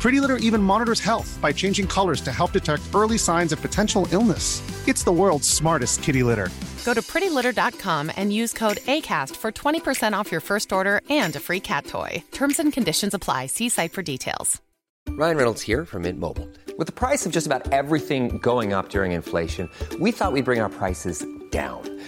Pretty 0.00 0.20
Litter 0.20 0.36
even 0.36 0.62
monitors 0.62 1.00
health 1.00 1.38
by 1.42 1.52
changing 1.52 1.88
colors 1.88 2.20
to 2.20 2.30
help 2.30 2.52
detect 2.52 2.82
early 2.94 3.18
signs 3.18 3.52
of 3.52 3.60
potential 3.60 4.06
illness. 4.12 4.62
It's 4.86 5.02
the 5.02 5.12
world's 5.12 5.48
smartest 5.48 6.02
kitty 6.02 6.22
litter. 6.22 6.48
Go 6.84 6.94
to 6.94 7.02
prettylitter.com 7.02 8.12
and 8.16 8.32
use 8.32 8.52
code 8.52 8.76
ACAST 8.76 9.34
for 9.34 9.50
20% 9.50 10.12
off 10.12 10.30
your 10.30 10.40
first 10.40 10.72
order 10.72 11.00
and 11.10 11.34
a 11.34 11.40
free 11.40 11.60
cat 11.60 11.86
toy. 11.86 12.22
Terms 12.30 12.60
and 12.60 12.72
conditions 12.72 13.14
apply. 13.14 13.46
See 13.46 13.68
site 13.68 13.92
for 13.92 14.02
details. 14.02 14.62
Ryan 15.10 15.36
Reynolds 15.36 15.62
here 15.62 15.84
from 15.84 16.02
Mint 16.02 16.20
Mobile. 16.20 16.48
With 16.78 16.86
the 16.88 16.92
price 16.92 17.24
of 17.24 17.32
just 17.32 17.46
about 17.46 17.72
everything 17.72 18.38
going 18.38 18.72
up 18.72 18.90
during 18.90 19.12
inflation, 19.12 19.70
we 19.98 20.12
thought 20.12 20.32
we'd 20.32 20.44
bring 20.44 20.60
our 20.60 20.68
prices 20.68 21.24
down. 21.50 21.95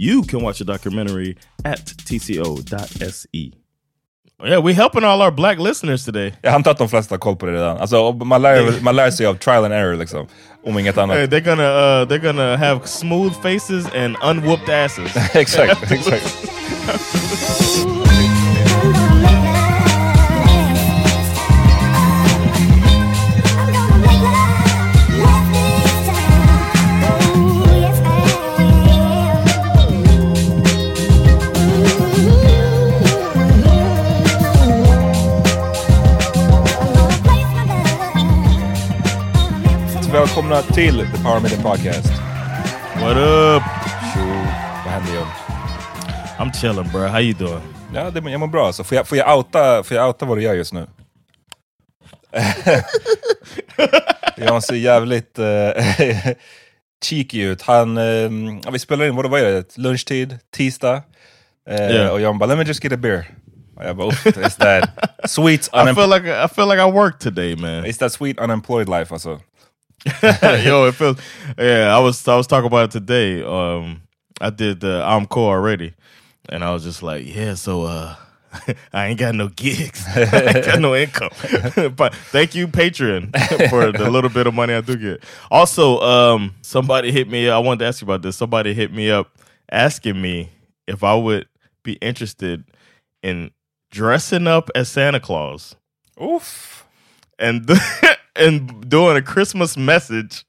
You 0.00 0.22
can 0.22 0.42
watch 0.42 0.58
the 0.58 0.64
documentary 0.64 1.36
at 1.64 1.84
tco.se. 1.84 3.52
Yeah, 4.44 4.58
we're 4.58 4.74
helping 4.74 5.02
all 5.02 5.20
our 5.20 5.32
black 5.32 5.58
listeners 5.58 6.04
today. 6.04 6.34
Jag 6.42 6.54
antar 6.54 6.70
att 6.70 6.78
de 6.78 6.88
flesta 6.88 7.14
har 7.14 7.18
koll 7.18 7.36
på 7.36 7.46
det 7.46 7.52
redan. 7.52 7.78
Alltså, 7.78 8.12
man, 8.12 8.42
lär, 8.42 8.80
man 8.80 8.96
lär 8.96 9.10
sig 9.10 9.26
av 9.26 9.34
trial 9.34 9.64
and 9.64 9.74
error 9.74 9.96
liksom. 9.96 10.26
Om 10.66 10.78
inget 10.78 10.98
annat. 10.98 11.16
Hey, 11.16 11.26
they're 11.26 11.44
gonna 11.44 12.02
uh, 12.02 12.08
they're 12.08 12.22
gonna 12.22 12.56
have 12.56 12.86
smooth 12.86 13.42
faces 13.42 13.86
and 13.94 14.16
unwhooped 14.22 14.68
asses. 14.68 15.16
exakt, 15.34 15.92
exakt. 15.92 16.36
Välkomna 40.38 40.62
till 40.62 40.98
The 40.98 41.22
Power 41.22 41.40
Meeting 41.40 41.62
Podcast. 41.62 42.12
What 42.94 43.16
up? 43.16 43.62
Tjo, 44.14 44.20
vad 44.84 44.92
händer 44.92 45.14
John? 45.14 45.26
I'm 46.38 46.52
chilling, 46.60 46.92
bro. 46.92 47.06
How 47.06 47.20
you 47.20 47.34
doing? 47.34 47.60
Ja, 47.94 48.10
det, 48.10 48.30
jag 48.30 48.40
mår 48.40 48.46
bra 48.46 48.66
alltså. 48.66 48.84
Får 48.84 48.96
jag, 48.96 49.08
får, 49.08 49.18
jag 49.18 49.38
outa, 49.38 49.82
får 49.82 49.96
jag 49.96 50.06
outa 50.06 50.26
vad 50.26 50.38
du 50.38 50.42
gör 50.42 50.54
just 50.54 50.72
nu? 50.72 50.86
John 54.46 54.62
ser 54.62 54.74
jävligt 54.74 55.38
uh, 55.38 55.44
cheeky 57.04 57.42
ut. 57.42 57.62
Han, 57.62 57.96
ja, 58.64 58.70
vi 58.70 58.78
spelar 58.78 59.04
in, 59.04 59.16
vad, 59.16 59.40
är 59.40 59.52
det? 59.52 59.76
Lunchtid, 59.78 60.38
tisdag. 60.56 60.96
Uh, 60.96 61.02
Yeah. 61.74 62.12
Och 62.12 62.20
John 62.20 62.38
bara, 62.38 62.46
let 62.46 62.58
me 62.58 62.64
just 62.64 62.84
get 62.84 62.92
a 62.92 62.96
beer. 62.96 63.24
Bara, 63.76 64.06
"Uff, 64.08 64.26
it's 64.26 64.56
that 64.58 64.90
sweet, 65.24 65.68
I 65.72 65.94
feel 65.94 66.08
like 66.08 66.44
I 66.44 66.48
feel 66.48 66.68
like 66.68 66.80
I 66.88 66.90
worked 66.90 67.20
today, 67.20 67.56
man. 67.56 67.84
it's 67.84 67.98
that 67.98 68.12
sweet 68.12 68.40
unemployed 68.40 68.88
life 68.88 69.14
alltså. 69.14 69.40
Yo, 70.22 70.86
it 70.86 70.94
feels. 70.94 71.18
Yeah, 71.58 71.94
I 71.94 71.98
was 71.98 72.26
I 72.28 72.36
was 72.36 72.46
talking 72.46 72.66
about 72.66 72.84
it 72.86 72.90
today. 72.92 73.42
Um, 73.42 74.02
I 74.40 74.50
did 74.50 74.80
the 74.80 75.02
I'm 75.04 75.26
Amco 75.26 75.38
already, 75.38 75.94
and 76.48 76.62
I 76.62 76.72
was 76.72 76.84
just 76.84 77.02
like, 77.02 77.26
yeah. 77.26 77.54
So 77.54 77.82
uh, 77.82 78.14
I 78.92 79.06
ain't 79.06 79.18
got 79.18 79.34
no 79.34 79.48
gigs. 79.48 80.04
I 80.14 80.54
ain't 80.54 80.64
got 80.64 80.80
no 80.80 80.94
income. 80.94 81.30
but 81.96 82.14
thank 82.14 82.54
you, 82.54 82.68
Patreon, 82.68 83.68
for 83.70 83.90
the 83.92 84.10
little 84.10 84.30
bit 84.30 84.46
of 84.46 84.54
money 84.54 84.74
I 84.74 84.80
do 84.80 84.96
get. 84.96 85.24
Also, 85.50 86.00
um, 86.00 86.54
somebody 86.62 87.10
hit 87.10 87.28
me. 87.28 87.50
I 87.50 87.58
wanted 87.58 87.80
to 87.80 87.86
ask 87.86 88.00
you 88.00 88.06
about 88.06 88.22
this. 88.22 88.36
Somebody 88.36 88.74
hit 88.74 88.92
me 88.92 89.10
up 89.10 89.36
asking 89.70 90.20
me 90.20 90.50
if 90.86 91.02
I 91.02 91.14
would 91.14 91.48
be 91.82 91.94
interested 91.94 92.64
in 93.22 93.50
dressing 93.90 94.46
up 94.46 94.70
as 94.74 94.88
Santa 94.88 95.20
Claus 95.20 95.74
Uff. 96.18 96.77
And 97.38 97.70
and 98.36 98.88
doing 98.88 99.16
a 99.16 99.22
Christmas 99.22 99.76
message 99.76 100.44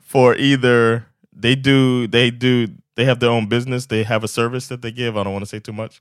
for 0.00 0.34
either 0.36 1.06
they 1.32 1.54
do 1.54 2.06
they 2.06 2.30
do 2.30 2.68
they 2.96 3.04
have 3.04 3.18
their 3.20 3.30
own 3.30 3.46
business 3.48 3.86
they 3.86 4.02
have 4.04 4.24
a 4.24 4.28
service 4.28 4.68
that 4.68 4.82
they 4.82 4.92
give 4.92 5.16
I 5.16 5.22
don't 5.24 5.32
want 5.32 5.44
to 5.44 5.48
say 5.48 5.60
too 5.60 5.72
much 5.72 6.00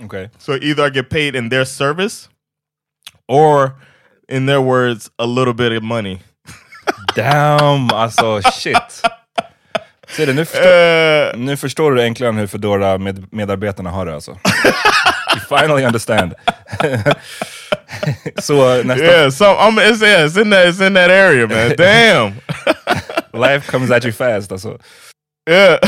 Okej. 0.00 0.30
so 0.38 0.54
either 0.62 0.84
I 0.84 0.90
get 0.90 1.10
paid 1.10 1.34
in 1.34 1.48
their 1.48 1.64
service 1.64 2.28
or 3.28 3.74
in 4.28 4.46
their 4.46 4.60
words 4.60 5.10
a 5.18 5.26
little 5.26 5.54
bit 5.54 5.72
of 5.72 5.82
money 5.82 6.20
Damn, 7.16 7.90
alltså 7.90 8.40
shit. 8.42 9.02
Ser 10.08 10.26
du, 10.26 10.32
nu, 10.34 10.44
förstår, 10.44 11.34
Uh, 11.36 11.40
nu 11.46 11.56
förstår 11.56 11.92
du 11.92 12.02
äntligen 12.02 12.36
hur 12.36 12.46
Foodora 12.46 12.98
med, 12.98 13.26
medarbetarna 13.32 13.90
har 13.90 14.06
det 14.06 14.14
alltså. 14.14 14.30
you 15.34 15.58
finally 15.58 15.84
understand. 15.84 16.34
Så 18.42 18.78
uh, 18.78 18.84
nästa... 18.84 19.04
yeah, 19.04 19.30
so 19.30 19.44
I'm 19.44 19.78
it's, 19.78 20.02
yeah, 20.02 20.26
it's 20.26 20.36
in 20.36 20.50
that 20.50 20.66
it's 20.68 20.80
in 20.80 20.94
that 20.94 21.10
area, 21.10 21.46
man. 21.46 21.74
Damn. 21.78 22.32
Life 23.40 23.66
comes 23.66 23.90
at 23.90 24.04
you 24.04 24.12
fast 24.12 24.52
alltså. 24.52 24.78
Yeah. 25.48 25.78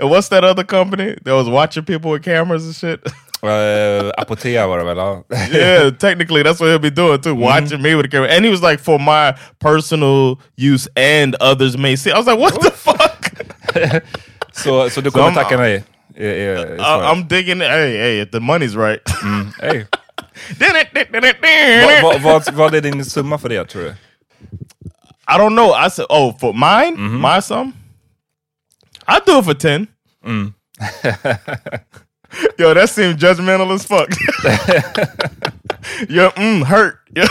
and 0.00 0.10
what's 0.10 0.28
that 0.28 0.44
other 0.44 0.64
company 0.64 1.16
that 1.24 1.34
was 1.34 1.48
watching 1.48 1.84
people 1.84 2.10
with 2.10 2.22
cameras 2.22 2.64
and 2.64 2.74
shit? 2.74 3.00
Uh, 3.42 4.12
Apotea 4.18 4.66
var 4.66 4.78
det 4.78 4.84
väl? 4.84 4.96
Ja. 4.96 5.22
yeah, 5.50 5.90
technically 5.90 6.42
that's 6.42 6.60
what 6.60 6.68
he'll 6.68 6.78
be 6.78 6.90
doing 6.90 7.20
too, 7.20 7.34
mm-hmm. 7.34 7.42
watching 7.42 7.82
me 7.82 7.94
with 7.94 8.06
a 8.06 8.08
camera. 8.08 8.28
And 8.28 8.44
he 8.44 8.50
was 8.50 8.62
like, 8.62 8.78
for 8.78 8.98
my 8.98 9.34
personal 9.58 10.38
use 10.56 10.88
and 10.96 11.34
others 11.40 11.76
may 11.76 11.96
see. 11.96 12.12
I 12.12 12.18
was 12.18 12.26
like, 12.26 12.38
what 12.38 12.60
the 12.62 12.70
fuck? 12.70 13.32
så, 14.52 14.88
så 14.90 15.00
du 15.00 15.10
kommer 15.10 15.30
I'm- 15.30 15.34
tacka 15.34 15.56
nej? 15.56 15.84
är- 16.16 16.24
är- 16.24 16.56
är 16.56 16.74
I, 16.74 16.78
svaret. 16.78 17.02
Uh, 17.02 17.12
I'm 17.12 17.28
digging. 17.28 17.60
Hey, 17.60 17.96
hey, 17.96 18.20
if 18.20 18.30
the 18.30 18.40
money's 18.40 18.76
right. 18.76 19.04
Mm, 19.22 19.52
hey. 19.60 19.84
Vad, 22.02 22.22
vad, 22.22 22.54
vad, 22.54 22.74
är 22.74 22.80
din 22.80 23.04
summa 23.04 23.38
för 23.38 23.48
det 23.48 23.64
tror 23.64 23.82
du? 23.82 23.94
I 25.28 25.38
don't 25.38 25.54
know. 25.54 25.86
I 25.86 25.90
said, 25.90 26.06
oh, 26.08 26.38
for 26.38 26.52
mine, 26.52 26.96
my 27.20 27.40
sum, 27.40 27.72
I 29.06 29.20
do 29.26 29.38
it 29.38 29.44
for 29.44 29.54
ten. 29.54 29.86
Yo, 32.58 32.74
that 32.74 32.88
seemed 32.88 33.18
judgmental 33.18 33.74
as 33.74 33.84
fuck. 33.84 34.08
Your 36.08 36.30
mm 36.30 36.64
hurt. 36.64 36.98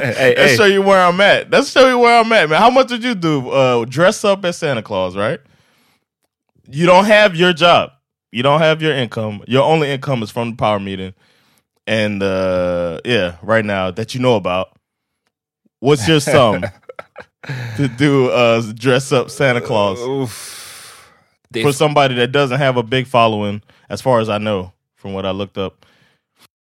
Hey, 0.00 0.34
Let's 0.36 0.52
hey. 0.52 0.56
show 0.56 0.64
you 0.64 0.82
where 0.82 1.04
I'm 1.04 1.20
at. 1.20 1.50
Let's 1.50 1.70
show 1.70 1.88
you 1.88 1.98
where 1.98 2.20
I'm 2.20 2.32
at, 2.32 2.48
man. 2.48 2.58
How 2.58 2.70
much 2.70 2.88
did 2.88 3.04
you 3.04 3.14
do? 3.14 3.50
Uh, 3.50 3.84
dress 3.84 4.24
up 4.24 4.44
as 4.44 4.56
Santa 4.56 4.82
Claus, 4.82 5.16
right? 5.16 5.40
You 6.66 6.86
don't 6.86 7.04
have 7.04 7.36
your 7.36 7.52
job. 7.52 7.90
You 8.32 8.42
don't 8.42 8.60
have 8.60 8.80
your 8.80 8.94
income. 8.94 9.42
Your 9.46 9.64
only 9.64 9.90
income 9.90 10.22
is 10.22 10.30
from 10.30 10.52
the 10.52 10.56
power 10.56 10.80
meeting. 10.80 11.14
And 11.90 12.22
uh, 12.22 13.00
yeah, 13.04 13.36
right 13.42 13.64
now 13.64 13.90
that 13.90 14.14
you 14.14 14.20
know 14.20 14.36
about. 14.36 14.68
What's 15.80 16.06
your 16.06 16.20
sum 16.20 16.62
to 17.76 17.88
do 17.88 18.30
uh, 18.30 18.62
dress 18.74 19.12
up 19.12 19.30
Santa 19.30 19.60
Claus 19.60 19.98
Uff. 19.98 20.60
Det 21.50 21.62
for 21.62 21.72
somebody 21.72 22.14
that 22.14 22.28
doesn't 22.32 22.58
have 22.58 22.76
a 22.76 22.82
big 22.82 23.06
following, 23.06 23.62
as 23.88 24.00
far 24.00 24.20
as 24.20 24.28
I 24.28 24.38
know, 24.38 24.72
from 24.94 25.14
what 25.14 25.26
I 25.26 25.32
looked 25.32 25.58
up? 25.58 25.84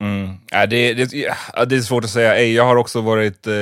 Mm. 0.02 0.38
Ja, 0.50 0.66
det, 0.66 0.94
det, 0.94 1.12
ja, 1.12 1.64
det 1.64 1.76
är 1.76 1.80
svårt 1.80 2.04
att 2.04 2.10
säga. 2.10 2.42
Jag 2.42 2.64
har 2.64 2.76
också 2.76 3.00
varit 3.00 3.46
eh, 3.46 3.52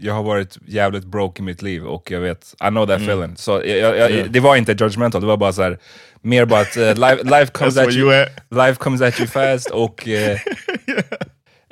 jag 0.00 0.14
har 0.14 0.22
varit 0.22 0.58
jävligt 0.66 1.04
broke 1.04 1.42
i 1.42 1.44
mitt 1.44 1.62
liv 1.62 1.84
och 1.84 2.10
jag 2.10 2.20
vet, 2.20 2.54
I 2.64 2.68
know 2.68 2.86
that 2.86 3.00
feeling. 3.00 3.36
Så 3.36 3.50
jag, 3.50 3.78
jag, 3.78 3.96
jag, 3.96 4.10
Yeah. 4.10 4.30
Det 4.30 4.40
var 4.40 4.56
inte 4.56 4.72
judgmental, 4.72 5.20
det 5.20 5.26
var 5.26 5.36
bara 5.36 5.52
så 5.52 5.62
här, 5.62 5.78
mer 6.20 6.44
bara 6.44 6.60
att 6.60 6.76
eh, 6.76 6.94
life, 6.94 7.22
life, 7.24 7.46
comes 7.52 7.76
at 7.78 7.92
you, 7.92 8.26
life 8.50 8.74
comes 8.74 9.00
at 9.00 9.20
you 9.20 9.28
fast 9.28 9.70
och 9.70 10.08
eh, 10.08 10.38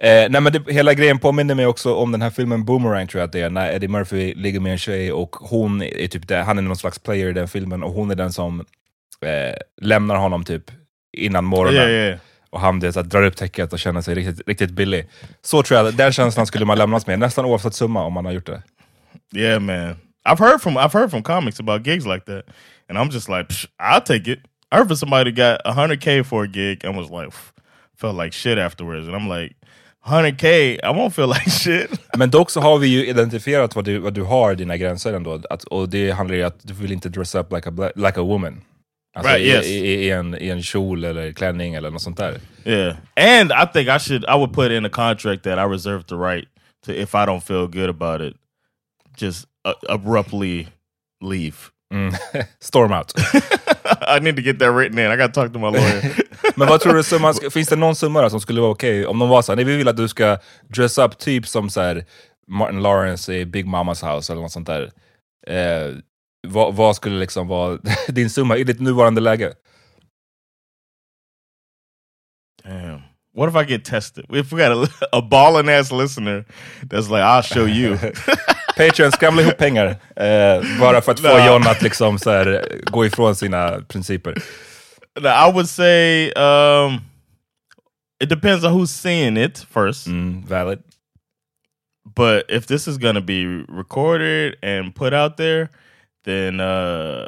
Eh, 0.03 0.31
nej 0.31 0.41
men 0.41 0.53
det, 0.53 0.73
hela 0.73 0.95
grejen 0.95 1.19
påminner 1.19 1.55
mig 1.55 1.67
också 1.67 1.95
om 1.95 2.13
den 2.13 2.23
här 2.23 2.31
filmen 2.31 2.65
Boomerang 2.65 3.07
tror 3.07 3.21
jag 3.21 3.27
att 3.27 3.33
det 3.33 3.41
är, 3.41 3.51
när 3.51 3.73
Eddie 3.73 3.89
Murphy 3.89 4.35
ligger 4.35 4.61
med 4.61 4.73
en 4.73 4.79
tjej 4.79 5.13
och 5.13 5.37
hon 5.37 5.83
är 5.83 6.07
typ 6.07 6.29
det, 6.29 6.37
han 6.37 6.59
är 6.59 6.63
någon 6.63 6.77
slags 6.77 6.99
player 6.99 7.29
i 7.29 7.33
den 7.33 7.49
filmen 7.49 7.83
och 7.83 7.93
hon 7.93 8.11
är 8.11 8.15
den 8.15 8.33
som 8.33 8.61
eh, 9.23 9.55
lämnar 9.81 10.17
honom 10.17 10.45
typ 10.45 10.71
innan 11.17 11.45
morgonen. 11.45 11.91
Yeah, 11.91 12.07
yeah. 12.07 12.19
Och 12.51 12.61
han 12.61 12.81
det, 12.81 12.93
så 12.93 13.01
här, 13.01 13.07
drar 13.07 13.23
upp 13.23 13.37
täcket 13.37 13.73
och 13.73 13.79
känner 13.79 14.01
sig 14.01 14.15
riktigt, 14.15 14.49
riktigt 14.49 14.71
billig. 14.71 15.09
Så 15.43 15.63
tror 15.63 15.81
jag, 15.81 15.95
den 15.95 16.13
känslan 16.13 16.47
skulle 16.47 16.65
man 16.65 16.79
lämnas 16.79 17.07
med, 17.07 17.19
nästan 17.19 17.45
oavsett 17.45 17.75
summa 17.75 18.05
om 18.05 18.13
man 18.13 18.25
har 18.25 18.33
gjort 18.33 18.47
det. 18.47 18.63
Yeah, 19.35 19.61
man. 19.61 19.97
I've 20.25 20.39
heard 20.39 20.61
from 20.61 20.77
I've 20.77 20.93
heard 20.93 21.11
from 21.11 21.23
comics 21.23 21.61
about 21.61 21.87
gigs 21.87 22.07
like 22.07 22.25
that, 22.27 22.45
and 22.89 22.99
I'm 22.99 23.11
just 23.11 23.29
like, 23.29 23.49
Psh, 23.49 23.67
I'll 23.79 24.01
take 24.01 24.33
it. 24.33 24.39
I 24.73 24.77
heard 24.77 24.89
from 24.89 24.97
somebody 24.97 25.31
who 25.31 25.37
got 25.37 25.65
100k 25.65 26.25
for 26.25 26.45
a 26.45 26.49
gig 26.49 26.85
and 26.85 26.97
was 26.97 27.11
like, 27.11 27.33
felt 27.97 28.17
like 28.17 28.33
shit 28.33 28.59
afterwards, 28.59 29.07
and 29.07 29.17
I'm 29.17 29.29
like, 29.29 29.55
100k, 30.07 30.79
I 30.83 30.91
won't 30.91 31.11
feel 31.11 31.29
like 31.37 31.51
shit. 31.51 31.91
Men 32.17 32.31
dock 32.31 32.51
så 32.51 32.61
har 32.61 32.79
vi 32.79 32.87
ju 32.87 33.07
identifierat 33.07 33.77
vad 33.77 33.85
du, 33.85 33.99
vad 33.99 34.15
du 34.15 34.23
har, 34.23 34.55
dina 34.55 34.77
gränser 34.77 35.13
ändå. 35.13 35.41
Att, 35.51 35.65
och 35.65 35.89
det 35.89 36.11
handlar 36.11 36.37
ju 36.37 36.43
om 36.43 36.49
att 36.49 36.61
du 36.63 36.75
vill 36.75 36.93
inte 36.93 37.09
dress 37.09 37.35
up 37.35 37.53
like 37.53 37.69
a, 37.69 37.91
like 37.97 38.21
a 38.21 38.23
woman. 38.23 38.61
Alltså 39.17 39.33
Right, 39.33 39.47
yes. 39.47 39.67
i, 39.67 39.77
i, 39.79 40.11
en, 40.11 40.35
i 40.43 40.49
en 40.51 40.63
kjol 40.63 41.05
eller 41.05 41.33
klänning 41.33 41.75
eller 41.75 41.91
något 41.91 42.03
sånt 42.03 42.17
där. 42.17 42.41
yeah, 42.65 42.97
and 43.17 43.53
I 43.53 43.67
think 43.73 43.89
I 43.89 43.99
should 43.99 44.25
I 44.25 44.35
would 44.37 44.53
put 44.53 44.71
in 44.73 44.85
a 44.85 44.89
contract 44.89 45.43
that 45.43 45.59
I 45.59 45.73
reserve 45.73 46.05
the 46.07 46.15
right 46.15 46.49
to 46.87 46.93
if 46.93 47.15
I 47.15 47.27
don't 47.27 47.41
feel 47.41 47.67
good 47.67 47.91
about 47.91 48.21
it, 48.21 48.37
just 49.17 49.47
uh, 49.65 49.73
abruptly 49.89 50.69
leave. 51.25 51.57
Mm. 51.95 52.15
Storm 52.61 52.93
out. 52.93 53.13
I 54.09 54.19
need 54.21 54.37
to 54.37 54.43
get 54.43 54.59
that 54.59 54.73
written 54.73 54.99
in. 54.99 55.11
I 55.11 55.17
got 55.17 55.35
to 55.35 55.41
talk 55.41 55.53
to 55.53 55.59
my 55.59 55.71
lawyer. 55.71 56.03
Men 56.57 56.69
vad 56.69 56.81
tror 56.81 56.95
du 56.95 57.03
summan, 57.03 57.35
finns 57.51 57.69
det 57.69 57.77
någon 57.77 57.97
summa 57.97 58.21
där 58.23 58.29
som 58.29 58.41
skulle 58.41 58.61
vara 58.61 58.71
okej? 58.71 59.07
Om 59.07 59.19
de 59.19 59.29
var 59.29 59.43
såhär, 59.43 59.57
nej 59.57 59.65
vi 59.65 59.77
vill 59.77 59.89
att 59.89 59.97
du 59.97 60.09
ska 60.09 60.39
dress 60.69 60.99
up 60.99 61.19
typ 61.19 61.47
som 61.47 61.71
så 61.71 61.81
här 61.81 62.05
Martin 62.49 62.83
Lawrence 62.83 63.35
i 63.35 63.47
Big 63.47 63.67
Mamas 63.67 64.03
House 64.03 64.33
eller 64.33 64.43
något 64.43 64.53
sånt 64.53 64.67
där. 64.67 64.91
Eh, 65.47 65.95
vad, 66.49 66.75
vad 66.75 66.97
skulle 66.97 67.19
liksom 67.19 67.49
vara 67.49 67.79
din 68.09 68.31
summa 68.31 68.57
i 68.57 68.65
ditt 68.65 68.81
nuvarande 68.81 69.21
läge? 69.21 69.53
Damn. 72.65 73.03
What 73.33 73.49
if 73.49 73.57
I 73.57 73.65
get 73.65 73.85
tested? 73.85 74.27
If 74.29 74.53
we 74.53 74.59
got 74.59 74.73
a, 74.73 75.07
a 75.13 75.23
balling 75.23 75.69
ass 75.69 75.93
listener 75.93 76.45
that's 76.83 77.09
like, 77.09 77.23
I'll 77.23 77.43
show 77.43 77.67
you. 77.67 77.97
Patreon, 78.77 79.13
skramla 79.13 79.43
ihop 79.43 79.59
pengar. 79.59 79.87
Eh, 80.17 80.79
bara 80.81 81.01
för 81.01 81.13
att 81.13 81.21
få 81.21 81.27
Nah. 81.27 81.47
John 81.47 81.67
att 81.67 81.83
liksom 81.83 82.19
så 82.19 82.31
här, 82.31 82.65
gå 82.85 83.07
ifrån 83.07 83.37
sina 83.37 83.81
principer. 83.89 84.35
Now, 85.21 85.49
I 85.49 85.53
would 85.53 85.69
say 85.69 86.33
um, 86.33 87.01
it 88.21 88.29
depends 88.29 88.65
on 88.65 88.73
who's 88.73 88.87
seeing 88.91 89.37
it 89.37 89.67
first. 89.71 90.07
Mm, 90.07 90.45
valid. 90.47 90.83
But 92.05 92.45
if 92.49 92.67
this 92.67 92.89
is 92.89 92.99
to 92.99 93.21
be 93.21 93.65
recorded 93.69 94.57
and 94.63 94.95
put 94.95 95.13
out 95.13 95.37
there, 95.37 95.69
then 96.25 96.61
uh, 96.61 97.27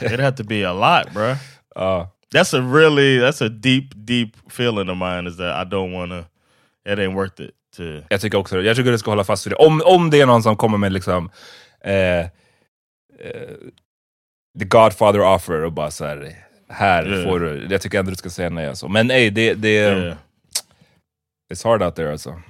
it'd 0.00 0.20
have 0.20 0.36
to 0.36 0.44
be 0.44 0.62
a 0.66 0.72
lot, 0.72 1.12
bruh. 1.14 1.36
Ja. 1.74 2.08
That's 2.34 2.54
a 2.54 2.60
really 2.60 3.18
that's 3.20 3.42
a 3.44 3.48
deep, 3.48 3.94
deep 3.94 4.36
feeling 4.50 4.88
of 4.90 4.96
mine. 4.96 5.26
Is 5.28 5.36
that 5.36 5.66
I 5.66 5.68
don't 5.70 5.92
want 5.92 6.10
to. 6.10 6.24
It 6.92 6.98
ain't 6.98 7.14
worth 7.14 7.40
it 7.40 7.50
to. 7.76 7.82
Jag 8.10 8.20
tycker 8.20 8.38
också. 8.38 8.62
Jag 8.62 8.76
tycker 8.76 8.90
du 8.90 8.98
ska 8.98 9.10
hålla 9.10 9.24
fast 9.24 9.46
vid 9.46 9.52
det. 9.52 9.56
Om, 9.56 9.82
om 9.84 10.10
det 10.10 10.20
är 10.20 10.26
någon 10.26 10.42
som 10.42 10.56
kommer 10.56 10.78
med 10.78 10.92
liksom 10.92 11.30
eh, 11.84 12.20
eh, 12.20 12.28
The 14.58 14.64
Godfather 14.64 15.20
offer 15.20 15.64
och 15.64 15.72
bara 15.72 15.90
så 15.90 16.04
här, 16.04 16.32
här 16.68 17.06
Yeah. 17.06 17.24
får 17.24 17.40
du. 17.40 17.66
Jag 17.70 17.80
tycker 17.80 17.98
ändå 17.98 18.10
du 18.10 18.16
ska 18.16 18.30
säga 18.30 18.50
nej 18.50 18.66
alltså. 18.66 18.88
Men 18.88 19.06
nej, 19.06 19.30
det, 19.30 19.54
det 19.54 19.68
Yeah. 19.68 20.16
it's 21.54 21.64
hard 21.64 21.82
out 21.82 21.94
there 21.96 22.12
alltså. 22.12 22.42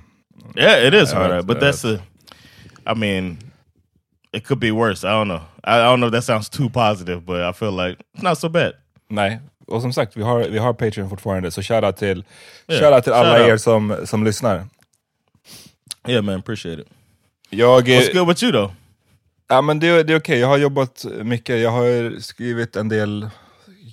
Yeah, 0.57 0.87
it 0.89 0.95
is 0.95 1.13
hard, 1.13 1.47
but 1.47 1.59
that's 1.59 1.97
a. 1.97 2.01
I 2.87 2.95
mean, 2.99 3.37
it 4.33 4.45
could 4.47 4.61
be 4.61 4.71
worse. 4.71 5.05
I 5.05 5.11
don't 5.11 5.29
know. 5.29 5.41
I, 5.65 5.81
I 5.81 5.85
don't 5.85 6.01
know 6.01 6.09
if 6.09 6.13
that 6.13 6.25
sounds 6.25 6.49
too 6.49 6.69
positive, 6.71 7.21
but 7.27 7.43
I 7.43 7.53
feel 7.53 7.73
like 7.73 7.99
it's 8.15 8.23
not 8.23 8.39
so 8.39 8.49
bad. 8.49 8.73
Nej, 9.09 9.41
och 9.67 9.83
som 9.83 9.93
sagt, 9.93 10.17
vi 10.17 10.23
har, 10.23 10.49
vi 10.49 10.59
har 10.59 10.73
Patreon 10.73 11.11
fortfarande, 11.11 11.51
så 11.51 11.63
shoutout 11.63 11.97
till, 11.97 12.25
Yeah, 12.69 12.81
shoutout 12.81 13.05
till 13.05 13.13
alla 13.13 13.39
shout 13.39 13.49
er 13.49 13.57
som, 13.57 13.97
som 14.05 14.25
lyssnar. 14.25 14.67
Yeah, 16.09 16.25
man, 16.25 16.35
appreciate 16.35 16.83
it. 16.83 16.89
Jag, 17.51 17.89
eh, 17.89 17.99
What's 17.99 18.13
good 18.13 18.29
with 18.29 18.45
you 18.45 18.53
though? 18.53 18.73
Ja 19.49 19.61
men 19.63 19.81
det, 19.81 20.03
det 20.03 20.13
är 20.13 20.19
okej, 20.19 20.39
jag 20.39 20.49
har 20.49 20.59
jobbat 20.59 21.05
mycket. 21.23 21.61
Jag 21.61 21.71
har 21.71 22.21
skrivit 22.21 22.77
en 22.77 22.89
del 22.89 23.29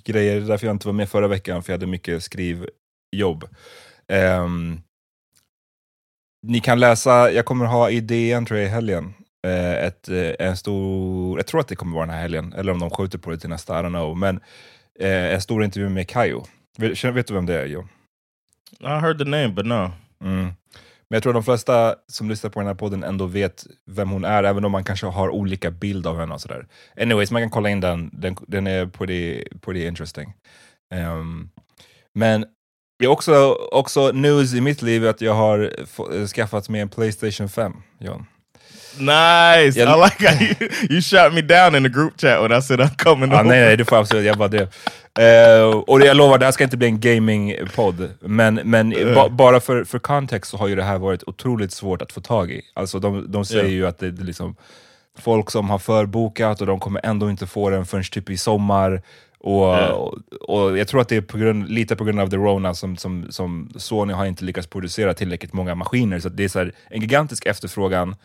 grejer, 0.04 0.40
därför 0.40 0.66
jag 0.66 0.74
inte 0.74 0.88
var 0.88 0.92
med 0.92 1.08
förra 1.08 1.28
veckan, 1.28 1.62
för 1.62 1.72
jag 1.72 1.78
hade 1.78 1.86
mycket 1.86 2.22
skrivjobb. 2.22 3.44
Ehm, 4.08 4.80
ni 6.46 6.60
kan 6.60 6.80
läsa, 6.80 7.30
jag 7.30 7.44
kommer 7.44 7.64
ha 7.64 7.90
i 7.90 8.00
DN 8.00 8.46
tror 8.46 8.58
jag 8.58 8.66
i 8.66 8.70
helgen, 8.70 9.14
ett, 9.48 10.08
eh, 10.08 10.46
en 10.46 10.56
stor, 10.56 11.38
jag 11.38 11.46
tror 11.46 11.60
att 11.60 11.68
det 11.68 11.76
kommer 11.76 11.94
vara 11.94 12.06
den 12.06 12.14
här 12.14 12.22
helgen, 12.22 12.52
eller 12.52 12.72
om 12.72 12.78
de 12.78 12.90
skjuter 12.90 13.18
på 13.18 13.30
det 13.30 13.38
till 13.38 13.48
nästa, 13.48 13.80
I 13.80 13.82
don't 13.82 13.88
know. 13.88 14.16
Men 14.16 14.40
eh, 15.00 15.34
en 15.34 15.40
stor 15.40 15.64
intervju 15.64 15.88
med 15.88 16.10
Kayo. 16.10 16.44
Vet, 16.78 17.04
vet 17.04 17.26
du 17.26 17.34
vem 17.34 17.46
det 17.46 17.60
är 17.60 17.66
John? 17.66 17.88
I 18.80 18.86
heard 18.86 19.18
the 19.18 19.24
name, 19.24 19.48
but 19.48 19.66
no. 19.66 19.92
Mm. 20.24 20.52
Men 21.10 21.16
jag 21.16 21.22
tror 21.22 21.32
de 21.32 21.44
flesta 21.44 21.94
som 22.06 22.28
lyssnar 22.28 22.50
på 22.50 22.60
den 22.60 22.66
här 22.66 22.74
podden 22.74 23.04
ändå 23.04 23.26
vet 23.26 23.66
vem 23.86 24.10
hon 24.10 24.24
är, 24.24 24.44
även 24.44 24.64
om 24.64 24.72
man 24.72 24.84
kanske 24.84 25.06
har 25.06 25.28
olika 25.28 25.70
bild 25.70 26.06
av 26.06 26.18
henne 26.18 26.34
och 26.34 26.40
sådär. 26.40 26.66
Anyways, 27.00 27.30
man 27.30 27.42
kan 27.42 27.50
kolla 27.50 27.70
in 27.70 27.80
den, 27.80 28.10
den, 28.12 28.36
den 28.46 28.66
är 28.66 28.86
pretty, 28.86 29.44
pretty 29.60 29.86
interesting. 29.86 30.32
Ehm, 30.94 31.50
men 32.14 32.44
det 32.98 33.04
är 33.04 33.08
också, 33.08 33.52
också 33.72 34.12
news 34.12 34.54
i 34.54 34.60
mitt 34.60 34.82
liv 34.82 35.08
att 35.08 35.20
jag 35.20 35.34
har 35.34 35.74
eh, 36.12 36.26
skaffat 36.26 36.68
mig 36.68 36.80
en 36.80 36.88
Playstation 36.88 37.48
5, 37.48 37.72
John. 37.98 38.26
Nice. 38.98 39.78
Yeah. 39.80 39.96
I 39.96 40.04
like 40.04 40.28
how 40.28 40.44
you, 40.44 40.68
you 40.90 41.00
shot 41.00 41.32
me 41.34 41.40
down 41.42 41.74
in 41.74 41.82
the 41.82 41.88
group 41.88 42.20
chat 42.20 42.42
when 42.42 42.52
I 42.58 42.62
said 42.62 42.80
I'm 42.80 42.96
coming 42.96 43.32
Ah, 43.32 43.42
nej, 43.42 43.60
nej, 43.60 43.76
du 43.76 43.84
får 43.84 43.96
absolut, 43.96 44.24
jag 44.26 44.38
bara 44.38 44.48
det. 44.48 44.68
Eh, 45.18 45.64
och 45.64 46.00
jag 46.00 46.16
lovar, 46.16 46.38
det 46.38 46.44
här 46.44 46.52
ska 46.52 46.64
inte 46.64 46.76
bli 46.76 46.86
en 46.86 47.00
gaming-podd, 47.00 48.08
men, 48.20 48.54
men 48.54 48.90
ba, 49.14 49.28
bara 49.28 49.60
för, 49.60 49.84
för 49.84 49.98
kontext 49.98 50.50
så 50.50 50.56
har 50.56 50.68
ju 50.68 50.74
det 50.76 50.82
här 50.82 50.98
varit 50.98 51.22
otroligt 51.26 51.72
svårt 51.72 52.02
att 52.02 52.12
få 52.12 52.20
tag 52.20 52.50
i. 52.50 52.62
Alltså 52.74 52.98
de, 52.98 53.32
de 53.32 53.44
säger 53.44 53.62
Ja. 53.64 53.68
ju 53.70 53.86
att 53.86 53.98
det, 53.98 54.10
det 54.10 54.24
liksom 54.24 54.56
folk 55.18 55.50
som 55.50 55.70
har 55.70 55.78
förbokat 55.78 56.60
och 56.60 56.66
de 56.66 56.80
kommer 56.80 57.00
ändå 57.06 57.30
inte 57.30 57.46
få 57.46 57.70
den 57.70 57.86
förrän 57.86 58.04
typ 58.04 58.30
i 58.30 58.36
sommar. 58.36 59.02
Och, 59.40 59.62
Ja. 59.66 59.88
och, 59.92 60.14
och 60.48 60.78
jag 60.78 60.88
tror 60.88 61.00
att 61.00 61.08
det 61.08 61.16
är 61.16 61.20
på 61.20 61.38
grund, 61.38 61.68
lite 61.68 61.96
på 61.96 62.04
grund 62.04 62.20
av 62.20 62.30
the 62.30 62.36
Rona 62.36 62.74
som, 62.74 62.96
som, 62.96 63.26
som 63.30 63.70
Sony 63.76 64.12
har 64.12 64.26
inte 64.26 64.44
lyckats 64.44 64.66
producera 64.66 65.14
tillräckligt 65.14 65.52
många 65.52 65.74
maskiner. 65.74 66.20
Så 66.20 66.28
det 66.28 66.44
är 66.44 66.48
så 66.48 66.58
här, 66.58 66.72
en 66.90 67.00
gigantisk 67.00 67.46
efterfrågan. 67.46 68.16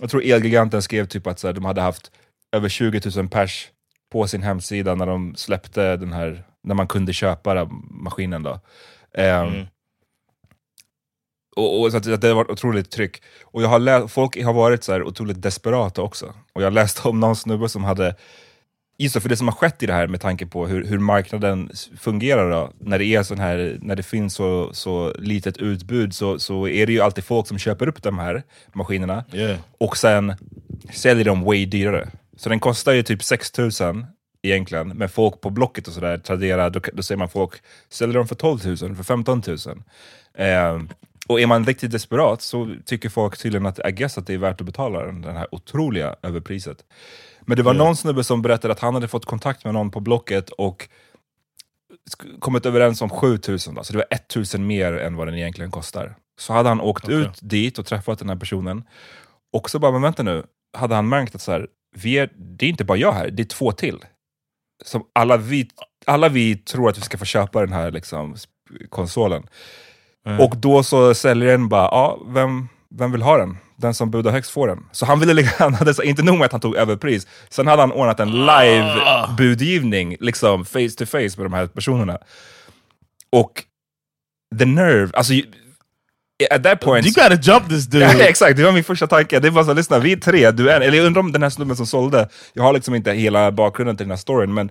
Jag 0.00 0.10
tror 0.10 0.22
Elgiganten 0.24 0.82
skrev 0.82 1.06
typ 1.06 1.26
att 1.26 1.38
så 1.38 1.46
här, 1.46 1.54
de 1.54 1.64
hade 1.64 1.80
haft 1.80 2.10
över 2.56 2.68
20 2.68 3.00
000 3.16 3.28
pers 3.28 3.70
på 4.12 4.26
sin 4.26 4.42
hemsida 4.42 4.94
när 4.94 5.06
de 5.06 5.34
släppte 5.36 5.96
den 5.96 6.12
här, 6.12 6.44
när 6.62 6.74
man 6.74 6.88
kunde 6.88 7.12
köpa 7.12 7.64
maskinen. 7.90 8.42
Då. 8.42 8.60
Ehm, 9.14 9.48
Mm. 9.48 9.66
och, 11.56 11.80
och, 11.80 11.90
så 11.90 11.96
att, 11.96 12.06
att 12.06 12.20
det 12.20 12.28
har 12.28 12.34
varit 12.34 12.50
otroligt 12.50 12.90
tryck. 12.90 13.22
Och 13.44 13.62
jag 13.62 13.68
har 13.68 13.78
lä- 13.78 14.08
folk 14.08 14.42
har 14.44 14.52
varit 14.52 14.84
så 14.84 14.92
här 14.92 15.02
otroligt 15.02 15.42
desperata 15.42 16.02
också. 16.02 16.34
Och 16.52 16.62
jag 16.62 16.72
läste 16.72 17.08
om 17.08 17.20
någon 17.20 17.36
snubbe 17.36 17.68
som 17.68 17.84
hade, 17.84 18.16
just 18.98 19.14
det, 19.14 19.20
för 19.20 19.28
det 19.28 19.36
som 19.36 19.48
har 19.48 19.54
skett 19.54 19.82
i 19.82 19.86
det 19.86 19.92
här 19.92 20.06
med 20.06 20.20
tanke 20.20 20.46
på 20.46 20.66
hur, 20.66 20.84
hur 20.84 20.98
marknaden 20.98 21.70
fungerar 21.98 22.50
då, 22.50 22.72
när 22.78 22.98
det 22.98 23.04
är 23.04 23.22
sån 23.22 23.38
här, 23.38 23.78
när 23.80 23.96
det 23.96 24.02
finns 24.02 24.34
så, 24.34 24.70
så 24.72 25.14
litet 25.18 25.56
utbud 25.56 26.14
så, 26.14 26.38
så 26.38 26.68
är 26.68 26.86
det 26.86 26.92
ju 26.92 27.00
alltid 27.00 27.24
folk 27.24 27.46
som 27.46 27.58
köper 27.58 27.88
upp 27.88 28.02
de 28.02 28.18
här 28.18 28.42
maskinerna 28.72 29.24
Yeah. 29.32 29.58
och 29.78 29.96
sen 29.96 30.34
säljer 30.92 31.24
de 31.24 31.44
way 31.44 31.66
dyrare. 31.66 32.08
Så 32.36 32.48
den 32.48 32.60
kostar 32.60 32.92
ju 32.92 33.02
typ 33.02 33.22
6000 33.22 34.06
egentligen, 34.42 34.88
men 34.88 35.08
folk 35.08 35.40
på 35.40 35.50
Blocket 35.50 35.88
och 35.88 35.94
sådär, 35.94 36.18
Tradera, 36.18 36.70
då, 36.70 36.80
då 36.92 37.02
ser 37.02 37.16
man 37.16 37.28
folk 37.28 37.52
säljer 37.88 38.14
dem 38.14 38.28
för 38.28 38.34
12 38.34 38.66
000, 38.66 38.96
för 38.96 39.02
15 39.02 39.42
000. 39.46 39.58
Ehm, 40.34 40.88
och 41.26 41.40
är 41.40 41.46
man 41.46 41.66
riktigt 41.66 41.90
desperat 41.90 42.42
så 42.42 42.74
tycker 42.84 43.08
folk 43.08 43.38
tydligen 43.38 43.66
att, 43.66 43.78
I 43.88 43.92
guess 43.92 44.18
att 44.18 44.26
det 44.26 44.34
är 44.34 44.38
värt 44.38 44.60
att 44.60 44.66
betala 44.66 45.04
den, 45.04 45.22
den 45.22 45.36
här 45.36 45.54
otroliga 45.54 46.16
överpriset. 46.22 46.76
Men 47.46 47.56
det 47.56 47.62
var 47.62 47.74
någon 47.74 47.96
snubbe 47.96 48.24
som 48.24 48.42
berättade 48.42 48.72
att 48.72 48.80
han 48.80 48.94
hade 48.94 49.08
fått 49.08 49.24
kontakt 49.24 49.64
med 49.64 49.74
någon 49.74 49.90
på 49.90 50.00
Blocket 50.00 50.50
och 50.50 50.88
kommit 52.38 52.66
överens 52.66 53.02
om 53.02 53.10
7000, 53.10 53.74
då, 53.74 53.84
så 53.84 53.92
det 53.92 53.98
var 53.98 54.06
1000 54.10 54.66
mer 54.66 54.92
än 54.92 55.16
vad 55.16 55.28
den 55.28 55.34
egentligen 55.34 55.70
kostar. 55.70 56.14
Så 56.40 56.52
hade 56.52 56.68
han 56.68 56.80
åkt 56.80 57.04
Okej. 57.04 57.16
ut 57.16 57.38
dit 57.40 57.78
och 57.78 57.86
träffat 57.86 58.18
den 58.18 58.28
här 58.28 58.36
personen, 58.36 58.84
och 59.52 59.70
så 59.70 59.78
bara, 59.78 59.92
men 59.92 60.02
vänta 60.02 60.22
nu, 60.22 60.42
hade 60.76 60.94
han 60.94 61.08
märkt 61.08 61.34
att 61.34 61.42
så 61.42 61.52
här, 61.52 61.66
vi 61.96 62.18
är, 62.18 62.30
det 62.36 62.66
är 62.66 62.70
inte 62.70 62.84
bara 62.84 62.98
jag 62.98 63.12
här, 63.12 63.30
det 63.30 63.42
är 63.42 63.44
två 63.44 63.72
till. 63.72 63.98
Som 64.84 65.04
alla, 65.12 65.36
vi, 65.36 65.68
alla 66.06 66.28
vi 66.28 66.56
tror 66.56 66.88
att 66.88 66.98
vi 66.98 67.02
ska 67.02 67.18
få 67.18 67.24
köpa 67.24 67.60
den 67.60 67.72
här 67.72 67.90
liksom, 67.90 68.36
konsolen. 68.88 69.46
Mm. 70.26 70.40
Och 70.40 70.56
då 70.56 70.82
så 70.82 71.14
säljaren 71.14 71.68
bara, 71.68 71.84
ja, 71.84 72.20
vem, 72.26 72.68
vem 72.98 73.12
vill 73.12 73.22
ha 73.22 73.36
den? 73.36 73.58
Den 73.76 73.94
som 73.94 74.10
budar 74.10 74.30
högst 74.30 74.50
får 74.50 74.68
den. 74.68 74.84
Så 74.92 75.06
han 75.06 75.20
ville, 75.20 75.42
han 75.58 75.74
hade 75.74 76.06
inte 76.06 76.22
nog 76.22 76.38
med 76.38 76.46
att 76.46 76.52
han 76.52 76.60
tog 76.60 76.76
överpris, 76.76 77.26
sen 77.48 77.66
hade 77.66 77.82
han 77.82 77.92
ordnat 77.92 78.20
en 78.20 78.30
live 78.30 79.00
budgivning, 79.36 80.16
liksom 80.20 80.64
face 80.64 80.90
to 80.98 81.06
face 81.06 81.36
med 81.36 81.44
de 81.44 81.52
här 81.52 81.66
personerna. 81.66 82.18
Och 83.30 83.64
the 84.58 84.64
nerve, 84.64 85.10
alltså 85.14 85.34
at 86.50 86.62
that 86.62 86.80
point... 86.80 87.06
You 87.06 87.12
gotta 87.12 87.52
jump 87.52 87.68
this 87.68 87.86
dude. 87.86 88.04
Ja, 88.04 88.24
exakt, 88.28 88.56
det 88.56 88.64
var 88.64 88.72
min 88.72 88.84
första 88.84 89.06
tanke. 89.06 89.40
Det 89.40 89.50
var 89.50 89.64
så, 89.64 89.74
lyssna, 89.74 89.98
vi 89.98 90.12
är 90.12 90.16
tre, 90.16 90.50
du 90.50 90.70
är 90.70 90.76
en. 90.76 90.82
Eller 90.82 90.98
jag 90.98 91.06
undrar 91.06 91.20
om 91.20 91.32
den 91.32 91.42
här 91.42 91.50
snubben 91.50 91.76
som 91.76 91.86
sålde, 91.86 92.28
jag 92.52 92.62
har 92.62 92.72
liksom 92.72 92.94
inte 92.94 93.12
hela 93.12 93.52
bakgrunden 93.52 93.96
till 93.96 94.04
den 94.04 94.10
här 94.10 94.16
storyn, 94.16 94.54
men 94.54 94.70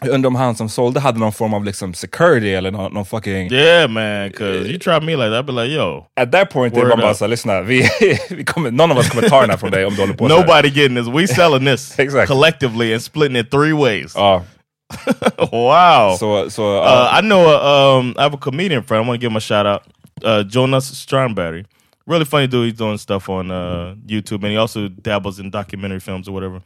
jag 0.00 0.10
undrar 0.10 0.28
om 0.28 0.34
han 0.34 0.54
som 0.54 0.68
sålde 0.68 1.00
hade 1.00 1.18
någon 1.18 1.32
form 1.32 1.54
av 1.54 1.64
liksom 1.64 1.94
security 1.94 2.50
eller 2.54 2.70
någon, 2.70 2.92
någon 2.92 3.04
fucking... 3.06 3.52
Yeah, 3.52 3.90
man. 3.90 4.30
Cause 4.32 4.68
you 4.68 4.78
try 4.78 5.00
me 5.00 5.16
like 5.16 5.30
that, 5.30 5.44
I'd 5.44 5.46
be 5.46 5.52
like, 5.52 5.74
yo, 5.74 6.06
At 6.20 6.32
that 6.32 6.50
point 6.50 6.74
är 6.76 6.80
Word 6.80 6.88
bara, 6.88 6.96
bara 6.96 7.10
up. 7.10 7.16
så 7.16 7.24
här, 7.24 7.28
lyssna, 7.30 7.60
vi, 7.62 7.88
vi 8.30 8.44
kommer, 8.44 8.70
none 8.70 8.92
of 8.94 8.98
us 8.98 9.08
kommer 9.10 9.28
ta 9.28 9.40
den 9.40 9.50
här 9.50 9.56
från 9.56 9.70
dig 9.70 9.84
om 9.84 9.94
du 9.94 10.00
håller 10.00 10.14
på 10.14 10.28
nobody 10.28 10.68
getting 10.68 10.96
this. 10.96 11.06
We 11.14 11.26
selling 11.26 11.64
this 11.66 11.98
Exactly. 11.98 12.26
collectively 12.36 12.92
and 12.92 13.02
splitting 13.02 13.36
it 13.36 13.50
three 13.50 13.72
ways. 13.72 14.12
Ja, 14.16 14.44
wow. 15.52 16.16
So, 16.16 16.50
så 16.50 16.62
ja. 16.62 17.10
Uh, 17.12 17.18
I 17.18 17.20
know. 17.20 17.46
Um, 17.48 18.14
I 18.18 18.22
have 18.22 18.34
a 18.34 18.38
comedian 18.40 18.82
friend. 18.82 19.04
I 19.04 19.08
want 19.08 19.20
to 19.20 19.24
give 19.24 19.30
him 19.32 19.36
a 19.36 19.40
shout 19.40 19.66
out. 19.66 19.82
Uh, 20.24 20.42
Jonas 20.42 20.98
Sternberry, 20.98 21.64
really 22.06 22.24
funny 22.24 22.46
dude. 22.46 22.64
He's 22.72 22.78
doing 22.78 22.98
stuff 22.98 23.28
on 23.28 23.50
uh, 23.50 23.94
YouTube, 24.06 24.42
and 24.44 24.52
he 24.52 24.56
also 24.56 24.88
dabbles 24.88 25.38
in 25.38 25.50
documentary 25.50 26.00
films 26.00 26.28
or 26.28 26.32
whatever. 26.32 26.62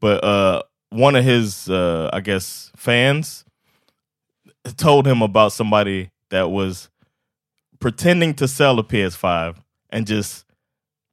But 0.00 0.24
uh, 0.24 0.62
one 0.90 1.16
of 1.16 1.24
his, 1.24 1.68
uh, 1.68 2.10
I 2.12 2.20
guess, 2.20 2.70
fans 2.76 3.44
told 4.76 5.06
him 5.06 5.22
about 5.22 5.52
somebody 5.52 6.10
that 6.30 6.50
was 6.50 6.88
pretending 7.78 8.34
to 8.34 8.48
sell 8.48 8.78
a 8.78 8.84
PS5 8.84 9.56
and 9.90 10.06
just 10.06 10.44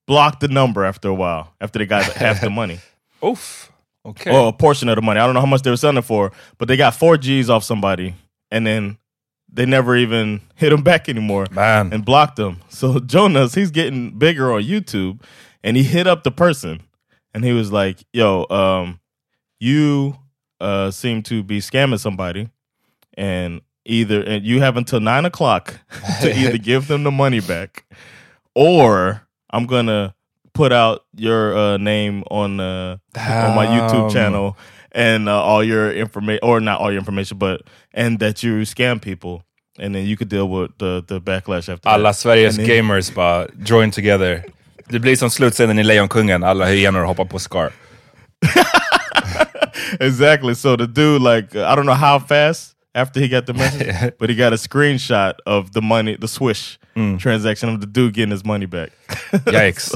blocked 0.08 0.40
the 0.40 0.48
number 0.48 0.84
after 0.86 1.08
a 1.08 1.14
while 1.14 1.54
after 1.62 1.80
they 1.80 1.86
got 1.86 2.04
half 2.14 2.42
the 2.42 2.50
money 2.50 2.80
Oof. 3.26 3.72
Okay. 4.06 4.36
or 4.36 4.50
a 4.50 4.54
portion 4.54 4.90
of 4.90 4.96
the 4.96 5.02
money. 5.02 5.20
I 5.20 5.26
don't 5.26 5.34
know 5.34 5.40
how 5.40 5.46
much 5.46 5.62
they 5.62 5.70
were 5.70 5.78
selling 5.78 5.98
it 5.98 6.02
for, 6.04 6.32
but 6.58 6.68
they 6.68 6.76
got 6.76 6.94
four 6.96 7.16
G's 7.16 7.50
off 7.50 7.64
somebody, 7.64 8.16
and 8.52 8.68
then 8.68 8.98
they 9.52 9.66
never 9.66 9.96
even 9.96 10.42
hit 10.56 10.72
them 10.72 10.82
back 10.84 11.08
anymore 11.08 11.46
Man. 11.52 11.94
and 11.94 12.04
blocked 12.04 12.36
them. 12.36 12.60
So 12.68 13.00
Jonas, 13.06 13.56
he's 13.56 13.72
getting 13.72 14.18
bigger 14.18 14.52
on 14.52 14.64
YouTube, 14.64 15.22
and 15.64 15.78
he 15.78 15.84
hit 15.84 16.06
up 16.06 16.24
the 16.24 16.32
person, 16.32 16.82
and 17.34 17.46
he 17.46 17.54
was 17.54 17.72
like, 17.72 18.04
"Yo, 18.12 18.46
um, 18.50 19.00
you 19.64 20.16
uh, 20.60 20.92
seem 20.92 21.24
to 21.24 21.44
be 21.44 21.60
scamming 21.60 22.00
somebody, 22.00 22.50
and 23.18 23.62
either 23.86 24.22
and 24.22 24.46
you 24.46 24.62
have 24.62 24.78
until 24.78 25.00
nine 25.00 25.26
o'clock 25.26 25.80
to 26.22 26.28
either 26.40 26.58
give 26.72 26.88
them 26.88 27.04
the 27.04 27.12
money 27.12 27.42
back, 27.42 27.86
or 28.56 29.22
I'm 29.50 29.66
gonna." 29.66 30.14
Put 30.56 30.72
out 30.72 31.02
your 31.16 31.58
uh, 31.58 31.78
name 31.78 32.24
on 32.30 32.60
uh, 32.60 32.98
on 33.18 33.56
my 33.56 33.66
YouTube 33.66 34.12
channel 34.14 34.56
and 34.92 35.28
uh, 35.28 35.42
all 35.42 35.64
your 35.64 35.92
information, 35.92 36.40
or 36.44 36.60
not 36.62 36.80
all 36.80 36.92
your 36.92 37.00
information, 37.00 37.40
but 37.40 37.62
and 37.92 38.20
that 38.20 38.44
you 38.44 38.62
scam 38.66 39.02
people, 39.02 39.42
and 39.80 39.96
then 39.96 40.06
you 40.06 40.16
could 40.16 40.30
deal 40.30 40.48
with 40.48 40.72
the 40.78 41.04
the 41.08 41.20
backlash 41.20 41.70
after. 41.74 41.90
Alla 41.90 42.04
that. 42.04 42.16
Sveriges 42.16 42.58
then- 42.58 42.68
gamers 42.68 43.10
bara 43.16 43.48
join 43.64 43.92
together. 43.92 44.44
Det 44.90 45.00
blir 45.00 45.16
som 45.16 45.30
slutscenen 45.30 45.80
i 45.80 45.84
Lejonkungen, 45.84 46.44
alla 46.44 46.66
hyenor 46.66 47.04
hoppar 47.06 47.26
på 47.26 47.40
Scar. 47.40 47.72
exactly. 50.00 50.54
So 50.56 50.76
the 50.76 50.88
dude, 50.88 51.22
like, 51.22 51.56
uh, 51.56 51.66
I 51.66 51.76
don't 51.76 51.86
know 51.86 51.94
how 51.96 52.20
fast 52.20 52.76
after 52.96 53.20
he 53.20 53.28
got 53.28 53.46
the 53.46 53.54
message, 53.64 54.14
but 54.20 54.30
he 54.30 54.36
got 54.36 54.54
a 54.54 54.58
screenshot 54.58 55.34
of 55.46 55.72
the 55.74 55.82
money, 55.82 56.18
the 56.18 56.28
Swish 56.28 56.80
Mm. 56.96 57.20
transaction 57.20 57.70
of 57.70 57.82
the 57.82 57.88
dude 57.88 58.14
getting 58.14 58.32
his 58.32 58.46
money 58.46 58.68
back. 58.68 58.90
Yikes. 59.32 59.96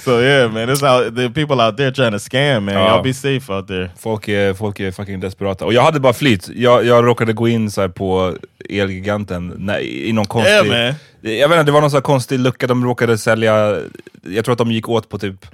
so 0.00 0.20
yeah, 0.20 0.48
man, 0.48 0.66
that's 0.66 0.80
how 0.80 1.10
the 1.10 1.28
people 1.28 1.60
out 1.60 1.76
there 1.76 1.90
trying 1.90 2.12
to 2.12 2.18
scam, 2.18 2.64
man. 2.64 2.74
Ja. 2.74 2.88
Y'all 2.94 3.02
be 3.02 3.12
safe 3.12 3.50
out 3.50 3.66
there. 3.68 3.90
Folk 3.98 4.28
är, 4.28 4.54
folk 4.54 4.80
är 4.80 4.90
fucking 4.90 5.20
desperata. 5.20 5.64
Och 5.64 5.72
jag 5.72 5.82
hade 5.82 6.00
bara 6.00 6.12
flyt. 6.12 6.48
Jag, 6.48 6.84
jag 6.86 7.04
råkade 7.06 7.32
gå 7.32 7.48
in 7.48 7.70
så 7.70 7.88
på 7.88 8.36
Elgiganten 8.70 9.52
när, 9.58 9.78
i 9.80 10.12
någon 10.12 10.24
konstig... 10.24 10.52
Yeah, 10.52 10.66
man. 10.66 10.94
Jag 11.20 11.48
vet 11.48 11.58
inte, 11.58 11.62
det 11.62 11.72
var 11.72 11.80
någon 11.80 11.90
här 11.90 12.00
konstig 12.00 12.40
lucka 12.40 12.66
de 12.66 12.84
råkade 12.84 13.18
sälja. 13.18 13.80
Jag 14.22 14.44
tror 14.44 14.52
att 14.52 14.58
de 14.58 14.72
gick 14.72 14.88
åt 14.88 15.08
på 15.08 15.18
typ 15.18 15.46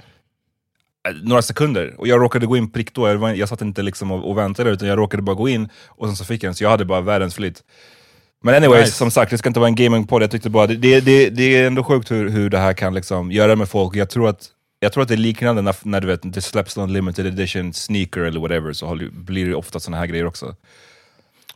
några 1.23 1.41
sekunder. 1.41 1.95
Och 1.97 2.07
jag 2.07 2.21
råkade 2.21 2.45
gå 2.45 2.57
in 2.57 2.71
prick 2.71 2.93
då. 2.93 3.07
Jag, 3.07 3.37
jag 3.37 3.49
satt 3.49 3.61
inte 3.61 3.81
liksom 3.81 4.11
och, 4.11 4.29
och 4.29 4.37
väntade 4.37 4.69
utan 4.69 4.87
jag 4.87 4.97
råkade 4.97 5.23
bara 5.23 5.35
gå 5.35 5.49
in 5.49 5.69
och 5.87 6.07
sen 6.07 6.15
så 6.15 6.25
fick 6.25 6.43
jag 6.43 6.47
den. 6.47 6.55
Så 6.55 6.63
jag 6.63 6.69
hade 6.69 6.85
bara 6.85 7.01
världens 7.01 7.35
flyt. 7.35 7.63
Men 8.43 8.55
anyways, 8.55 8.85
Nice. 8.85 8.97
som 8.97 9.11
sagt, 9.11 9.31
det 9.31 9.37
ska 9.37 9.49
inte 9.49 9.59
vara 9.59 9.67
en 9.67 9.75
gamingpodd. 9.75 10.23
Jag 10.23 10.31
tyckte 10.31 10.49
bara, 10.49 10.67
det, 10.67 10.75
det, 10.75 10.99
det, 10.99 11.29
det 11.29 11.57
är 11.57 11.67
ändå 11.67 11.83
sjukt 11.83 12.11
hur, 12.11 12.29
hur 12.29 12.49
det 12.49 12.57
här 12.57 12.73
kan 12.73 12.93
liksom 12.93 13.31
göra 13.31 13.55
med 13.55 13.69
folk. 13.69 13.95
Jag 13.95 14.09
tror 14.09 14.29
att 14.29 14.49
jag 14.79 14.93
tror 14.93 15.03
att 15.03 15.07
det 15.09 15.15
är 15.15 15.17
liknande 15.17 15.61
när, 15.61 15.75
när 15.83 16.01
du 16.01 16.07
vet, 16.07 16.33
det 16.33 16.41
släpps 16.41 16.77
någon 16.77 16.93
limited 16.93 17.25
edition 17.25 17.73
sneaker 17.73 18.21
eller 18.21 18.39
whatever, 18.39 18.73
så 18.73 18.99
blir 19.11 19.45
det 19.45 19.55
ofta 19.55 19.79
såna 19.79 19.97
här 19.97 20.05
grejer 20.05 20.25
också. 20.25 20.55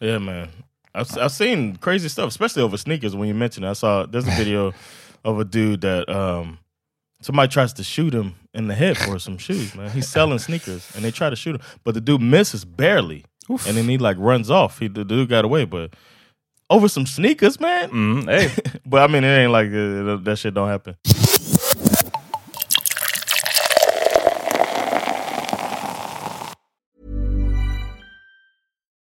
Yeah, 0.01 0.19
man. 0.19 0.47
I've, 0.93 1.17
I've 1.17 1.29
seen 1.29 1.77
crazy 1.77 2.09
stuff, 2.09 2.27
especially 2.27 2.63
over 2.63 2.77
sneakers. 2.77 3.13
When 3.13 3.25
you 3.25 3.33
mentioned 3.33 3.65
it, 3.65 3.71
I 3.71 3.75
saw 3.75 4.05
there's 4.05 4.27
a 4.27 4.35
video 4.43 4.73
of 5.21 5.39
a 5.39 5.43
dude 5.43 5.81
that 5.81 6.09
um, 6.09 6.57
somebody 7.23 7.51
tries 7.51 7.73
to 7.73 7.83
shoot 7.83 8.13
him 8.13 8.35
in 8.53 8.67
the 8.67 8.75
head 8.75 8.97
for 8.97 9.17
some 9.19 9.37
shoes. 9.37 9.73
Man, 9.75 9.89
he's 9.91 10.07
selling 10.07 10.39
sneakers, 10.39 10.89
and 10.95 11.03
they 11.03 11.11
try 11.11 11.29
to 11.29 11.35
shoot 11.35 11.55
him, 11.55 11.61
but 11.83 11.93
the 11.93 12.01
dude 12.01 12.21
misses 12.21 12.65
barely, 12.65 13.25
and 13.49 13.77
then 13.77 13.87
he 13.87 13.97
like 13.97 14.17
runs 14.19 14.51
off. 14.51 14.79
He 14.79 14.87
the 14.87 15.03
dude 15.05 15.29
got 15.29 15.45
away, 15.45 15.65
but 15.65 15.95
over 16.69 16.87
some 16.87 17.05
sneakers, 17.05 17.59
man. 17.59 17.89
Mm, 17.89 18.25
hey. 18.25 18.79
But 18.85 19.09
I 19.09 19.11
mean, 19.11 19.23
it 19.23 19.27
ain't 19.43 19.51
like 19.51 19.67
uh, 19.67 20.17
that 20.23 20.37
shit 20.37 20.53
don't 20.53 20.67
happen. 20.67 20.95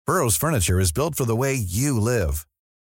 Burrow's 0.05 0.38
furniture 0.38 0.79
is 0.79 0.91
built 0.91 1.15
for 1.15 1.25
the 1.25 1.36
way 1.36 1.55
you 1.55 2.00
live. 2.00 2.45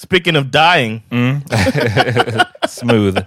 Speaking 0.00 0.34
of 0.34 0.50
dying, 0.50 1.02
Smooth. 2.66 3.18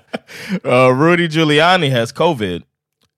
uh, 0.65 0.89
Rudy 0.92 1.27
Giuliani 1.27 1.92
has 1.92 2.12
COVID 2.12 2.63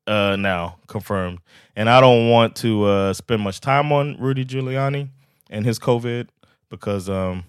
uh, 0.07 0.35
now 0.35 0.75
confirmed, 0.87 1.39
and 1.73 1.89
I 1.89 2.01
don't 2.01 2.29
want 2.29 2.57
to 2.57 2.83
uh, 2.83 3.13
spend 3.13 3.41
much 3.41 3.61
time 3.61 3.93
on 3.93 4.17
Rudy 4.19 4.43
Giuliani 4.43 5.07
and 5.49 5.65
his 5.65 5.79
COVID 5.79 6.27
because 6.69 7.07
um, 7.09 7.45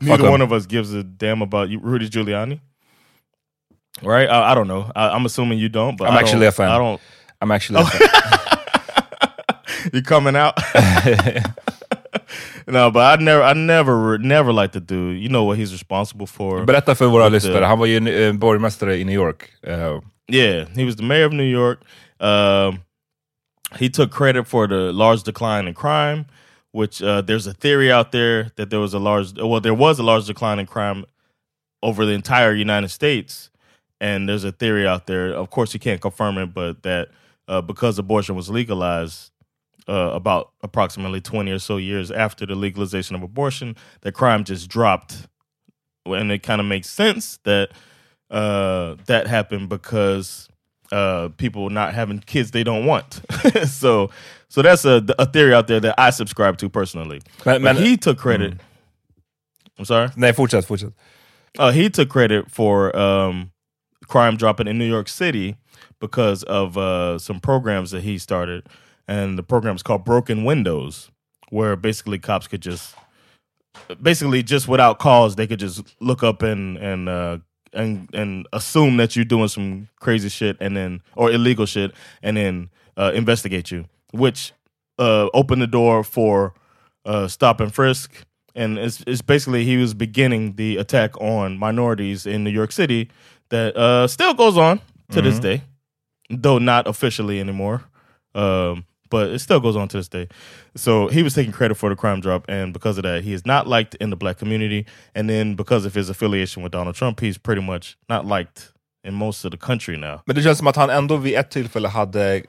neither 0.00 0.28
one 0.28 0.40
of 0.42 0.52
us 0.52 0.66
gives 0.66 0.92
a 0.92 1.04
damn 1.04 1.40
about 1.40 1.68
you- 1.68 1.78
Rudy 1.78 2.08
Giuliani. 2.10 2.58
Right? 4.02 4.28
I, 4.28 4.50
I 4.50 4.54
don't 4.56 4.66
know. 4.66 4.90
I, 4.96 5.10
I'm 5.10 5.24
assuming 5.24 5.60
you 5.60 5.68
don't, 5.68 5.96
but 5.96 6.08
I'm 6.08 6.16
I 6.16 6.20
actually 6.20 6.46
a 6.46 6.52
fan. 6.52 6.68
I 6.68 6.78
don't. 6.78 7.00
I'm 7.40 7.52
actually 7.52 7.80
a 7.82 7.84
fan. 7.86 8.08
You 9.94 10.02
coming 10.02 10.36
out? 10.36 10.58
No, 12.70 12.90
but 12.90 13.20
I 13.20 13.22
never, 13.22 13.42
I 13.42 13.52
never, 13.54 14.18
never 14.18 14.52
liked 14.52 14.72
the 14.72 14.80
dude. 14.80 15.22
You 15.22 15.28
know 15.28 15.44
what 15.44 15.58
he's 15.58 15.72
responsible 15.72 16.26
for. 16.26 16.64
Berätta 16.64 16.94
för 16.94 17.06
våra 17.06 17.28
lyssnare, 17.28 17.64
han 17.64 17.78
var 17.78 17.86
ju 17.86 18.26
eh, 18.26 18.32
borgmästare 18.32 18.96
i 18.96 19.04
New 19.04 19.14
York. 19.14 19.50
Eh, 19.62 20.00
Yeah, 20.32 20.68
he 20.76 20.84
was 20.84 20.96
the 20.96 21.02
mayor 21.02 21.26
of 21.26 21.32
New 21.32 21.42
York. 21.50 21.80
Um, 22.20 22.80
he 23.78 23.88
took 23.88 24.12
credit 24.12 24.46
for 24.46 24.68
the 24.68 24.92
large 24.92 25.22
decline 25.24 25.66
in 25.68 25.74
crime, 25.74 26.24
which 26.72 27.02
uh, 27.02 27.20
there's 27.20 27.46
a 27.48 27.52
theory 27.52 27.90
out 27.90 28.12
there 28.12 28.50
that 28.56 28.70
there 28.70 28.78
was 28.80 28.94
a 28.94 28.98
large, 28.98 29.32
well, 29.36 29.60
there 29.60 29.74
was 29.74 29.98
a 29.98 30.02
large 30.04 30.26
decline 30.26 30.60
in 30.60 30.66
crime 30.66 31.04
over 31.82 32.06
the 32.06 32.12
entire 32.12 32.54
United 32.54 32.90
States, 32.90 33.50
and 34.00 34.28
there's 34.28 34.44
a 34.44 34.52
theory 34.52 34.86
out 34.86 35.06
there. 35.06 35.32
Of 35.34 35.50
course, 35.50 35.74
you 35.74 35.80
can't 35.80 36.00
confirm 36.00 36.38
it, 36.38 36.54
but 36.54 36.82
that 36.82 37.08
uh, 37.48 37.60
because 37.60 37.98
abortion 37.98 38.36
was 38.36 38.48
legalized 38.48 39.30
uh, 39.88 40.10
about 40.14 40.50
approximately 40.62 41.20
20 41.20 41.50
or 41.50 41.58
so 41.58 41.76
years 41.78 42.10
after 42.10 42.46
the 42.46 42.54
legalization 42.54 43.16
of 43.16 43.22
abortion, 43.22 43.76
that 44.02 44.12
crime 44.12 44.44
just 44.44 44.68
dropped, 44.68 45.26
and 46.06 46.30
it 46.32 46.42
kind 46.42 46.60
of 46.60 46.66
makes 46.66 46.88
sense 46.88 47.38
that 47.44 47.70
uh, 48.30 48.94
that 49.06 49.26
happened 49.26 49.68
because 49.68 50.48
uh, 50.92 51.28
people 51.36 51.70
not 51.70 51.94
having 51.94 52.18
kids 52.20 52.50
they 52.50 52.64
don't 52.64 52.86
want. 52.86 53.20
so, 53.66 54.10
so 54.48 54.62
that's 54.62 54.84
a, 54.84 55.04
a 55.18 55.26
theory 55.26 55.54
out 55.54 55.66
there 55.66 55.80
that 55.80 55.94
I 55.98 56.10
subscribe 56.10 56.56
to 56.58 56.68
personally. 56.68 57.20
Men- 57.44 57.62
But 57.62 57.74
men- 57.74 57.76
he 57.76 57.96
took 57.96 58.18
credit. 58.18 58.54
I'm 59.78 59.84
sorry. 59.84 60.08
nej, 60.16 60.32
fortsätt, 60.34 60.64
fortsätt. 60.66 60.92
Uh, 61.58 61.72
he 61.72 61.88
took 61.90 62.08
credit 62.08 62.50
for 62.50 62.94
um, 62.96 63.50
crime 64.06 64.36
dropping 64.36 64.68
in 64.68 64.78
New 64.78 64.84
York 64.88 65.08
City 65.08 65.56
because 66.00 66.42
of 66.44 66.76
uh, 66.76 67.18
some 67.18 67.40
programs 67.40 67.90
that 67.90 68.02
he 68.02 68.18
started, 68.18 68.66
and 69.10 69.36
the 69.36 69.42
program 69.42 69.74
is 69.76 69.82
called 69.82 70.04
Broken 70.04 70.44
Windows, 70.44 71.10
where 71.50 71.74
basically 71.76 72.18
cops 72.18 72.46
could 72.46 72.62
just, 72.62 72.94
basically 74.00 74.42
just 74.42 74.68
without 74.68 74.98
cause, 74.98 75.36
they 75.36 75.46
could 75.46 75.58
just 75.58 75.82
look 76.00 76.22
up 76.22 76.42
and 76.42 76.76
and 76.78 77.08
uh, 77.08 77.38
and 77.72 78.08
and 78.14 78.46
assume 78.52 78.96
that 78.98 79.16
you're 79.16 79.24
doing 79.24 79.48
some 79.48 79.88
crazy 80.00 80.28
shit 80.28 80.56
and 80.60 80.76
then 80.76 81.02
or 81.16 81.30
illegal 81.30 81.66
shit, 81.66 81.92
and 82.22 82.36
then 82.36 82.70
uh, 82.96 83.12
investigate 83.14 83.70
you, 83.70 83.84
which 84.12 84.52
uh, 84.98 85.28
opened 85.34 85.60
the 85.62 85.66
door 85.66 86.04
for 86.04 86.54
uh, 87.04 87.26
stop 87.28 87.60
and 87.60 87.74
frisk. 87.74 88.12
And 88.54 88.78
it's, 88.78 89.02
it's 89.06 89.22
basically 89.22 89.64
he 89.64 89.76
was 89.76 89.94
beginning 89.94 90.56
the 90.56 90.76
attack 90.76 91.18
on 91.20 91.56
minorities 91.56 92.26
in 92.26 92.42
New 92.42 92.50
York 92.50 92.72
City 92.72 93.08
that 93.50 93.76
uh, 93.76 94.08
still 94.08 94.34
goes 94.34 94.58
on 94.58 94.80
to 95.12 95.22
this 95.22 95.38
Mhm. 95.38 95.42
day, 95.42 95.62
though 96.30 96.58
not 96.58 96.88
officially 96.88 97.38
anymore. 97.38 97.84
Um, 98.34 98.84
but 99.10 99.30
it 99.30 99.40
still 99.40 99.60
goes 99.60 99.76
on 99.76 99.88
to 99.88 99.96
this 99.96 100.08
day. 100.08 100.28
So 100.76 101.08
he 101.08 101.22
was 101.22 101.34
taking 101.34 101.52
credit 101.52 101.76
for 101.76 101.90
the 101.90 101.96
crime 101.96 102.20
drop, 102.20 102.48
and 102.48 102.72
because 102.72 102.98
of 102.98 103.04
that, 103.04 103.22
he 103.22 103.32
is 103.32 103.44
not 103.44 103.66
liked 103.66 103.94
in 103.94 104.10
the 104.10 104.16
black 104.16 104.38
community. 104.38 104.86
And 105.14 105.28
then 105.28 105.56
because 105.56 105.86
of 105.86 105.94
his 105.94 106.08
affiliation 106.08 106.62
with 106.62 106.72
Donald 106.72 106.96
Trump, 106.96 107.20
he's 107.20 107.38
pretty 107.38 107.62
much 107.62 107.96
not 108.08 108.24
liked 108.24 108.72
in 109.04 109.14
most 109.14 109.44
of 109.44 109.50
the 109.50 109.58
country 109.58 109.96
now. 109.96 110.22
Men 110.26 110.36
det 110.36 110.42
känns 110.42 110.58
som 110.58 110.66
att 110.66 110.76
han 110.76 110.90
ändå 110.90 111.16
vid 111.16 111.34
ett 111.34 111.50
tillfälle 111.50 111.88
hade, 111.88 112.42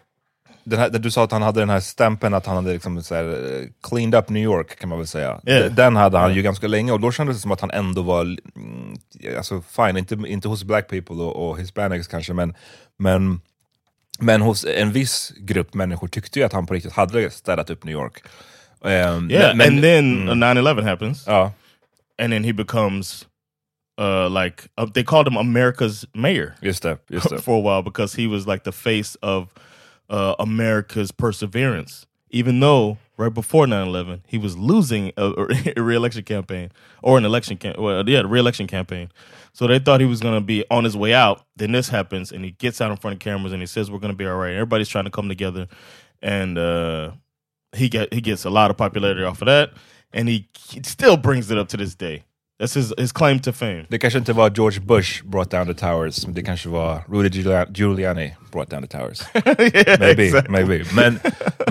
den 0.64 0.80
här, 0.80 0.90
där 0.90 1.00
du 1.00 1.12
sa 1.12 1.24
att 1.24 1.32
han 1.32 1.42
hade 1.42 1.60
den 1.60 1.70
här 1.70 1.80
stämpeln 1.80 2.34
att 2.34 2.46
han 2.46 2.56
hade 2.56 2.74
liksom 2.74 3.04
så 3.04 3.16
här, 3.16 3.26
eh, 3.26 3.68
cleaned 3.90 4.16
up 4.16 4.30
New 4.30 4.44
York 4.44 4.80
kan 4.80 4.90
man 4.90 4.98
väl 4.98 5.08
säga. 5.08 5.42
Yeah. 5.46 5.72
Den 5.72 5.96
hade 5.96 6.18
han 6.18 6.34
ju 6.34 6.42
ganska 6.42 6.68
länge 6.68 6.92
och 6.92 7.00
då 7.00 7.12
kändes 7.12 7.38
det 7.38 7.42
som 7.42 7.52
att 7.52 7.62
han 7.62 7.72
ändå 7.72 8.02
var, 8.02 8.22
mm, 8.22 8.96
alltså 9.38 9.62
fine, 9.62 9.98
inte, 9.98 10.16
inte 10.28 10.48
hos 10.48 10.64
black 10.64 10.88
people 10.88 11.16
och, 11.16 11.50
och 11.50 11.60
hispanics 11.60 12.08
kanske, 12.08 12.34
men, 12.34 12.54
men, 13.00 13.42
men 14.22 14.42
hos 14.42 14.66
en 14.66 14.92
viss 14.92 15.34
grupp 15.38 15.74
människor 15.74 16.08
tyckte 16.08 16.40
ju 16.40 16.46
att 16.46 16.54
han 16.54 16.66
på 16.66 16.74
riktigt 16.74 16.94
hade 16.94 17.30
städat 17.30 17.70
upp 17.70 17.84
New 17.84 17.94
York. 17.94 18.24
Um, 18.82 19.30
Yeah, 19.30 19.56
men- 19.56 19.68
and 19.68 19.82
then 19.82 20.30
mm. 20.30 20.30
uh, 20.30 20.36
9-11 20.36 20.84
happens. 20.84 21.28
Ja. 21.28 21.52
And 22.20 22.34
then 22.34 22.44
he 22.44 22.54
becomes 22.54 23.28
uh, 24.00 24.30
like, 24.30 24.64
uh, 24.78 24.86
they 24.94 25.04
called 25.04 25.28
him 25.28 25.38
America's 25.38 26.06
mayor. 26.14 26.56
Just 26.62 26.84
det, 26.84 26.98
just 27.10 27.30
det. 27.30 27.42
for 27.44 27.58
a 27.58 27.62
while 27.62 27.82
because 27.84 28.22
he 28.22 28.28
was 28.28 28.48
like 28.48 28.64
the 28.64 28.72
face 28.72 29.16
of 29.22 29.54
uh, 30.10 30.36
America's 30.40 31.12
perseverance. 31.12 32.08
Even 32.32 32.60
though 32.60 32.98
right 33.22 33.34
before 33.34 33.66
9-11, 33.66 34.22
he 34.28 34.38
was 34.38 34.58
losing 34.58 35.12
a, 35.18 35.32
a 35.78 35.82
re-election 35.82 36.24
campaign 36.24 36.72
or 37.04 37.18
an 37.18 37.26
election 37.26 37.58
cam- 37.58 37.76
well, 37.78 38.08
yeah, 38.10 38.24
the 38.24 38.28
re-election 38.28 38.68
campaign. 38.68 39.10
So 39.54 39.68
they 39.68 39.80
thought 39.80 40.00
he 40.00 40.06
was 40.06 40.20
going 40.20 40.36
to 40.36 40.42
be 40.42 40.66
on 40.72 40.84
his 40.84 40.98
way 40.98 41.14
out. 41.14 41.46
Then 41.56 41.72
this 41.72 41.90
happens, 41.90 42.32
and 42.32 42.44
he 42.44 42.52
gets 42.52 42.82
out 42.82 42.92
in 42.92 42.98
front 42.98 43.16
of 43.16 43.20
cameras 43.20 43.54
and 43.54 43.62
he 43.62 43.66
says, 43.66 43.92
"We're 43.92 44.00
going 44.00 44.14
to 44.14 44.18
be 44.18 44.26
all 44.26 44.38
right." 44.38 44.54
Everybody's 44.54 44.88
trying 44.88 45.04
to 45.06 45.12
come 45.12 45.28
together, 45.28 45.68
and 46.22 46.58
uh, 46.58 47.12
he 47.76 47.90
get 47.90 48.14
he 48.14 48.22
gets 48.22 48.46
a 48.46 48.50
lot 48.50 48.72
of 48.72 48.78
popularity 48.78 49.24
off 49.24 49.42
of 49.42 49.48
that, 49.48 49.74
and 50.14 50.30
he, 50.30 50.48
he 50.58 50.82
still 50.84 51.18
brings 51.18 51.52
it 51.52 51.58
up 51.58 51.68
to 51.70 51.78
this 51.78 51.96
day. 51.96 52.24
That's 52.62 52.76
his 52.76 52.94
his 52.98 53.12
claim 53.12 53.40
to 53.40 53.52
fame. 53.52 53.86
Det 53.90 54.00
kanske 54.00 54.20
inte 54.20 54.34
var 54.34 54.50
George 54.50 54.80
Bush 54.80 55.24
brought 55.24 55.52
down 55.52 55.68
the 55.68 55.74
towers, 55.74 56.26
men 56.26 56.36
det 56.36 56.44
kanske 56.44 56.70
var 56.70 57.04
Rudy 57.10 57.30
Giulia- 57.30 57.72
Giuliani 57.74 58.36
brought 58.52 58.70
down 58.70 58.88
the 58.88 58.98
towers. 58.98 59.22
maybe, 60.00 60.24
exactly. 60.24 60.52
maybe. 60.52 60.86
Men, 60.94 61.20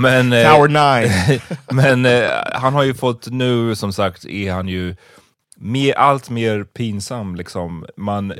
men, 0.00 0.32
eh, 0.46 0.54
Tower 0.54 0.68
nine. 0.68 1.40
men 1.72 2.06
eh, 2.06 2.30
han 2.52 2.74
har 2.74 2.82
ju 2.82 2.94
fått 2.94 3.26
nu, 3.30 3.74
som 3.74 3.92
sagt, 3.92 4.24
är 4.24 4.52
han 4.52 4.68
ju 4.68 4.96
mer, 5.56 5.92
allt 5.94 6.30
mer 6.30 6.64
pinsam. 6.64 7.34
Liksom. 7.34 7.86
Man, 7.96 8.30
eh, 8.30 8.36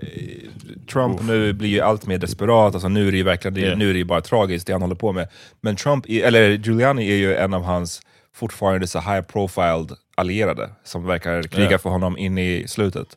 Trump 0.93 1.23
nu 1.23 1.53
blir 1.53 1.69
ju 1.69 1.81
allt 1.81 2.07
mer 2.07 2.19
desperat, 2.19 2.75
alltså, 2.75 2.89
nu 2.89 3.09
är 3.09 3.13
det 3.13 3.19
ju 3.19 3.25
verkligen 3.25 3.57
Yeah. 3.57 3.79
nu 3.79 3.91
är 3.91 3.95
det 3.95 4.05
bara 4.05 4.21
tragiskt 4.21 4.67
det 4.67 4.73
han 4.73 4.83
håller 4.83 4.95
på 4.95 5.13
med. 5.13 5.29
Men 5.61 5.77
Trump, 5.77 6.05
eller 6.09 6.51
Giuliani 6.51 7.11
är 7.13 7.17
ju 7.17 7.35
en 7.37 7.55
av 7.55 7.63
hans 7.65 8.01
fortfarande 8.35 8.87
så 8.87 9.01
high 9.01 9.21
profiled 9.21 9.93
allierade 10.21 10.71
som 10.85 11.07
verkar 11.07 11.43
kriga 11.43 11.69
Yeah. 11.71 11.81
för 11.81 11.91
honom 11.91 12.19
in 12.19 12.39
i 12.39 12.65
slutet. 12.69 13.17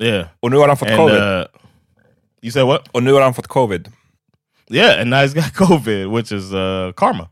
Yeah. 0.00 0.26
Och 0.40 0.50
nu 0.50 0.56
har 0.56 0.68
han 0.68 0.76
fått 0.76 0.88
And, 0.88 0.96
covid. 0.96 1.16
uh, 1.22 1.44
you 2.42 2.52
said 2.52 2.66
what? 2.66 2.88
Och 2.88 3.02
nu 3.02 3.12
har 3.12 3.20
han 3.20 3.34
fått 3.34 3.46
covid. 3.46 3.88
Yeah, 4.70 5.00
and 5.00 5.10
now 5.10 5.18
he's 5.18 5.34
got 5.34 5.52
COVID, 5.68 6.08
which 6.08 6.32
is 6.32 6.52
uh, 6.52 6.92
karma. 6.92 7.28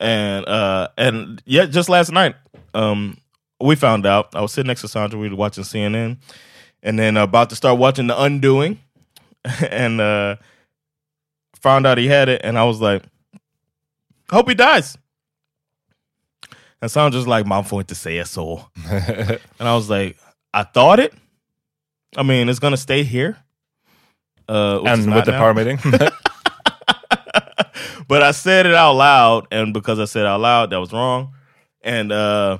And 0.00 0.46
uh, 0.48 0.86
and 0.96 1.42
yeah, 1.44 1.66
just 1.70 1.88
last 1.88 2.12
night, 2.12 2.34
um, 2.74 3.16
we 3.60 3.76
found 3.76 4.06
out. 4.06 4.26
I 4.34 4.40
was 4.40 4.52
sitting 4.52 4.68
next 4.68 4.82
to 4.82 4.88
Sandra. 4.88 5.18
We 5.18 5.28
were 5.28 5.36
watching 5.36 5.64
CNN, 5.64 6.16
and 6.82 6.98
then 6.98 7.16
about 7.16 7.48
to 7.50 7.56
start 7.56 7.78
watching 7.78 8.06
The 8.08 8.14
Undoing, 8.22 8.76
and 9.70 10.00
uh, 10.00 10.36
found 11.60 11.86
out 11.86 11.98
he 11.98 12.06
had 12.06 12.28
it, 12.28 12.40
and 12.44 12.56
I 12.56 12.62
was 12.64 12.80
like, 12.80 13.02
"Hope 14.30 14.48
he 14.48 14.54
dies." 14.54 14.96
And 16.80 16.90
someone 16.90 17.12
just 17.12 17.26
like, 17.28 17.46
"Man 17.46 17.64
får 17.64 17.80
inte 17.80 17.94
säga 17.94 18.24
så," 18.24 18.60
and 19.58 19.68
I 19.68 19.74
was 19.74 19.88
like, 19.90 20.16
"I 20.52 20.64
thought 20.64 20.98
it. 21.00 21.12
I 22.16 22.22
mean, 22.22 22.48
it's 22.48 22.60
gonna 22.60 22.76
stay 22.76 23.02
here." 23.02 23.34
Uh, 24.48 24.82
And 24.86 25.14
with 25.14 25.24
the 25.24 25.32
now. 25.32 25.38
power 25.38 25.54
meeting. 25.54 25.78
but 28.08 28.22
I 28.22 28.30
said 28.32 28.66
it 28.66 28.74
out 28.74 28.96
loud, 28.96 29.46
and 29.50 29.74
because 29.74 29.98
I 29.98 30.06
said 30.06 30.22
it 30.22 30.28
out 30.28 30.40
loud, 30.40 30.70
that 30.70 30.80
was 30.80 30.92
wrong. 30.92 31.34
And 31.84 32.12
uh, 32.12 32.58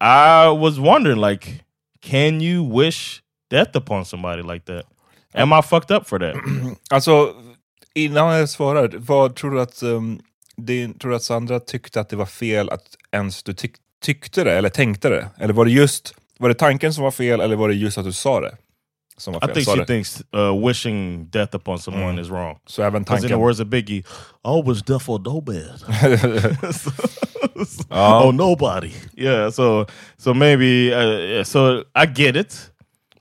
I 0.00 0.48
was 0.48 0.78
wondering, 0.78 1.18
like, 1.18 1.64
can 2.00 2.40
you 2.40 2.62
wish 2.62 3.22
death 3.50 3.74
upon 3.76 4.04
somebody 4.04 4.42
like 4.42 4.64
that? 4.66 4.84
Am 5.34 5.52
I 5.52 5.60
fucked 5.62 5.90
up 5.90 6.06
for 6.06 6.18
that? 6.18 6.34
Alltså, 6.90 7.34
innan 7.94 8.34
jag 8.36 8.48
svarar, 8.48 8.88
vad 8.98 9.36
tror 9.36 9.50
du 9.50 9.60
att, 9.60 9.82
um, 9.82 10.20
din, 10.56 10.98
tror 10.98 11.10
du 11.10 11.16
att 11.16 11.22
Sandra 11.22 11.60
tyckte 11.60 12.00
att 12.00 12.08
det 12.08 12.16
var 12.16 12.26
fel 12.26 12.70
att 12.70 12.96
ens 13.12 13.42
du 13.42 13.52
tyck, 13.52 13.72
tyckte 14.02 14.44
det, 14.44 14.52
eller 14.52 14.68
tänkte 14.68 15.08
det? 15.08 15.28
Eller 15.38 15.54
var 15.54 15.64
det 15.64 15.70
just, 15.70 16.14
var 16.38 16.48
det 16.48 16.54
tanken 16.54 16.94
som 16.94 17.04
var 17.04 17.10
fel, 17.10 17.40
eller 17.40 17.56
var 17.56 17.68
det 17.68 17.74
just 17.74 17.98
att 17.98 18.04
du 18.04 18.12
sa 18.12 18.40
det? 18.40 18.56
Som 19.16 19.32
var 19.34 19.40
I 19.40 19.46
fel? 19.46 19.54
think 19.54 19.66
Sa 19.66 19.72
she 19.74 19.80
det? 19.80 19.86
thinks 19.86 20.22
uh, 20.36 20.66
wishing 20.68 21.26
death 21.30 21.56
upon 21.56 21.78
someone 21.78 22.12
Mm. 22.12 22.18
is 22.22 22.28
wrong. 22.30 22.58
Så 22.66 22.82
även 22.82 23.02
Because 23.02 23.16
in 23.18 23.22
the 23.22 23.28
tanken... 23.28 23.40
words 23.44 23.60
of 23.60 23.66
Biggie, 23.68 24.02
I 24.44 24.62
wish 24.68 24.82
death 24.82 25.10
on 25.10 25.22
no 25.22 25.40
bad. 25.40 25.80
Ja. 27.90 28.24
Oh, 28.24 28.32
nobody. 28.34 28.90
Yeah, 29.16 29.50
so 29.50 29.86
so 30.16 30.34
maybe 30.34 30.92
uh, 30.94 31.44
so 31.44 31.84
I 31.94 32.06
get 32.06 32.36
it, 32.36 32.70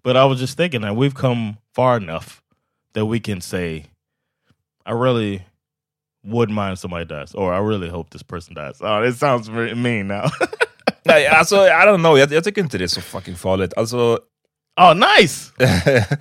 but 0.03 0.15
I 0.15 0.25
was 0.25 0.39
just 0.39 0.57
thinking 0.57 0.81
that 0.81 0.95
we've 0.95 1.13
come 1.15 1.57
far 1.75 1.97
enough 1.97 2.41
that 2.93 3.05
we 3.05 3.19
can 3.19 3.41
say, 3.41 3.85
I 4.85 4.91
really 4.93 5.41
wouldn't 6.25 6.53
mind 6.65 6.73
if 6.73 6.79
somebody 6.79 7.05
dies, 7.05 7.33
or 7.35 7.53
I 7.53 7.59
really 7.69 7.89
hope 7.89 8.09
this 8.11 8.23
person 8.23 8.53
dies. 8.55 8.81
Oh, 8.81 9.07
it 9.09 9.17
sounds 9.17 9.47
very 9.49 9.75
mean 9.75 10.07
now. 10.07 10.29
Nej, 11.05 11.27
alltså 11.27 11.55
I 11.55 11.85
don't 11.85 11.97
know, 11.97 12.17
jag, 12.19 12.31
jag 12.31 12.43
tycker 12.43 12.61
inte 12.61 12.77
det 12.77 12.83
är 12.83 12.87
så 12.87 13.01
fucking 13.01 13.35
farligt. 13.35 13.73
Alltså, 13.77 14.19
oh, 14.81 14.93
nice! 15.19 15.51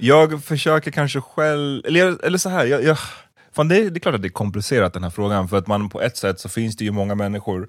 jag 0.00 0.44
försöker 0.44 0.90
kanske 0.90 1.20
själv, 1.20 1.82
eller, 1.86 2.24
eller 2.24 2.38
så 2.38 2.48
här, 2.48 2.64
jag, 2.66 2.84
jag, 2.84 2.98
fan 3.52 3.68
det, 3.68 3.76
är- 3.76 3.90
det 3.90 3.98
är 3.98 4.00
klart 4.00 4.14
att 4.14 4.22
det 4.22 4.28
är 4.28 4.32
komplicerat 4.32 4.92
den 4.92 5.02
här 5.02 5.10
frågan, 5.10 5.48
för 5.48 5.56
att 5.56 5.66
man 5.66 5.88
på 5.88 6.00
ett 6.02 6.16
sätt 6.16 6.40
så 6.40 6.48
finns 6.48 6.76
det 6.76 6.84
ju 6.84 6.90
många 6.90 7.14
människor 7.14 7.68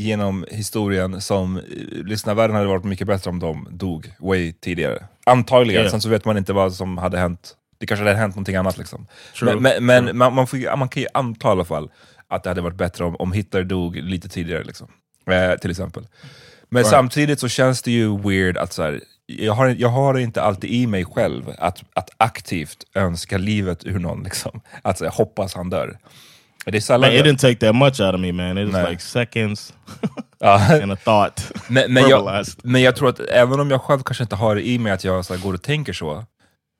genom 0.00 0.44
historien 0.50 1.20
som, 1.20 1.56
eh, 1.56 1.62
lyssna 1.90 2.34
världen 2.34 2.56
hade 2.56 2.68
varit 2.68 2.84
mycket 2.84 3.06
bättre 3.06 3.30
om 3.30 3.38
de 3.38 3.68
dog 3.70 4.12
way 4.18 4.52
tidigare. 4.52 5.06
Antagligen, 5.26 5.80
Yeah. 5.82 5.90
sen 5.90 6.00
så 6.00 6.08
vet 6.08 6.24
man 6.24 6.36
inte 6.36 6.52
vad 6.52 6.72
som 6.74 6.98
hade 6.98 7.18
hänt. 7.18 7.54
Det 7.78 7.86
kanske 7.86 8.04
hade 8.04 8.16
hänt 8.16 8.34
någonting 8.34 8.56
annat 8.56 8.78
liksom. 8.78 9.06
True, 9.38 9.54
Men, 9.54 9.62
men, 9.62 9.86
men 9.86 10.04
true. 10.04 10.12
man, 10.12 10.34
man, 10.34 10.46
får, 10.46 10.76
man 10.76 10.88
kan 10.88 11.02
ju 11.02 11.08
anta 11.14 11.48
i 11.48 11.50
alla 11.50 11.64
fall 11.64 11.90
att 12.28 12.42
det 12.42 12.50
hade 12.50 12.60
varit 12.60 12.76
bättre 12.76 13.04
om, 13.04 13.16
om 13.16 13.32
Hitler 13.32 13.64
dog 13.64 13.96
lite 13.96 14.28
tidigare 14.28 14.64
liksom. 14.64 14.88
Eh, 15.30 15.54
till 15.58 15.70
exempel. 15.70 16.06
Men 16.68 16.80
Right. 16.82 16.90
samtidigt 16.90 17.40
så 17.40 17.48
känns 17.48 17.82
det 17.82 17.90
ju 17.90 18.18
weird 18.18 18.56
att 18.56 18.72
så 18.72 18.82
här, 18.82 19.00
jag, 19.26 19.52
har, 19.52 19.66
jag 19.78 19.88
har 19.88 20.14
det 20.14 20.22
inte 20.22 20.42
alltid 20.42 20.70
i 20.70 20.86
mig 20.86 21.04
själv 21.04 21.52
att, 21.58 21.82
att 21.94 22.10
aktivt 22.16 22.84
önska 22.94 23.38
livet 23.38 23.84
ur 23.86 23.98
någon. 23.98 24.22
Liksom. 24.22 24.60
Att 24.82 24.98
så 24.98 25.04
här, 25.04 25.12
hoppas 25.12 25.54
han 25.54 25.70
dör. 25.70 25.98
Det 26.64 26.76
är 26.76 26.80
sällan 26.80 27.10
Man, 27.10 27.18
it 27.18 27.24
didn't 27.24 27.38
take 27.38 27.66
that 27.66 27.74
much 27.74 28.00
out 28.00 28.14
of 28.14 28.20
me, 28.20 28.32
man. 28.32 28.58
It 28.58 28.66
was 28.66 28.72
Nej. 28.72 28.90
like 28.90 29.02
seconds 29.02 29.74
and 30.82 30.92
a 30.92 30.96
thought. 31.04 31.52
Men, 31.68 31.92
men, 31.92 32.08
jag, 32.08 32.44
men 32.62 32.82
jag 32.82 32.96
tror 32.96 33.08
att 33.08 33.20
även 33.20 33.60
om 33.60 33.70
jag 33.70 33.82
själv 33.82 34.02
kanske 34.02 34.24
inte 34.24 34.36
har 34.36 34.54
det 34.54 34.66
i 34.66 34.78
mig 34.78 34.92
att 34.92 35.04
jag 35.04 35.24
så 35.24 35.34
här, 35.34 35.42
går 35.42 35.54
och 35.54 35.62
tänker 35.62 35.92
så. 35.92 36.24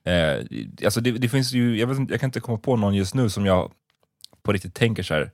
Eh, 0.07 0.45
alltså 0.85 1.01
det, 1.01 1.11
det 1.13 1.29
finns 1.29 1.53
ju, 1.53 1.79
jag, 1.79 1.87
vet, 1.87 1.99
inte- 1.99 2.13
jag 2.13 2.21
kan 2.21 2.29
inte 2.29 2.41
komma 2.41 2.59
på 2.59 2.77
någon 2.77 2.95
just 2.95 3.15
nu 3.15 3.31
som 3.31 3.47
jag 3.47 3.73
på 4.43 4.53
riktigt 4.53 4.75
tänker 4.75 5.03
så 5.03 5.15
här. 5.15 5.31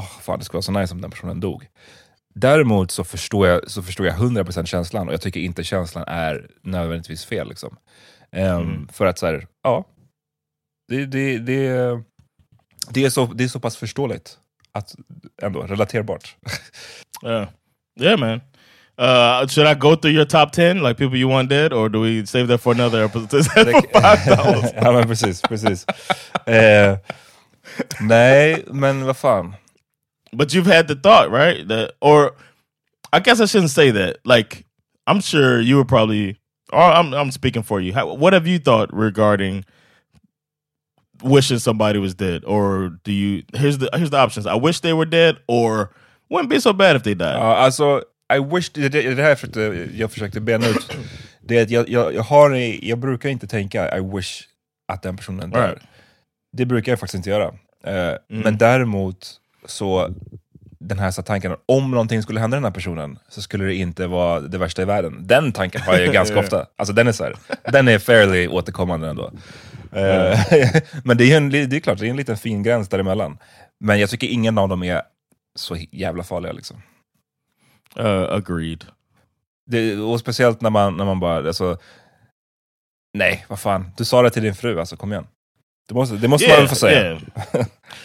Åh, 0.00 0.20
fan 0.20 0.38
det 0.38 0.44
skulle 0.44 0.56
vara 0.56 0.62
så 0.62 0.72
nice 0.72 0.94
om 0.94 1.00
den 1.00 1.10
personen 1.10 1.40
dog. 1.40 1.66
Däremot 2.34 2.90
så 2.90 3.04
förstår 3.04 3.46
jag, 3.46 3.70
så 3.70 3.82
förstår 3.82 4.06
jag 4.06 4.16
100% 4.16 4.64
känslan 4.64 5.06
och 5.08 5.14
jag 5.14 5.20
tycker 5.20 5.40
inte 5.40 5.64
känslan 5.64 6.04
är 6.06 6.50
nödvändigtvis 6.62 7.24
fel. 7.24 7.48
Liksom. 7.48 7.76
Ehm, 8.32 8.88
För 8.92 9.06
att 9.06 9.18
så 9.18 9.26
här, 9.26 9.46
ja. 9.62 9.84
Det, 10.88 11.06
det, 11.06 11.38
det, 11.38 11.68
det, 12.90 13.04
är 13.04 13.10
så, 13.10 13.26
det 13.26 13.44
är 13.44 13.48
så 13.48 13.60
pass 13.60 13.76
förståeligt. 13.76 14.38
Att, 14.72 14.94
ändå, 15.42 15.62
relaterbart. 15.62 16.36
Yeah, 17.24 17.48
yeah, 18.00 18.18
man. 18.20 18.40
Uh, 18.98 19.46
should 19.46 19.66
I 19.66 19.74
go 19.74 19.94
through 19.94 20.10
your 20.10 20.24
top 20.24 20.50
ten, 20.50 20.82
like 20.82 20.96
people 20.96 21.16
you 21.16 21.28
want 21.28 21.48
dead, 21.48 21.72
or 21.72 21.88
do 21.88 22.00
we 22.00 22.26
save 22.26 22.48
that 22.48 22.58
for 22.58 22.72
another 22.72 23.04
episode? 23.04 23.46
Ja 23.94 24.92
men 24.92 25.06
precis, 25.06 25.40
precis. 25.42 25.86
Eh, 26.46 26.96
nej, 28.00 28.64
men 28.72 29.04
vad 29.04 29.16
fan. 29.16 29.56
But 30.32 30.52
you've 30.52 30.66
had 30.66 30.88
the 30.88 30.96
thought, 30.96 31.30
right? 31.30 31.66
That, 31.68 31.92
or 32.00 32.34
I 33.12 33.20
guess 33.20 33.40
I 33.40 33.46
shouldn't 33.46 33.70
say 33.70 33.92
that. 33.92 34.18
Like, 34.24 34.64
I'm 35.06 35.20
sure 35.20 35.60
you 35.60 35.76
were 35.76 35.84
probably, 35.84 36.36
or 36.72 36.82
I'm, 36.82 37.14
I'm 37.14 37.30
speaking 37.30 37.62
for 37.62 37.80
you. 37.80 37.92
How, 37.94 38.12
what 38.12 38.32
have 38.32 38.46
you 38.46 38.58
thought 38.58 38.92
regarding 38.92 39.64
wishing 41.22 41.58
somebody 41.58 42.00
was 42.00 42.14
dead, 42.14 42.44
or 42.44 42.98
do 43.04 43.12
you? 43.12 43.44
Here's 43.54 43.78
the 43.78 43.90
here's 43.94 44.10
the 44.10 44.18
options. 44.18 44.46
I 44.46 44.54
wish 44.56 44.80
they 44.80 44.92
were 44.92 45.06
dead, 45.06 45.38
or 45.46 45.90
wouldn't 46.28 46.50
be 46.50 46.58
so 46.58 46.72
bad 46.72 46.96
if 46.96 47.04
they 47.04 47.14
died. 47.14 47.36
Ja, 47.36 47.64
alltså, 47.64 48.02
I 48.34 48.54
wish, 48.54 48.70
det, 48.74 48.88
det, 48.88 49.14
det 49.14 49.22
här 49.22 49.34
försökte, 49.34 49.88
jag 49.94 50.12
försökte 50.12 50.40
bena 50.40 50.68
ut. 50.68 50.96
Det 51.40 51.58
är 51.58 51.62
att 51.62 51.70
jag, 51.70 51.88
jag, 51.88 52.14
jag, 52.14 52.22
har, 52.22 52.50
jag 52.84 52.98
brukar 52.98 53.28
inte 53.28 53.46
tänka 53.46 53.98
I 53.98 54.00
wish 54.00 54.42
att 54.92 55.02
den 55.02 55.16
personen 55.16 55.50
dör. 55.50 55.68
Right. 55.68 55.82
Det 56.52 56.66
brukar 56.66 56.92
jag 56.92 56.98
faktiskt 57.00 57.14
inte 57.14 57.30
göra. 57.30 57.54
Eh, 57.84 58.14
Men 58.28 58.58
däremot 58.58 59.26
så, 59.66 60.14
den 60.78 60.98
här 60.98 61.10
så 61.10 61.22
tanken, 61.22 61.56
om 61.66 61.90
någonting 61.90 62.22
skulle 62.22 62.40
hända 62.40 62.56
den 62.56 62.64
här 62.64 62.70
personen 62.70 63.18
så 63.28 63.42
skulle 63.42 63.64
det 63.64 63.74
inte 63.74 64.06
vara 64.06 64.40
det 64.40 64.58
värsta 64.58 64.82
i 64.82 64.84
världen. 64.84 65.26
Den 65.26 65.52
tanken 65.52 65.80
har 65.80 65.98
jag 65.98 66.12
ganska 66.12 66.38
ofta. 66.40 66.66
Alltså 66.76 66.92
den 66.94 67.06
är 67.08 67.12
så 67.12 67.24
här, 67.24 67.34
den 67.72 67.88
är 67.88 67.98
fairly 67.98 68.48
återkommande 68.48 69.08
ändå. 69.08 69.32
Eh, 69.92 70.40
men 71.04 71.16
det 71.16 71.32
är, 71.32 71.36
en, 71.36 71.50
det 71.50 71.76
är 71.76 71.80
klart, 71.80 71.98
det 71.98 72.06
är 72.06 72.10
en 72.10 72.16
liten 72.16 72.36
fin 72.36 72.62
gräns 72.62 72.88
däremellan. 72.88 73.38
Men 73.80 74.00
jag 74.00 74.10
tycker 74.10 74.26
ingen 74.26 74.58
av 74.58 74.68
dem 74.68 74.82
är 74.82 75.02
så 75.54 75.76
jävla 75.92 76.22
farliga 76.22 76.52
liksom. 76.52 76.82
Uh, 77.96 78.32
agreed. 78.32 78.84
Det, 79.70 79.96
och 79.96 80.20
speciellt 80.20 80.60
när 80.60 80.70
man, 80.70 80.96
när 80.96 81.04
man 81.04 81.20
bara, 81.20 81.36
alltså, 81.36 81.78
nej, 83.18 83.44
vad 83.48 83.58
fan, 83.60 83.90
du 83.96 84.04
sa 84.04 84.22
det 84.22 84.30
till 84.30 84.42
din 84.42 84.54
fru, 84.54 84.80
alltså 84.80 84.96
kom 84.96 85.12
igen. 85.12 85.26
Det 85.88 85.94
måste, 85.94 86.16
det 86.16 86.28
måste 86.28 86.48
man 86.48 86.56
väl 86.56 86.68
få 86.68 86.74
säga. 86.74 87.00
Yeah. 87.02 87.22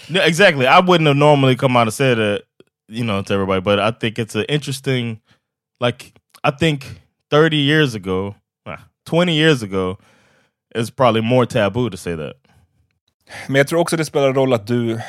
Yeah, 0.10 0.28
exactly. 0.28 0.66
I 0.66 0.82
wouldn't 0.82 1.08
have 1.08 1.18
normally 1.18 1.56
come 1.56 1.80
out 1.80 1.88
and 1.88 1.94
said 1.94 2.18
that, 2.18 2.42
you 2.90 3.04
know, 3.04 3.24
to 3.24 3.34
everybody, 3.34 3.62
but 3.62 3.80
I 3.80 3.92
think 4.00 4.18
it's 4.18 4.36
an 4.36 4.46
interesting, 4.50 5.20
like, 5.80 6.14
I 6.44 6.52
think 6.52 6.86
30 7.32 7.58
years 7.58 7.96
ago, 7.96 8.36
nah, 8.66 8.78
20 9.06 9.34
years 9.34 9.64
ago, 9.64 9.98
it's 10.76 10.90
probably 10.90 11.22
more 11.22 11.46
taboo 11.46 11.90
to 11.90 11.98
say 11.98 12.16
that. 12.16 12.36
Men 13.48 13.56
jag 13.56 13.68
tror 13.68 13.80
också 13.80 13.98
det 13.98 14.06
spelar 14.06 14.34
roll 14.34 14.54
att 14.54 14.68
du, 14.68 15.00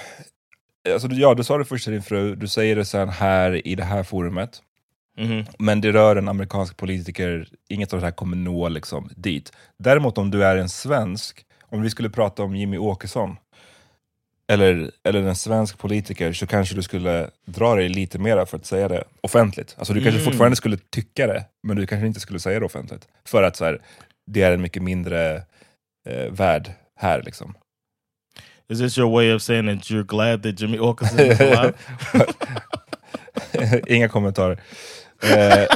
alltså 0.89 1.09
ja 1.09 1.35
du 1.35 1.45
sa 1.45 1.59
det 1.59 1.65
först 1.65 1.85
till 1.85 1.93
din 1.93 2.03
fru, 2.03 2.35
du 2.35 2.49
säger 2.49 2.77
det 2.77 2.85
sen 2.85 3.09
här 3.09 3.67
i 3.67 3.75
det 3.75 3.85
här 3.85 4.03
forumet. 4.03 4.63
Mhm. 5.19 5.45
Men 5.59 5.81
det 5.81 5.93
rör 5.93 6.17
en 6.17 6.29
amerikansk 6.29 6.77
politiker, 6.77 7.49
inget 7.69 7.93
av 7.93 8.01
det 8.01 8.07
här 8.07 8.13
kommer 8.13 8.37
nå 8.37 8.69
liksom 8.69 9.11
dit. 9.17 9.53
Däremot 9.79 10.19
om 10.19 10.31
du 10.31 10.45
är 10.45 10.57
en 10.57 10.69
svensk, 10.69 11.45
om 11.63 11.83
vi 11.83 11.91
skulle 11.91 12.11
prata 12.11 12.43
om 12.43 12.57
Jimmy 12.57 12.79
Åkesson, 12.79 13.37
eller, 14.49 14.91
eller 15.05 15.23
en 15.23 15.37
svensk 15.37 15.79
politiker, 15.79 16.33
så 16.33 16.47
kanske 16.47 16.75
du 16.75 16.83
skulle 16.83 17.31
dra 17.47 17.75
dig 17.75 17.89
lite 17.89 18.19
mera 18.19 18.47
för 18.47 18.57
att 18.57 18.67
säga 18.67 18.89
det 18.89 19.05
offentligt. 19.21 19.75
Alltså 19.79 19.93
du 19.95 20.01
kanske 20.03 20.21
Mm. 20.21 20.25
fortfarande 20.25 20.57
skulle 20.57 20.77
tycka 20.91 21.27
det, 21.27 21.45
men 21.63 21.77
du 21.77 21.87
kanske 21.87 22.07
inte 22.07 22.21
skulle 22.21 22.39
säga 22.41 22.61
det 22.61 22.67
offentligt. 22.67 23.09
För 23.25 23.43
att 23.43 23.57
så 23.57 23.65
här, 23.65 23.83
det 24.27 24.43
är 24.43 24.53
en 24.53 24.61
mycket 24.63 24.83
mindre 24.83 25.37
eh, 26.09 26.31
värld 26.31 26.73
här 26.97 27.23
liksom. 27.23 27.55
Is 28.69 28.79
this 28.79 28.99
your 28.99 29.11
way 29.13 29.33
of 29.35 29.43
saying 29.43 29.67
that 29.79 29.91
you're 29.91 30.05
glad 30.07 30.43
that 30.43 30.61
Jimmy 30.61 30.79
Åkesson 30.79 31.21
is 31.21 31.41
alive? 31.41 31.73
Inga 33.87 34.09
kommentarer. 34.09 34.61
Eh, 35.23 35.67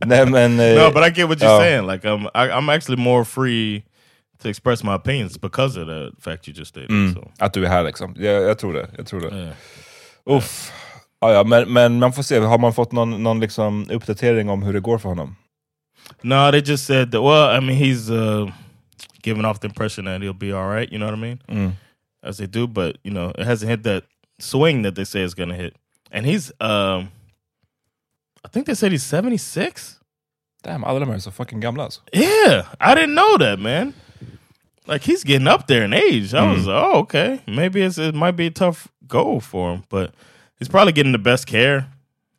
Nej 0.06 0.26
men... 0.26 0.60
eh, 0.60 0.74
no, 0.74 0.90
but 0.90 1.02
I 1.04 1.10
get 1.10 1.28
what 1.28 1.38
you're 1.40 1.50
ja. 1.50 1.58
saying. 1.58 1.86
Like, 1.86 2.04
I'm, 2.08 2.26
I, 2.34 2.50
I'm 2.50 2.68
actually 2.68 3.02
more 3.02 3.24
free 3.24 3.82
to 4.38 4.48
express 4.48 4.84
my 4.84 4.94
opinions 4.94 5.38
because 5.38 5.76
of 5.80 5.86
the 5.86 6.10
fact 6.20 6.48
you 6.48 6.54
just 6.54 6.68
stated. 6.68 6.90
Mm, 6.90 7.14
So. 7.14 7.30
Att 7.38 7.52
du 7.52 7.64
är 7.64 7.68
här 7.68 7.84
liksom. 7.84 8.14
Jag, 8.18 8.42
jag 8.42 8.58
tror 8.58 8.72
det. 8.72 8.88
Jag 8.96 9.06
tror 9.06 9.20
det. 9.20 9.36
Yeah. 9.36 9.54
Uff. 10.24 10.72
Ja, 11.20 11.32
ja, 11.32 11.44
men, 11.44 11.72
men 11.72 11.98
man 11.98 12.12
får 12.12 12.22
se, 12.22 12.38
har 12.38 12.58
man 12.58 12.72
fått 12.72 12.92
någon, 12.92 13.22
någon 13.22 13.40
liksom 13.40 13.86
uppdatering 13.90 14.50
om 14.50 14.62
hur 14.62 14.72
det 14.72 14.80
går 14.80 14.98
för 14.98 15.08
honom? 15.08 15.36
No, 16.22 16.50
they 16.50 16.60
just 16.60 16.84
said 16.86 17.12
that. 17.12 17.22
Well, 17.22 17.56
I 17.56 17.60
mean, 17.60 17.78
he's 17.78 18.10
uh, 18.10 18.50
giving 19.22 19.44
off 19.44 19.60
the 19.60 19.66
impression 19.66 20.04
that 20.06 20.20
he'll 20.20 20.32
be 20.32 20.52
all 20.52 20.68
right. 20.68 20.92
You 20.92 20.98
know 20.98 21.06
what 21.06 21.18
I 21.18 21.20
mean? 21.20 21.38
Mm. 21.48 21.72
As 22.22 22.36
they 22.38 22.46
do, 22.46 22.66
but 22.66 22.96
you 23.04 23.12
know, 23.12 23.30
it 23.38 23.46
hasn't 23.46 23.70
hit 23.70 23.82
that 23.84 24.04
swing 24.40 24.82
that 24.82 24.94
they 24.94 25.04
say 25.04 25.22
it's 25.22 25.34
going 25.34 25.48
to 25.50 25.54
hit. 25.54 25.74
And 26.10 26.26
he's, 26.26 26.52
um, 26.60 27.08
I 28.44 28.48
think 28.52 28.66
they 28.66 28.74
said 28.76 28.92
he's 28.92 29.04
seventy 29.04 29.38
six. 29.38 29.94
Damn, 30.64 30.84
alla 30.84 30.98
de 31.00 31.08
här 31.08 31.16
är 31.16 31.18
så 31.20 31.30
fucking 31.30 31.60
gamla 31.60 31.84
alltså. 31.84 32.00
Yeah, 32.12 32.66
I 32.80 32.94
didn't 32.94 33.14
know 33.16 33.38
that, 33.38 33.58
man. 33.60 33.92
like 34.88 35.12
he's 35.12 35.24
getting 35.26 35.48
up 35.48 35.66
there 35.66 35.84
in 35.84 35.92
age. 35.94 36.34
I 36.34 36.38
Mm. 36.38 36.54
was 36.56 36.66
oh 36.68 36.98
okay, 37.02 37.38
maybe 37.46 37.80
it's, 37.88 38.08
it 38.08 38.14
might 38.14 38.36
be 38.36 38.46
a 38.46 38.52
tough 38.54 38.86
goal 39.00 39.40
for 39.40 39.72
him, 39.72 39.82
but 39.90 40.10
he's 40.60 40.68
probably 40.70 40.92
getting 40.92 41.12
the 41.12 41.18
best 41.30 41.46
care, 41.46 41.84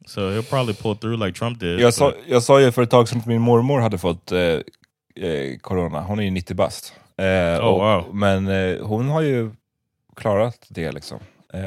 so 0.05 0.29
he'll 0.31 0.49
probably 0.49 0.73
pull 0.73 0.95
through 0.95 1.25
like 1.25 1.37
Trump 1.39 1.59
did. 1.59 1.79
Jag 1.79 1.93
sa, 1.93 2.09
but- 2.09 2.17
jag 2.27 2.43
sa 2.43 2.61
ju 2.61 2.71
för 2.71 2.81
ett 2.83 2.89
tag 2.89 3.07
sedan 3.09 3.19
att 3.19 3.25
min 3.25 3.41
mormor 3.41 3.79
hade 3.79 3.97
fått 3.97 4.31
eh, 4.31 4.39
eh, 4.39 5.57
corona. 5.61 6.01
Hon 6.01 6.19
är 6.19 6.23
ju 6.23 6.31
90 6.31 6.55
bast. 6.55 6.93
Eh, 7.17 7.25
Oh, 7.25 7.57
och, 7.59 7.79
wow. 7.79 8.15
Men 8.15 8.47
eh, 8.47 8.85
hon 8.85 9.09
har 9.09 9.21
ju 9.21 9.51
klarat 10.15 10.65
det 10.69 10.91
liksom. 10.91 11.19
Eh, 11.53 11.59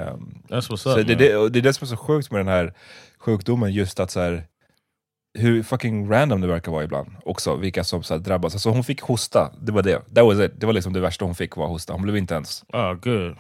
That's 0.48 0.70
what's 0.70 0.76
så 0.76 0.96
det, 0.96 1.02
det, 1.04 1.48
det 1.48 1.58
är 1.58 1.62
det 1.62 1.72
som 1.72 1.84
är 1.84 1.88
så 1.88 1.96
sjukt 1.96 2.30
med 2.30 2.40
den 2.40 2.48
här 2.48 2.74
sjukdomen, 3.18 3.72
just 3.72 4.00
att 4.00 4.10
så 4.10 4.20
här, 4.20 4.44
hur 5.38 5.62
fucking 5.62 6.10
random 6.12 6.40
det 6.40 6.46
verkar 6.46 6.72
vara 6.72 6.84
ibland 6.84 7.10
också, 7.24 7.56
vilka 7.56 7.84
som 7.84 8.02
så 8.02 8.18
drabbas. 8.18 8.54
Alltså 8.54 8.70
hon 8.70 8.84
fick 8.84 9.00
hosta, 9.00 9.52
det 9.60 9.72
var 9.72 9.82
det. 9.82 9.98
That 10.14 10.24
was 10.24 10.38
it. 10.40 10.52
Det 10.60 10.66
var 10.66 10.72
liksom 10.72 10.92
det 10.92 11.00
värsta 11.00 11.24
hon 11.24 11.34
fick 11.34 11.56
var 11.56 11.66
hosta. 11.66 11.92
Hon 11.92 12.02
blev 12.02 12.16
inte 12.16 12.34
ens 12.34 12.64
Oh, 12.68 12.94
good. 12.94 13.36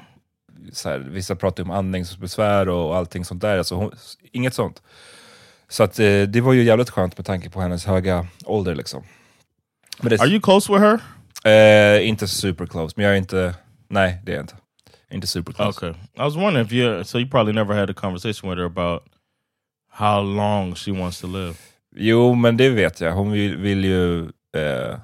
så 0.72 0.88
här, 0.88 0.98
vissa 0.98 1.36
pratar 1.36 1.62
om 1.62 1.70
andningsbesvär 1.70 2.68
och 2.68 2.96
allting 2.96 3.24
sånt 3.24 3.40
där. 3.42 3.58
Alltså 3.58 3.74
hon, 3.74 3.92
inget 4.32 4.54
sånt. 4.54 4.82
Så 5.68 5.82
att, 5.82 5.98
eh, 5.98 6.22
det 6.22 6.40
var 6.40 6.52
ju 6.52 6.62
jävligt 6.62 6.90
skönt 6.90 7.18
med 7.18 7.26
tanke 7.26 7.50
på 7.50 7.60
hennes 7.60 7.86
höga 7.86 8.26
ålder. 8.44 8.74
Liksom. 8.74 9.02
Det, 10.00 10.20
Are 10.20 10.28
you 10.28 10.40
close 10.40 10.72
with 10.72 10.84
her? 10.84 11.00
eh, 11.96 12.08
inte 12.08 12.28
super 12.28 12.66
close, 12.66 12.94
men 12.96 13.04
jag 13.06 13.14
är 13.14 13.18
inte... 13.18 13.54
Nej, 13.88 14.18
det 14.24 14.32
är 14.32 14.36
jag 14.36 14.42
inte. 14.42 14.54
Inte 15.12 15.26
super 15.26 15.52
close. 15.52 15.86
Okay. 15.86 15.90
I 16.16 16.22
was 16.22 16.36
wondering 16.36 16.66
if 16.66 16.72
you 16.72 17.04
so 17.04 17.18
you 17.18 17.30
probably 17.30 17.52
never 17.52 17.74
had 17.74 17.90
a 17.90 17.94
conversation 17.94 18.50
with 18.50 18.58
her 18.58 18.66
about 18.66 19.02
how 19.92 20.20
long 20.22 20.74
she 20.74 20.90
wants 20.92 21.20
to 21.20 21.26
live. 21.26 21.54
Jo, 21.96 22.34
men 22.34 22.56
det 22.56 22.68
vet 22.68 23.00
jag. 23.00 23.12
Hon 23.12 23.30
vill, 23.32 23.56
vill 23.56 23.84
ju... 23.84 24.20
Eh, 24.56 24.98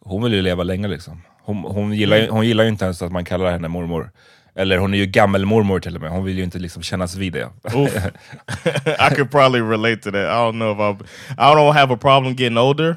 hon 0.00 0.22
vill 0.22 0.34
ju 0.34 0.42
leva 0.42 0.62
länge 0.62 0.88
liksom. 0.88 1.22
Hon, 1.44 1.56
hon, 1.56 1.92
gillar, 1.92 2.16
ju- 2.16 2.28
hon 2.28 2.46
gillar 2.46 2.64
ju 2.64 2.70
inte 2.70 2.84
ens 2.84 3.02
att 3.02 3.12
man 3.12 3.24
kallar 3.24 3.50
henne 3.50 3.68
mormor. 3.68 4.10
Eller 4.54 4.78
hon 4.78 4.94
är 4.94 4.98
ju 4.98 5.06
gammelmormor 5.06 5.80
till 5.80 5.94
och 5.96 6.02
med. 6.02 6.10
Hon 6.10 6.24
vill 6.24 6.38
ju 6.38 6.44
inte 6.44 6.58
liksom 6.58 6.82
kännas 6.82 7.16
vid 7.16 7.32
det. 7.32 7.48
I 9.10 9.14
could 9.14 9.30
probably 9.30 9.60
relate 9.60 9.96
to 9.96 10.10
that. 10.10 10.14
I 10.14 10.34
don't 10.34 10.52
know 10.52 10.72
if 10.72 11.00
I 11.00 11.04
I 11.38 11.54
don't 11.54 11.72
have 11.72 11.94
a 11.94 11.96
problem 11.96 12.34
getting 12.34 12.58
older. 12.58 12.96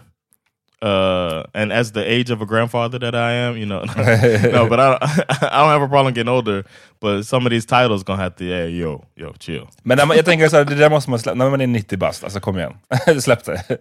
Uh, 0.82 1.44
and 1.54 1.72
as 1.72 1.94
the 1.94 2.02
age 2.02 2.30
of 2.30 2.42
a 2.42 2.46
grandfather 2.46 3.00
that 3.00 3.16
I 3.16 3.32
am, 3.32 3.58
you 3.58 3.66
know, 3.66 3.84
no, 4.52 4.68
but 4.70 4.80
I, 4.80 4.98
I 5.02 5.60
don't 5.60 5.70
have 5.70 5.82
a 5.82 5.88
problem 5.88 6.14
getting 6.14 6.30
older. 6.30 6.66
But 7.00 7.24
some 7.24 7.46
of 7.46 7.52
these 7.52 7.66
titles 7.66 8.04
gonna 8.04 8.22
have 8.22 8.36
to, 8.36 8.44
yeah, 8.44 8.66
yo, 8.66 9.06
yo, 9.16 9.34
chill. 9.40 9.68
Men 9.84 9.98
när 9.98 10.06
man, 10.06 10.18
jag 10.18 10.26
tänker 10.26 10.50
så 10.50 10.58
här, 10.58 10.66
det 10.66 10.76
där 10.76 10.90
måste 10.90 11.10
man 11.10 11.20
släppa, 11.20 11.36
när 11.36 11.50
man 11.50 11.62
är 11.62 11.68
90 11.68 11.98
bast, 11.98 12.24
alltså 12.24 12.40
kom 12.40 12.58
igen. 12.58 12.74
Släpp 13.20 13.46
det. 13.46 13.78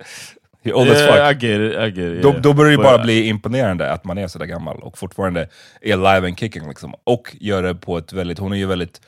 You're 0.65 0.75
old 0.75 0.91
as 0.91 0.99
Yeah, 0.99 1.31
I 1.31 1.33
get 1.33 1.61
it, 1.61 1.77
I 1.77 2.01
get 2.01 2.17
it. 2.17 2.23
Då, 2.23 2.29
yeah. 2.29 2.41
då 2.41 2.53
börjar 2.53 2.71
det 2.71 2.83
bara 2.83 2.99
bli 2.99 3.29
imponerande 3.29 3.93
att 3.93 4.05
man 4.05 4.19
är 4.19 4.29
sådär 4.29 4.47
gammal 4.47 4.79
och 4.83 4.99
fortfarande 4.99 5.49
är 5.81 5.97
live 5.97 6.27
and 6.29 6.39
kicking. 6.39 6.69
Liksom. 6.69 6.95
Och 7.05 7.37
gör 7.41 7.63
det 7.63 7.75
på 7.75 7.99
ett 7.99 8.13
väldigt, 8.13 8.39
hon 8.39 8.53
är 8.53 8.57
ju 8.57 8.67
väldigt, 8.67 9.01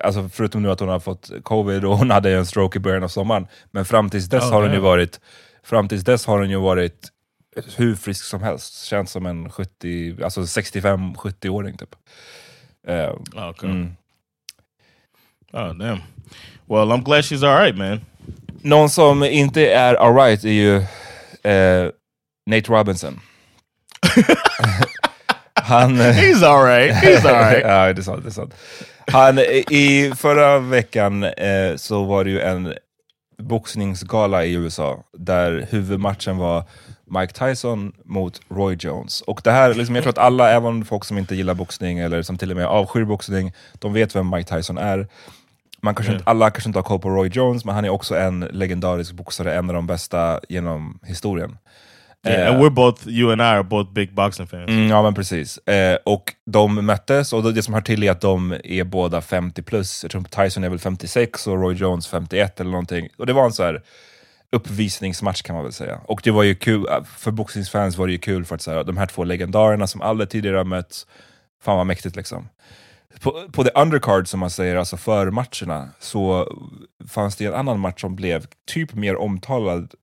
alltså 0.00 0.28
förutom 0.32 0.62
nu 0.62 0.70
att 0.70 0.80
hon 0.80 0.88
har 0.88 1.00
fått 1.00 1.30
covid 1.42 1.84
och 1.84 1.98
hon 1.98 2.10
hade 2.10 2.30
en 2.30 2.46
stroke 2.46 2.78
i 2.78 2.80
början 2.80 3.04
av 3.04 3.08
sommaren, 3.08 3.46
men 3.70 3.84
fram 3.84 4.10
tills 4.10 4.28
dess 4.28 4.44
Oh, 4.44 4.52
har 4.52 4.62
hon 4.62 4.72
ju 4.72 4.78
varit, 4.78 5.20
fram 5.64 5.88
tills 5.88 6.04
dess 6.04 6.26
har 6.26 6.38
hon 6.38 6.50
ju 6.50 6.56
varit 6.60 7.08
hur 7.76 7.94
frisk 7.94 8.24
som 8.24 8.42
helst. 8.42 8.84
Känns 8.84 9.10
som 9.10 9.26
en 9.26 9.50
70, 9.50 10.16
alltså 10.24 10.40
65-70-åring 10.40 11.76
typ. 11.78 11.94
Eh, 12.88 13.10
Okay. 13.50 13.70
mm. 13.70 13.96
Oh 15.52 15.74
damn. 15.74 15.98
Well, 16.66 16.92
I'm 16.92 17.02
glad 17.04 17.24
she's 17.24 17.44
all 17.48 17.60
right, 17.64 17.76
man. 17.78 18.00
Någon 18.62 18.90
som 18.90 19.24
inte 19.24 19.70
är 19.72 19.94
alright 19.94 20.44
är 20.44 20.48
ju 20.48 20.76
eh, 21.52 21.90
Nate 22.46 22.72
Robinson. 22.72 23.20
Han... 25.54 26.00
eh, 26.00 26.06
He's 26.16 26.44
all 26.44 26.64
right. 26.64 26.92
He's 27.04 27.26
all 27.28 27.52
right. 27.52 27.62
ja, 27.66 27.92
det 27.92 28.00
är 28.00 28.02
sant. 28.02 28.22
Det 28.22 28.28
är 28.28 28.32
sant. 28.32 28.54
Han, 29.06 29.38
I 29.38 30.12
förra 30.16 30.58
veckan 30.58 31.22
eh, 31.24 31.76
så 31.76 32.04
var 32.04 32.24
det 32.24 32.30
ju 32.30 32.40
en 32.40 32.74
boxningsgala 33.42 34.44
i 34.44 34.52
USA 34.52 35.04
där 35.12 35.66
huvudmatchen 35.70 36.36
var 36.36 36.64
Mike 37.04 37.32
Tyson 37.32 37.92
mot 38.04 38.40
Roy 38.48 38.76
Jones. 38.80 39.20
Och 39.20 39.40
det 39.44 39.50
här, 39.50 39.74
liksom, 39.74 39.94
jag 39.94 40.04
tror 40.04 40.10
att 40.10 40.18
alla, 40.18 40.50
även 40.50 40.84
folk 40.84 41.04
som 41.04 41.18
inte 41.18 41.34
gillar 41.34 41.54
boxning 41.54 41.98
eller 41.98 42.22
som 42.22 42.38
till 42.38 42.50
och 42.50 42.56
med 42.56 42.66
avskyr 42.66 43.04
boxning, 43.04 43.52
de 43.72 43.92
vet 43.92 44.16
vem 44.16 44.30
Mike 44.30 44.56
Tyson 44.56 44.78
är. 44.78 45.08
Man 45.80 45.94
kanske 45.94 46.12
inte, 46.12 46.24
alla 46.26 46.50
kanske 46.50 46.68
inte 46.68 46.78
har 46.78 46.84
koll 46.84 46.98
på 46.98 47.10
Roy 47.10 47.28
Jones, 47.28 47.64
men 47.64 47.74
han 47.74 47.84
är 47.84 47.88
också 47.88 48.16
en 48.16 48.40
legendarisk 48.40 49.12
boxare, 49.12 49.54
en 49.54 49.70
av 49.70 49.74
de 49.74 49.86
bästa 49.86 50.40
genom 50.48 50.98
historien. 51.02 51.58
Yeah, 52.26 52.50
and 52.50 52.62
we're 52.62 52.70
both, 52.70 53.08
you 53.08 53.32
and 53.32 53.42
I 53.42 53.44
are 53.44 53.62
both 53.62 53.92
big 53.92 54.14
boxing 54.14 54.46
fans. 54.46 54.68
Mm, 54.68 54.88
ja 54.88 55.02
men 55.02 55.14
precis. 55.14 55.58
Eh, 55.58 55.98
och 56.04 56.34
de 56.46 56.86
möttes, 56.86 57.32
och 57.32 57.54
det 57.54 57.62
som 57.62 57.74
hör 57.74 57.80
till 57.80 58.02
är 58.02 58.10
att 58.10 58.20
de 58.20 58.56
är 58.64 58.84
båda 58.84 59.20
50 59.20 59.62
plus. 59.62 60.04
Jag 60.04 60.10
tror 60.10 60.22
Tyson 60.22 60.64
är 60.64 60.68
väl 60.68 60.78
56 60.78 61.46
och 61.46 61.62
Roy 61.62 61.74
Jones 61.74 62.06
51 62.08 62.60
eller 62.60 62.70
någonting. 62.70 63.08
Och 63.18 63.26
det 63.26 63.32
var 63.32 63.44
en 63.44 63.52
så 63.52 63.62
här 63.62 63.82
uppvisningsmatch 64.52 65.42
kan 65.42 65.54
man 65.54 65.64
väl 65.64 65.72
säga. 65.72 66.00
Och 66.04 66.20
det 66.24 66.30
var 66.30 66.42
ju 66.42 66.54
kul, 66.54 66.86
för 67.16 67.30
boxningsfans 67.30 67.96
var 67.96 68.06
det 68.06 68.12
ju 68.12 68.18
kul 68.18 68.44
för 68.44 68.54
att 68.54 68.62
så 68.62 68.70
här, 68.70 68.84
de 68.84 68.96
här 68.96 69.06
två 69.06 69.24
legendarerna 69.24 69.86
som 69.86 70.00
aldrig 70.00 70.30
tidigare 70.30 70.56
har 70.56 70.64
mötts, 70.64 71.06
fan 71.62 71.76
vad 71.76 71.86
mäktigt 71.86 72.16
liksom. 72.16 72.48
På, 73.20 73.48
på 73.52 73.64
the 73.64 73.70
undercard 73.70 74.28
som 74.28 74.40
man 74.40 74.50
säger, 74.50 74.76
alltså 74.76 74.96
för 74.96 75.30
matcherna, 75.30 75.88
så 75.98 76.48
fanns 77.08 77.36
det 77.36 77.44
en 77.44 77.54
annan 77.54 77.80
match 77.80 78.00
som 78.00 78.16
blev 78.16 78.46
typ 78.66 78.94
mer 78.94 79.16
omtalad 79.16 79.94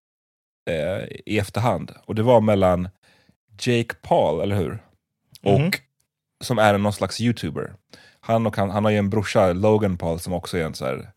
eh, 0.70 1.04
i 1.26 1.40
efterhand. 1.40 1.92
Och 2.06 2.16
det 2.16 2.24
var 2.24 2.42
mellan 2.42 2.90
Jake 3.62 3.96
Paul, 4.02 4.42
eller 4.42 4.56
hur? 4.56 4.80
Och 5.44 5.60
Mhm. 5.60 5.72
som 6.44 6.60
är 6.60 6.78
någon 6.78 6.94
slags 6.94 7.22
youtuber. 7.22 7.74
Han, 8.20 8.48
och 8.48 8.58
han, 8.58 8.70
han 8.70 8.84
har 8.86 8.92
ju 8.92 8.98
en 8.98 9.10
brorsa, 9.10 9.54
Logan 9.54 9.98
Paul, 9.98 10.20
som 10.20 10.34
också 10.34 10.58
är 10.58 10.64
en 10.64 10.74
så 10.74 10.86
här, 10.86 11.10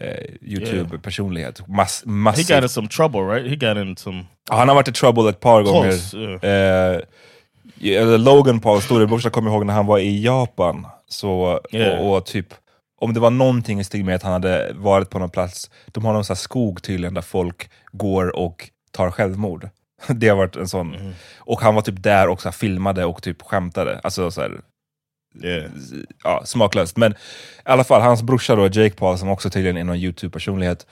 eh, 0.00 0.24
YouTube-personlighet. 0.42 1.68
Mass, 1.68 2.04
He 2.36 2.54
got 2.54 2.62
in 2.62 2.68
some 2.68 2.88
trouble, 2.88 3.20
right? 3.20 3.50
He 3.50 3.56
got 3.74 3.76
in 3.86 3.96
some... 3.96 4.24
Han 4.50 4.68
har 4.68 4.74
varit 4.74 4.88
i 4.88 4.92
trouble 4.92 5.28
ett 5.30 5.40
par 5.40 5.62
Close, 5.62 6.16
gånger. 6.16 6.44
Eh, 6.44 7.00
eller 7.82 8.18
Logan 8.18 8.60
Pauls 8.60 8.84
storebrorsa 8.84 9.30
kommer 9.30 9.50
ihåg 9.50 9.66
när 9.66 9.74
han 9.74 9.86
var 9.86 9.98
i 9.98 10.22
Japan. 10.24 10.86
Så, 11.08 11.60
Yeah. 11.72 12.00
och, 12.00 12.16
och 12.16 12.26
typ, 12.26 12.46
om 13.00 13.14
det 13.14 13.20
var 13.20 13.30
någonting 13.30 13.80
i 13.80 13.84
stil 13.84 14.04
med 14.04 14.14
att 14.16 14.22
han 14.22 14.32
hade 14.32 14.72
varit 14.74 15.10
på 15.10 15.18
någon 15.18 15.30
plats, 15.30 15.70
de 15.86 16.04
har 16.04 16.12
någon 16.12 16.24
sån 16.24 16.34
här 16.34 16.38
skog 16.38 16.82
tydligen 16.82 17.14
där 17.14 17.22
folk 17.22 17.70
går 17.92 18.36
och 18.36 18.70
tar 18.90 19.10
självmord. 19.10 19.68
Det 20.08 20.28
har 20.28 20.36
varit 20.36 20.56
en 20.56 20.68
sån. 20.68 20.94
Mm-hmm. 20.94 21.12
Och 21.38 21.60
han 21.60 21.74
var 21.74 21.82
typ 21.82 22.02
där 22.02 22.28
och 22.28 22.42
så 22.42 22.52
filmade 22.52 23.04
och 23.04 23.22
typ 23.22 23.42
skämtade. 23.42 24.00
Alltså 24.02 24.30
så 24.30 24.40
här, 24.40 24.60
Yeah. 25.42 25.70
ja, 26.24 26.42
smaklöst. 26.44 26.96
Men 26.96 27.12
i 27.12 27.16
alla 27.64 27.84
fall, 27.84 28.00
hans 28.00 28.22
brorsa 28.22 28.56
då, 28.56 28.66
Jake 28.66 28.96
Paul, 28.96 29.18
som 29.18 29.28
också 29.28 29.50
tydligen 29.50 29.76
är 29.76 29.84
någon 29.84 29.96
YouTube-personlighet, 29.96 30.86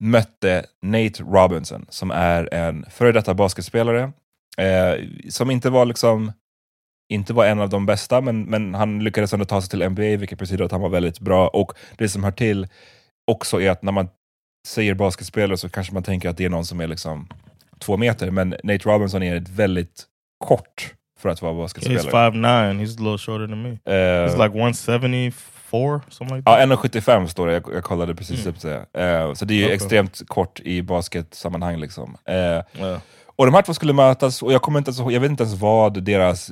mötte 0.00 0.66
Nate 0.82 1.22
Robinson, 1.22 1.86
som 1.88 2.10
är 2.10 2.54
en 2.54 2.84
före 2.90 3.12
detta 3.12 3.34
basketspelare, 3.34 4.12
eh, 4.58 5.04
som 5.30 5.50
inte 5.50 5.70
var 5.70 5.84
liksom 5.84 6.32
inte 7.08 7.32
var 7.32 7.46
en 7.46 7.60
av 7.60 7.68
de 7.68 7.86
bästa, 7.86 8.20
men, 8.20 8.42
men 8.42 8.74
han 8.74 9.04
lyckades 9.04 9.32
ändå 9.32 9.44
ta 9.44 9.60
sig 9.60 9.70
till 9.70 9.88
NBA, 9.88 10.16
vilket 10.16 10.38
betyder 10.38 10.64
att 10.64 10.72
han 10.72 10.80
var 10.80 10.88
väldigt 10.88 11.20
bra. 11.20 11.48
Och 11.48 11.72
det 11.98 12.08
som 12.08 12.24
hör 12.24 12.30
till 12.30 12.68
också 13.26 13.60
är 13.60 13.70
att 13.70 13.82
när 13.82 13.92
man 13.92 14.08
säger 14.66 14.94
basketspelare 14.94 15.56
så 15.56 15.68
kanske 15.68 15.94
man 15.94 16.02
tänker 16.02 16.28
att 16.28 16.36
det 16.36 16.44
är 16.44 16.48
någon 16.48 16.66
som 16.66 16.80
är 16.80 16.86
liksom 16.86 17.28
två 17.82 17.96
meter, 17.96 18.30
men 18.30 18.48
Nate 18.64 18.88
Robinson 18.88 19.22
är 19.22 19.36
ett 19.36 19.48
väldigt 19.48 20.04
kort 20.44 20.94
för 21.20 21.28
att 21.28 21.42
vara 21.42 21.52
He's 21.52 21.56
basketspelare. 21.58 22.30
5'9", 22.30 22.80
he's 22.80 22.98
a 22.98 23.02
little 23.02 23.18
shorter 23.18 23.46
than 23.46 23.62
me. 23.62 23.68
Eh, 23.70 24.28
He's 24.28 24.44
like 24.44 24.58
174, 24.58 26.00
something 26.08 26.36
like 26.36 26.44
that. 26.50 26.60
Ja, 26.60 26.76
1,75 26.76 27.26
står 27.26 27.46
det. 27.46 27.52
Jag, 27.52 27.64
jag 27.74 27.84
kollade 27.84 28.14
precis 28.14 28.46
upp 28.46 28.60
det. 28.60 28.76
Eh, 29.02 29.32
så 29.34 29.44
det 29.44 29.54
är 29.54 29.58
ju 29.58 29.64
Okej. 29.64 29.74
extremt 29.74 30.22
kort 30.28 30.60
i 30.60 30.82
basketsammanhang. 30.82 31.76
Liksom. 31.80 32.16
Eh, 32.24 32.34
Yeah. 32.34 32.98
och 33.36 33.46
de 33.46 33.54
här 33.54 33.62
två 33.62 33.74
skulle 33.74 33.92
mötas, 33.92 34.42
och 34.42 34.52
jag, 34.52 34.62
kommer 34.62 34.78
inte 34.78 34.88
ens, 34.90 35.12
jag 35.12 35.20
vet 35.20 35.30
inte 35.30 35.42
ens 35.42 35.60
vad 35.60 36.02
deras 36.02 36.50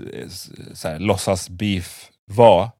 så 0.74 0.88
här, 0.88 0.98
låtsas 0.98 1.48
beef 1.48 2.08
var. 2.24 2.70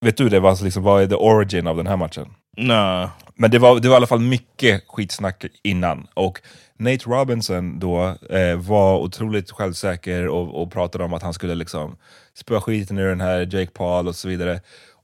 Vet 0.00 0.16
du 0.16 0.28
det? 0.28 0.40
Vad, 0.40 0.62
liksom, 0.62 0.82
vad 0.82 1.02
är 1.02 1.06
the 1.06 1.14
origin 1.14 1.66
av 1.66 1.76
den 1.76 1.86
här 1.86 1.96
matchen? 1.96 2.26
Nah. 2.56 3.08
Men 3.36 3.50
det 3.50 3.58
var, 3.58 3.80
det 3.80 3.88
var 3.88 3.94
i 3.94 3.96
alla 3.96 4.06
fall 4.06 4.20
mycket 4.20 4.84
skitsnack 4.88 5.44
innan. 5.64 6.06
Och 6.14 6.40
Nate 6.78 7.04
Robinson 7.10 7.78
då 7.78 8.14
eh, 8.30 8.56
var 8.56 8.98
otroligt 8.98 9.50
självsäker 9.50 10.28
och, 10.28 10.62
och 10.62 10.72
pratade 10.72 11.04
om 11.04 11.12
att 11.12 11.22
han 11.22 11.34
skulle 11.34 11.54
liksom 11.54 11.96
spöa 12.38 12.60
skiten 12.60 12.98
ur 12.98 13.08
den 13.08 13.20
här 13.20 13.40
Jake 13.40 13.70
Paul 13.72 14.08
och 14.08 14.16
så 14.16 14.28
vidare. 14.28 14.60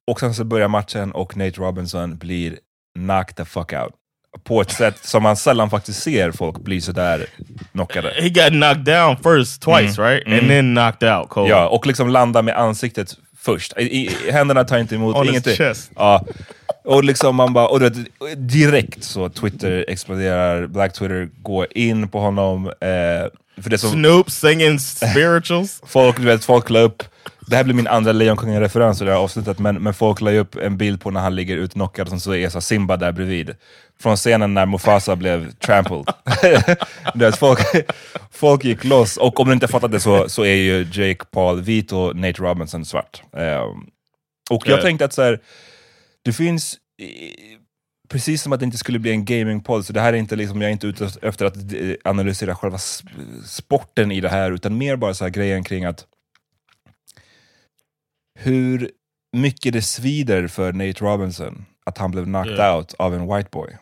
Och 0.07 0.21
sen 0.21 0.35
så 0.35 0.45
börjar 0.45 0.69
matchen 0.69 1.13
och 1.13 1.37
Nate 1.37 1.61
Robinson 1.61 2.17
blir 2.19 2.59
knocked 2.99 3.37
the 3.37 3.45
fuck 3.45 3.73
out. 3.73 3.93
På 4.45 4.61
ett 4.61 4.71
sätt 4.71 4.99
som 5.05 5.23
man 5.23 5.37
sällan 5.37 5.71
faktiskt 5.71 6.03
ser 6.03 6.31
folk 6.33 6.59
bli 6.59 6.81
sådär 6.81 7.27
knockade. 7.73 8.09
He 8.21 8.29
got 8.29 8.49
knocked 8.49 8.85
down 8.85 9.17
first 9.17 9.63
twice, 9.63 10.01
Mm. 10.01 10.11
right? 10.11 10.27
Mm. 10.27 10.39
And 10.39 10.49
then 10.49 10.75
knocked 10.75 11.19
out 11.19 11.29
cold. 11.29 11.51
Ja, 11.51 11.69
och 11.69 11.87
liksom 11.87 12.09
landa 12.09 12.43
med 12.43 12.57
ansiktet 12.57 13.15
först. 13.39 13.73
I, 13.79 13.83
i, 13.83 14.31
händerna 14.31 14.65
tar 14.65 14.79
inte 14.79 14.95
emot 14.95 15.27
ingenting. 15.27 15.57
chest. 15.57 15.91
Ja. 15.97 16.25
Och 16.85 17.05
liksom 17.05 17.37
man 17.37 17.53
bara, 17.53 17.69
och 17.69 17.81
du 17.81 17.88
vet, 17.88 17.99
direkt 18.49 19.05
så 19.05 19.29
Twitter 19.29 19.85
exploderar, 19.88 20.66
Black 20.66 20.93
Twitter 20.93 21.29
går 21.43 21.66
in 21.71 22.09
på 22.09 22.21
honom. 22.21 22.66
Eh, 22.66 23.62
för 23.62 23.71
det 23.71 23.79
som, 23.79 23.90
Snoop 23.90 24.31
singing 24.31 24.79
spirituals. 24.79 25.83
folk, 25.87 26.16
du 26.16 26.23
vet, 26.23 26.45
folk 26.45 26.71
la 26.71 26.81
upp, 26.81 27.03
det 27.47 27.57
här 27.57 27.64
blir 27.64 27.75
min 27.75 27.87
andra 27.87 28.12
Lejonkungen-referens 28.12 29.03
i 29.03 29.05
det 29.05 29.11
här 29.11 29.19
avsnittet, 29.19 29.59
men, 29.59 29.83
men 29.83 29.95
folk 29.95 30.21
la 30.21 30.31
upp 30.33 30.57
en 30.57 30.77
bild 30.77 31.01
på 31.01 31.11
när 31.11 31.21
han 31.21 31.35
ligger 31.35 31.57
utknockad 31.57 32.12
och 32.12 32.23
så 32.23 32.35
är 32.35 32.49
så 32.49 32.61
Simba 32.61 32.97
där 32.97 33.12
bredvid. 33.12 33.55
Från 34.03 34.16
scenen 34.16 34.55
när 34.55 34.66
Mufasa 34.66 35.16
blev 35.16 35.53
trampled. 35.53 36.05
du 37.14 37.25
vet, 37.25 37.37
folk, 37.38 37.61
folk 38.31 38.64
gick 38.64 38.85
loss, 38.85 39.16
och 39.16 39.40
om 39.40 39.47
du 39.49 39.55
inte 39.55 39.69
fattat 39.69 39.93
det 39.93 40.01
så, 40.01 40.29
så 40.29 40.45
är 40.45 40.55
ju 40.55 40.87
Jake 40.93 41.25
Paul 41.31 41.61
vit 41.61 41.93
och 41.93 42.16
Nate 42.16 42.43
Robinson 42.43 42.85
svart. 42.85 43.23
Eh, 43.37 43.61
och 44.51 44.69
jag 44.69 44.79
Ja. 44.79 44.83
tänkte 44.83 45.05
att 45.05 45.12
så 45.12 45.23
här, 45.23 45.40
det 46.25 46.33
finns, 46.33 46.79
precis 48.09 48.43
som 48.43 48.53
att 48.53 48.61
det 48.61 48.65
inte 48.65 48.79
skulle 48.79 48.99
bli 48.99 49.11
en 49.11 49.25
gamingpodd, 49.25 49.87
så 49.87 49.93
det 49.93 50.01
här 50.01 50.13
är 50.13 50.17
inte 50.17 50.37
liksom, 50.37 50.61
jag 50.61 50.69
är 50.69 50.73
inte 50.73 50.87
ute 50.87 51.11
efter 51.23 51.45
att 51.45 51.57
eh, 51.57 51.95
analysera 52.05 52.55
själva 52.55 52.79
sporten 53.47 54.13
i 54.13 54.21
det 54.21 54.29
här, 54.29 54.53
utan 54.53 54.79
mer 54.79 54.97
bara 54.97 55.15
så 55.15 55.25
här 55.25 55.31
grejen 55.31 55.65
kring 55.65 55.85
att 55.85 56.07
hur 58.39 58.91
mycket 59.37 59.73
det 59.73 59.83
svider 59.83 60.47
för 60.49 60.73
Nate 60.73 61.05
Robinson 61.05 61.65
att 61.87 61.99
han 61.99 62.11
blev 62.11 62.25
knocked 62.25 62.57
Ja. 62.59 62.77
out 62.77 62.95
av 62.99 63.15
en 63.15 63.37
white 63.37 63.49
boy. 63.53 63.77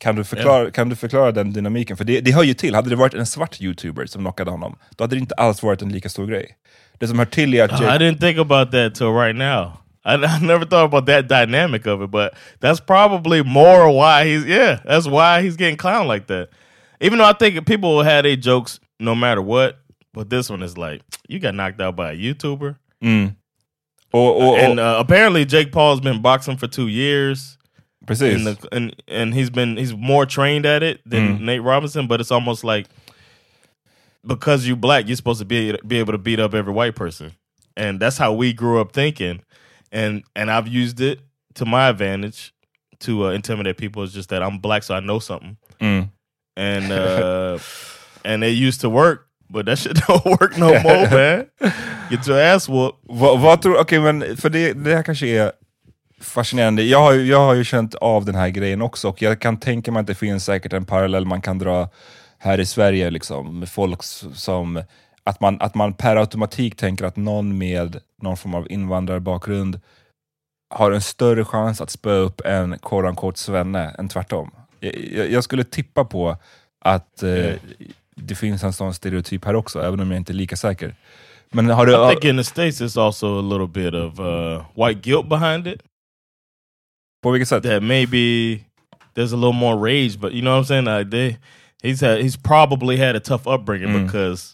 Kan 0.00 0.16
du 0.16 0.24
förklara, 0.24 0.70
kan 0.70 0.88
du 0.88 0.96
förklara 0.96 1.32
den 1.32 1.52
dynamiken? 1.52 1.96
För 1.96 2.04
det, 2.04 2.20
det 2.20 2.32
hör 2.32 2.42
ju 2.42 2.54
till, 2.54 2.74
hade 2.74 2.90
det 2.90 2.96
varit 2.96 3.14
en 3.14 3.26
svart 3.26 3.60
youtuber 3.60 4.06
som 4.06 4.22
knockade 4.22 4.50
honom, 4.50 4.78
då 4.96 5.04
hade 5.04 5.16
det 5.16 5.20
inte 5.20 5.34
alls 5.34 5.62
varit 5.62 5.82
en 5.82 5.92
lika 5.92 6.08
stor 6.08 6.26
grej. 6.26 6.56
Det 6.98 7.08
som 7.08 7.18
hör 7.18 7.26
till 7.26 7.54
är 7.54 7.64
att 7.64 7.80
I 7.80 7.84
Jake, 7.84 8.04
didn't 8.04 8.20
think 8.20 8.38
about 8.38 8.70
that 8.72 8.94
till 8.94 9.06
right 9.06 9.36
now. 9.36 9.72
I, 10.04 10.14
I 10.16 10.38
never 10.40 10.64
thought 10.64 10.84
about 10.84 11.06
that 11.06 11.28
dynamic 11.28 11.86
of 11.86 12.02
it, 12.02 12.10
but 12.10 12.34
that's 12.60 12.80
probably 12.80 13.42
more 13.42 13.90
why 13.90 14.26
he's 14.26 14.44
yeah, 14.44 14.80
that's 14.84 15.06
why 15.06 15.42
he's 15.42 15.56
getting 15.56 15.76
clowned 15.76 16.06
like 16.06 16.26
that. 16.28 16.50
Even 17.00 17.18
though 17.18 17.24
I 17.24 17.32
think 17.32 17.66
people 17.66 18.02
had 18.02 18.24
their 18.24 18.36
jokes 18.36 18.80
no 19.00 19.14
matter 19.14 19.42
what, 19.42 19.78
but 20.12 20.30
this 20.30 20.48
one 20.48 20.62
is 20.62 20.78
like 20.78 21.02
you 21.28 21.38
got 21.38 21.54
knocked 21.54 21.80
out 21.80 21.96
by 21.96 22.12
a 22.12 22.16
YouTuber. 22.16 22.76
mm. 23.02 23.34
och, 24.12 24.36
och, 24.40 24.58
and 24.58 24.78
uh, 24.78 24.96
apparently 24.98 25.44
Jake 25.44 25.72
Paul's 25.72 26.00
been 26.00 26.22
boxing 26.22 26.56
for 26.56 26.68
two 26.68 26.86
years. 26.88 27.58
precis. 28.06 28.36
And, 28.36 28.46
the, 28.46 28.68
and 28.70 29.02
and 29.08 29.34
he's 29.34 29.50
been 29.50 29.76
he's 29.76 29.92
more 29.94 30.24
trained 30.26 30.66
at 30.66 30.82
it 30.82 31.00
than 31.04 31.38
Mm. 31.38 31.40
Nate 31.40 31.62
Robinson, 31.62 32.06
but 32.06 32.20
it's 32.20 32.30
almost 32.30 32.62
like 32.62 32.86
because 34.26 34.66
you're 34.66 34.76
black, 34.76 35.06
you're 35.06 35.16
supposed 35.16 35.40
to 35.40 35.44
be 35.44 35.76
be 35.86 35.98
able 35.98 36.12
to 36.12 36.18
beat 36.18 36.40
up 36.40 36.54
every 36.54 36.72
white 36.72 36.94
person, 36.94 37.32
and 37.76 38.00
that's 38.00 38.16
how 38.18 38.32
we 38.32 38.52
grew 38.52 38.80
up 38.80 38.92
thinking, 38.92 39.40
and 39.94 40.22
and 40.36 40.50
I've 40.50 40.68
used 40.68 41.00
it 41.00 41.18
to 41.54 41.64
my 41.64 41.88
advantage 41.88 42.52
to 43.00 43.26
uh, 43.26 43.34
intimidate 43.34 43.76
people. 43.76 44.02
It's 44.04 44.14
just 44.16 44.28
that 44.30 44.42
I'm 44.42 44.58
black, 44.60 44.82
so 44.82 44.94
I 44.94 45.00
know 45.00 45.20
something, 45.20 45.56
Mm. 45.80 46.08
and 46.56 46.92
uh, 47.02 47.58
and 48.24 48.44
it 48.44 48.54
used 48.68 48.80
to 48.80 48.88
work, 48.90 49.18
but 49.50 49.66
that 49.66 49.78
shit 49.78 49.94
don't 50.08 50.24
work 50.24 50.58
no 50.58 50.68
more, 50.82 51.08
man. 51.10 51.46
Get 52.10 52.26
your 52.28 52.38
ass 52.40 52.68
whooped. 52.68 52.98
Vad, 53.02 53.40
vad 53.40 53.62
tror, 53.62 53.78
okej 53.80 54.00
men 54.00 54.36
för 54.36 54.50
det, 54.50 54.72
det 54.72 54.94
här 54.94 55.02
kanske 55.02 55.26
är 55.26 55.52
fascinerande. 56.20 56.82
Jag 56.82 56.98
har, 57.00 57.12
jag 57.14 57.38
har 57.40 57.54
ju 57.54 57.64
känt 57.64 57.94
av 57.94 58.24
den 58.24 58.34
här 58.34 58.48
grejen 58.48 58.82
också 58.82 59.08
och 59.08 59.22
jag 59.22 59.40
kan 59.40 59.56
tänka 59.56 59.92
mig 59.92 60.00
att 60.00 60.06
det 60.06 60.14
finns 60.14 60.44
säkert 60.44 60.72
en 60.72 60.84
parallell 60.84 61.24
man 61.26 61.40
kan 61.42 61.58
dra 61.58 61.88
här 62.38 62.60
i 62.60 62.66
Sverige 62.66 63.10
liksom, 63.10 63.58
med 63.58 63.68
folk 63.68 64.02
som, 64.02 64.82
att 65.24 65.40
man, 65.40 65.60
att 65.60 65.74
man 65.74 65.92
per 65.92 66.16
automatik 66.16 66.76
tänker 66.76 67.04
att 67.04 67.16
någon 67.16 67.58
med 67.58 68.00
någon 68.22 68.36
form 68.36 68.54
av 68.54 68.72
invandrarbakgrund 68.72 69.80
har 70.74 70.92
en 70.92 71.00
större 71.00 71.44
chans 71.44 71.80
att 71.80 71.90
spöa 71.90 72.14
upp 72.14 72.40
en 72.40 72.78
quote 72.78 73.08
unquote 73.08 73.38
svenne 73.38 73.94
än 73.98 74.08
tvärtom. 74.08 74.50
Jag, 74.80 75.30
jag, 75.30 75.44
skulle 75.44 75.64
tippa 75.64 76.04
på 76.04 76.36
att 76.84 77.22
eh, 77.22 77.52
det 78.16 78.34
finns 78.34 78.64
en 78.64 78.72
sån 78.72 78.94
stereotyp 78.94 79.44
här 79.44 79.56
också, 79.56 79.82
även 79.82 80.00
om 80.00 80.10
jag 80.10 80.20
inte 80.20 80.32
är 80.32 80.34
lika 80.34 80.56
säker. 80.56 80.94
Men 81.50 81.70
har 81.70 81.86
du... 81.86 81.92
I 81.92 82.08
think 82.10 82.24
in 82.24 82.36
the 82.36 82.44
states 82.44 82.80
it's 82.80 83.00
also 83.06 83.38
a 83.38 83.42
little 83.42 83.66
bit 83.66 83.94
of 83.94 84.20
uh, 84.20 84.64
white 84.74 85.00
guilt 85.00 85.28
behind 85.28 85.66
it. 85.66 85.80
På 87.22 87.30
vilket 87.30 87.48
sätt? 87.48 87.62
That 87.62 87.82
maybe 87.82 88.56
there's 89.14 89.32
a 89.32 89.36
little 89.36 89.52
more 89.52 89.76
rage, 89.76 90.18
but 90.18 90.32
you 90.32 90.40
know 90.40 90.56
what 90.56 90.60
I'm 90.60 90.84
saying? 90.84 90.84
Like 90.84 91.10
they, 91.10 91.38
he's 91.82 92.00
had, 92.00 92.18
he's 92.18 92.36
probably 92.36 92.96
had 92.96 93.16
a 93.16 93.20
tough 93.20 93.46
upbringing 93.46 93.88
Mm. 93.88 94.06
because 94.06 94.53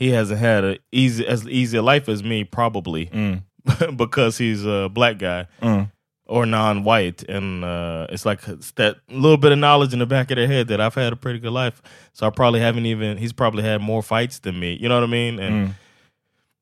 he 0.00 0.10
hasn't 0.10 0.40
had 0.40 0.64
a 0.64 0.78
easy 0.90 1.24
as 1.26 1.46
easy 1.46 1.76
a 1.78 1.82
life 1.82 2.08
as 2.08 2.24
me, 2.24 2.42
probably 2.42 3.06
Mm. 3.06 3.42
because 3.96 4.38
he's 4.38 4.64
a 4.66 4.88
black 4.88 5.18
guy 5.18 5.46
Mm. 5.62 5.90
or 6.26 6.46
non-white, 6.46 7.22
and 7.28 7.62
uh, 7.64 8.06
it's 8.10 8.24
like 8.24 8.40
it's 8.48 8.70
that 8.72 8.96
little 9.10 9.36
bit 9.36 9.52
of 9.52 9.58
knowledge 9.58 9.92
in 9.92 9.98
the 9.98 10.06
back 10.06 10.30
of 10.30 10.36
their 10.36 10.46
head 10.48 10.68
that 10.68 10.80
I've 10.80 10.94
had 10.94 11.12
a 11.12 11.16
pretty 11.16 11.38
good 11.38 11.52
life, 11.52 11.82
so 12.14 12.26
I 12.26 12.30
probably 12.30 12.60
haven't 12.60 12.86
even. 12.86 13.18
He's 13.18 13.32
probably 13.34 13.62
had 13.62 13.80
more 13.82 14.02
fights 14.02 14.38
than 14.40 14.58
me. 14.58 14.78
You 14.80 14.88
know 14.88 14.94
what 14.96 15.04
I 15.04 15.12
mean? 15.20 15.38
And 15.38 15.68
Mm. 15.68 15.74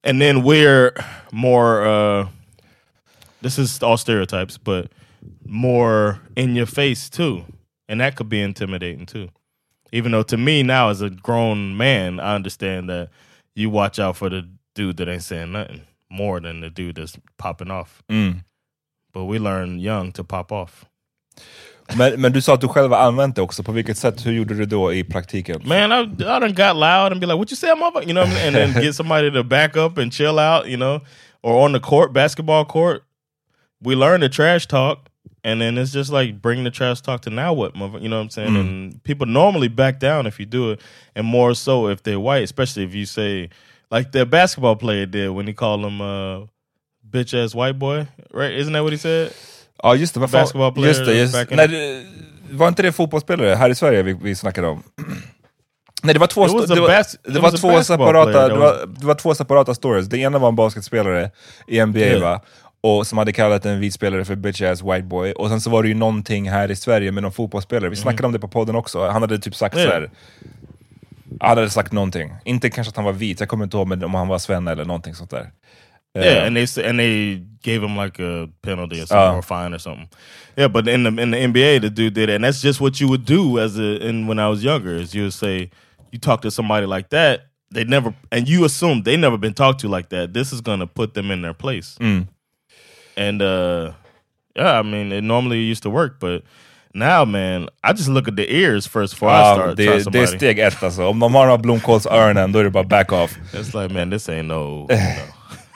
and 0.05 0.21
then 0.21 0.43
we're 0.43 0.93
more 1.33 1.87
uh 1.87 2.29
this 3.41 3.59
is 3.59 3.83
all 3.83 3.97
stereotypes 3.97 4.59
but 4.59 4.91
more 5.45 6.21
in 6.37 6.55
your 6.57 6.67
face 6.67 7.09
too 7.11 7.45
and 7.89 8.01
that 8.01 8.17
could 8.17 8.29
be 8.29 8.41
intimidating 8.41 9.07
too 9.07 9.29
even 9.93 10.13
though 10.13 10.23
to 10.25 10.37
me 10.37 10.63
now 10.63 10.91
as 10.91 11.01
a 11.03 11.11
grown 11.11 11.77
man 11.77 12.21
i 12.21 12.35
understand 12.35 12.89
that 12.89 13.09
you 13.55 13.71
watch 13.71 13.99
out 13.99 14.17
for 14.17 14.31
the 14.31 14.43
dude 14.75 14.97
that 14.97 15.09
ain't 15.09 15.23
saying 15.23 15.53
nothing 15.53 15.81
more 16.11 16.41
than 16.41 16.61
the 16.61 16.71
dude 16.71 16.95
that's 16.97 17.19
popping 17.39 17.71
off 17.71 18.03
Mm. 18.09 18.45
but 19.13 19.25
we 19.25 19.39
learn 19.39 19.79
young 19.81 20.13
to 20.13 20.25
pop 20.25 20.53
off 20.53 20.85
Men, 21.97 22.21
men 22.21 22.33
du 22.33 22.41
sa 22.41 22.55
att 22.55 22.61
du 22.61 22.69
själv 22.69 22.93
har 22.93 22.99
använt 22.99 23.37
det 23.37 23.43
också, 23.43 23.63
på 23.63 23.73
vilket 23.73 23.99
sätt? 23.99 24.27
Hur 24.27 24.33
gjorde 24.33 24.55
du 24.55 24.65
då 24.67 24.93
i 24.93 25.05
praktiken? 25.05 25.63
Man, 25.65 25.93
I, 25.93 26.03
I 26.03 26.25
done 26.41 26.49
got 26.49 26.77
loud 26.77 27.13
and 27.13 27.21
be 27.21 27.27
like, 27.27 27.37
"What 27.39 27.51
you 27.51 27.57
say, 27.57 27.71
motherfucker?" 27.75 28.03
You 28.09 28.13
know, 28.13 28.25
what 28.25 28.33
I 28.33 28.51
mean? 28.51 28.57
and 28.57 28.75
then 28.75 28.83
get 28.83 28.95
somebody 28.95 29.31
to 29.31 29.43
back 29.45 29.77
up 29.77 29.99
and 29.99 30.13
chill 30.13 30.39
out. 30.39 30.67
You 30.67 30.77
know, 30.77 31.01
or 31.43 31.65
on 31.65 31.73
the 31.73 31.81
court, 31.81 32.13
basketball 32.13 32.65
court, 32.67 33.05
we 33.81 33.95
learn 33.95 34.21
the 34.21 34.29
trash 34.29 34.67
talk, 34.67 35.08
and 35.45 35.61
then 35.61 35.79
it's 35.79 35.93
just 35.93 36.11
like 36.13 36.41
bring 36.43 36.65
the 36.65 36.71
trash 36.71 37.01
talk 37.01 37.21
to 37.23 37.31
now 37.31 37.53
what. 37.53 37.75
You 37.77 38.09
know 38.09 38.17
what 38.17 38.23
I'm 38.23 38.31
saying? 38.31 38.51
Mm. 38.51 38.61
And 38.61 39.05
people 39.05 39.27
normally 39.27 39.69
back 39.69 39.99
down 40.01 40.27
if 40.27 40.39
you 40.41 40.47
do 40.47 40.73
it, 40.73 40.81
and 41.15 41.27
more 41.27 41.55
so 41.55 41.89
if 41.89 42.03
they're 42.03 42.21
white, 42.21 42.43
especially 42.45 42.85
if 42.85 42.95
you 42.95 43.07
say 43.07 43.51
like 43.91 44.13
the 44.13 44.25
basketball 44.27 44.77
player 44.77 45.07
did 45.07 45.31
when 45.31 45.47
he 45.47 45.53
called 45.53 45.85
him 45.85 46.01
uh, 46.01 46.47
bitch 47.11 47.35
ass 47.35 47.55
white 47.55 47.79
boy, 47.79 48.07
right? 48.33 48.53
Isn't 48.53 48.73
that 48.73 48.83
what 48.83 48.93
he 48.93 48.99
said? 48.99 49.33
Ja 49.83 49.95
just 49.97 50.15
det, 50.15 50.21
vad 50.21 50.31
fan- 50.31 50.43
Basketball 50.43 50.73
player 50.73 50.89
just 50.89 51.05
det, 51.05 51.15
just, 51.15 51.51
nej, 51.51 51.69
det, 51.69 52.05
var 52.51 52.69
inte 52.69 52.83
det 52.83 52.93
fotbollsspelare 52.93 53.55
här 53.55 53.71
i 53.71 53.75
Sverige 53.75 54.03
vi, 54.03 54.13
vi 54.13 54.35
snackade 54.35 54.67
om? 54.69 54.83
Nej 56.03 56.15
det 56.15 56.21
var 56.21 56.27
två, 56.27 56.47
det 56.47 56.53
var, 56.53 57.33
det 57.33 57.41
var 57.41 57.51
två 57.57 57.83
separata, 57.83 58.49
det 58.49 58.55
var, 58.55 58.87
det 58.87 59.07
var 59.07 59.15
två 59.15 59.35
separata 59.35 59.75
stories. 59.75 60.07
Det 60.07 60.19
ena 60.19 60.39
var 60.39 60.49
en 60.49 60.57
basketspelare 60.57 61.31
i 61.67 61.87
NBA 61.87 61.99
Yeah. 61.99 62.21
va? 62.21 62.41
Och 62.81 63.07
som 63.07 63.19
hade 63.19 63.33
kallat 63.33 63.67
en 63.67 63.81
vit 63.81 63.95
spelare 63.95 64.25
för 64.25 64.37
bitch 64.37 64.63
ass 64.63 64.83
white 64.83 65.03
boy. 65.03 65.33
Och 65.33 65.49
sen 65.49 65.61
så 65.61 65.71
var 65.71 65.83
det 65.83 65.89
ju 65.89 65.95
någonting 65.95 66.51
här 66.51 66.71
i 66.71 66.77
Sverige 66.77 67.13
med 67.13 67.23
någon 67.23 67.33
fotbollsspelare, 67.33 67.91
vi 67.91 67.97
snackade 67.97 68.27
om 68.27 68.33
det 68.33 68.39
på 68.39 68.49
podden 68.49 68.77
också. 68.77 69.09
Han 69.09 69.23
hade 69.23 69.39
typ 69.39 69.55
sagt 69.55 69.77
Yeah. 69.77 69.89
så 69.89 69.95
här. 69.95 70.11
Han 71.41 71.59
hade 71.59 71.71
sagt 71.71 71.93
någonting. 71.93 72.33
Inte 72.45 72.71
kanske 72.71 72.89
att 72.89 72.97
han 72.97 73.05
var 73.05 73.13
vit, 73.13 73.41
jag 73.41 73.49
kommer 73.49 73.65
inte 73.65 73.77
ihåg 73.77 74.03
om 74.03 74.15
han 74.15 74.29
var 74.29 74.39
svenne 74.39 74.73
eller 74.73 74.85
någonting 74.85 75.15
sånt 75.15 75.31
där. 75.31 75.51
Yeah, 76.19 76.47
and 76.47 76.57
they 76.57 76.89
and 76.89 76.99
they 76.99 77.37
gave 77.63 77.87
him 77.87 77.97
like 78.05 78.23
a 78.23 78.49
penalty 78.63 79.03
or 79.03 79.07
something 79.07 79.35
Oh. 79.35 79.39
or 79.39 79.43
fine 79.43 79.75
or 79.75 79.79
something. 79.79 80.09
Yeah, 80.57 80.73
but 80.73 80.89
in 80.89 81.05
the 81.05 81.23
in 81.23 81.31
the 81.33 81.39
NBA, 81.39 81.81
the 81.81 81.89
dude 81.91 82.11
did 82.15 82.29
it, 82.31 82.35
and 82.37 82.45
that's 82.45 82.65
just 82.65 82.81
what 82.81 83.01
you 83.01 83.09
would 83.09 83.25
do 83.25 83.59
as 83.61 83.79
a. 83.79 84.09
And 84.09 84.29
when 84.29 84.39
I 84.39 84.49
was 84.49 84.63
younger, 84.65 85.03
is 85.03 85.15
you 85.15 85.23
would 85.25 85.35
say 85.35 85.71
you 86.11 86.19
talk 86.21 86.41
to 86.43 86.51
somebody 86.51 86.87
like 86.87 87.09
that, 87.11 87.41
they 87.75 87.85
never 87.85 88.15
and 88.33 88.49
you 88.49 88.65
assume 88.65 89.03
they 89.03 89.17
never 89.17 89.37
been 89.39 89.55
talked 89.55 89.81
to 89.81 89.97
like 89.97 90.09
that. 90.17 90.33
This 90.35 90.53
is 90.53 90.61
gonna 90.63 90.87
put 90.87 91.15
them 91.15 91.31
in 91.31 91.43
their 91.43 91.55
place. 91.55 91.99
Mm. 92.01 92.27
And 93.19 93.43
uh 93.43 93.93
yeah, 94.57 94.81
I 94.81 94.83
mean, 94.83 95.13
it 95.13 95.23
normally 95.23 95.59
used 95.59 95.83
to 95.85 95.91
work, 95.91 96.19
but 96.21 96.43
now, 96.95 97.25
man, 97.25 97.69
I 97.85 97.93
just 97.93 98.09
look 98.09 98.29
at 98.29 98.37
the 98.37 98.53
ears 98.53 98.87
first 98.87 99.15
before 99.15 99.31
I 99.31 99.55
start. 99.55 99.77
try 99.77 99.85
det, 99.87 100.11
det 100.11 100.19
är 100.19 100.27
steg 100.27 100.59
ett 100.59 100.83
alltså. 100.83 101.07
Om 101.07 101.21
de 101.21 101.35
har 101.35 101.45
några 101.45 101.59
blomkålsöronen 101.59 102.53
då 102.53 102.59
är 102.59 102.65
det 102.65 102.71
bara 102.71 102.85
back 102.85 103.13
off. 103.13 103.39
It's 103.53 103.83
like, 103.83 103.95
man, 103.95 104.11
this 104.11 104.29
ain't 104.29 104.43
no. 104.43 104.87
Know. 104.87 104.99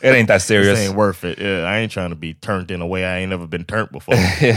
It 0.03 0.15
ain't 0.15 0.27
that 0.29 0.43
serious. 0.43 0.79
This 0.79 0.89
ain't 0.89 0.97
worth 0.97 1.25
it. 1.25 1.39
Yeah, 1.39 1.65
I 1.75 1.79
ain't 1.83 1.93
trying 1.93 2.11
to 2.11 2.17
be 2.17 2.35
turned 2.35 2.71
in 2.71 2.83
a 2.83 2.87
way 2.87 3.03
I 3.05 3.23
ain't 3.23 3.31
never 3.31 3.47
been 3.47 3.65
turned 3.65 3.89
before. 3.93 4.17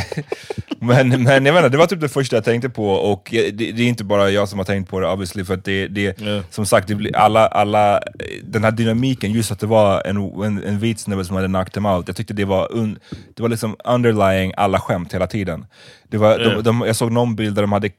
Men, 0.80 1.10
men 1.10 1.46
jag 1.46 1.58
inte, 1.58 1.70
det 1.70 1.78
var 1.78 1.88
typ 1.88 2.02
det 2.02 2.10
första 2.10 2.36
jag 2.36 2.44
tänkte 2.44 2.70
på 2.70 2.90
och 2.90 3.28
det, 3.32 3.52
det 3.52 3.84
är 3.84 3.88
inte 3.88 4.04
bara 4.04 4.30
jag 4.30 4.50
som 4.50 4.60
har 4.60 4.66
tänkt 4.66 4.90
på 4.90 5.00
det 5.00 5.08
obviously 5.08 5.44
för 5.46 5.54
att 5.54 5.66
det, 5.66 5.88
det 5.88 6.22
Ja. 6.22 6.42
som 6.50 6.66
sagt, 6.66 6.88
det 6.88 7.16
alla, 7.16 7.48
alla, 7.48 8.02
den 8.44 8.64
här 8.64 8.72
dynamiken, 8.72 9.32
just 9.32 9.52
att 9.52 9.60
det 9.60 9.68
var 9.68 10.02
en, 10.08 10.18
en, 10.18 10.64
en 10.64 10.80
vit 10.80 11.00
snubbe 11.00 11.26
som 11.26 11.36
hade 11.36 11.48
knocked 11.48 11.76
him 11.76 11.86
out, 11.86 12.08
jag 12.08 12.16
tyckte 12.16 12.34
det 12.34 12.46
var, 12.46 12.68
un, 12.72 13.00
det 13.36 13.42
var 13.42 13.50
liksom 13.50 13.76
underlying 13.84 14.54
alla 14.58 14.80
skämt 14.80 15.14
hela 15.14 15.28
tiden. 15.28 15.66
Det 16.10 16.18
var, 16.18 16.40
Ja. 16.40 16.50
de, 16.50 16.64
de, 16.64 16.82
jag 16.82 16.96
såg 16.96 17.12
någon 17.12 17.36
bild 17.36 17.56
där 17.56 17.62
de 17.62 17.72
hade 17.72 17.90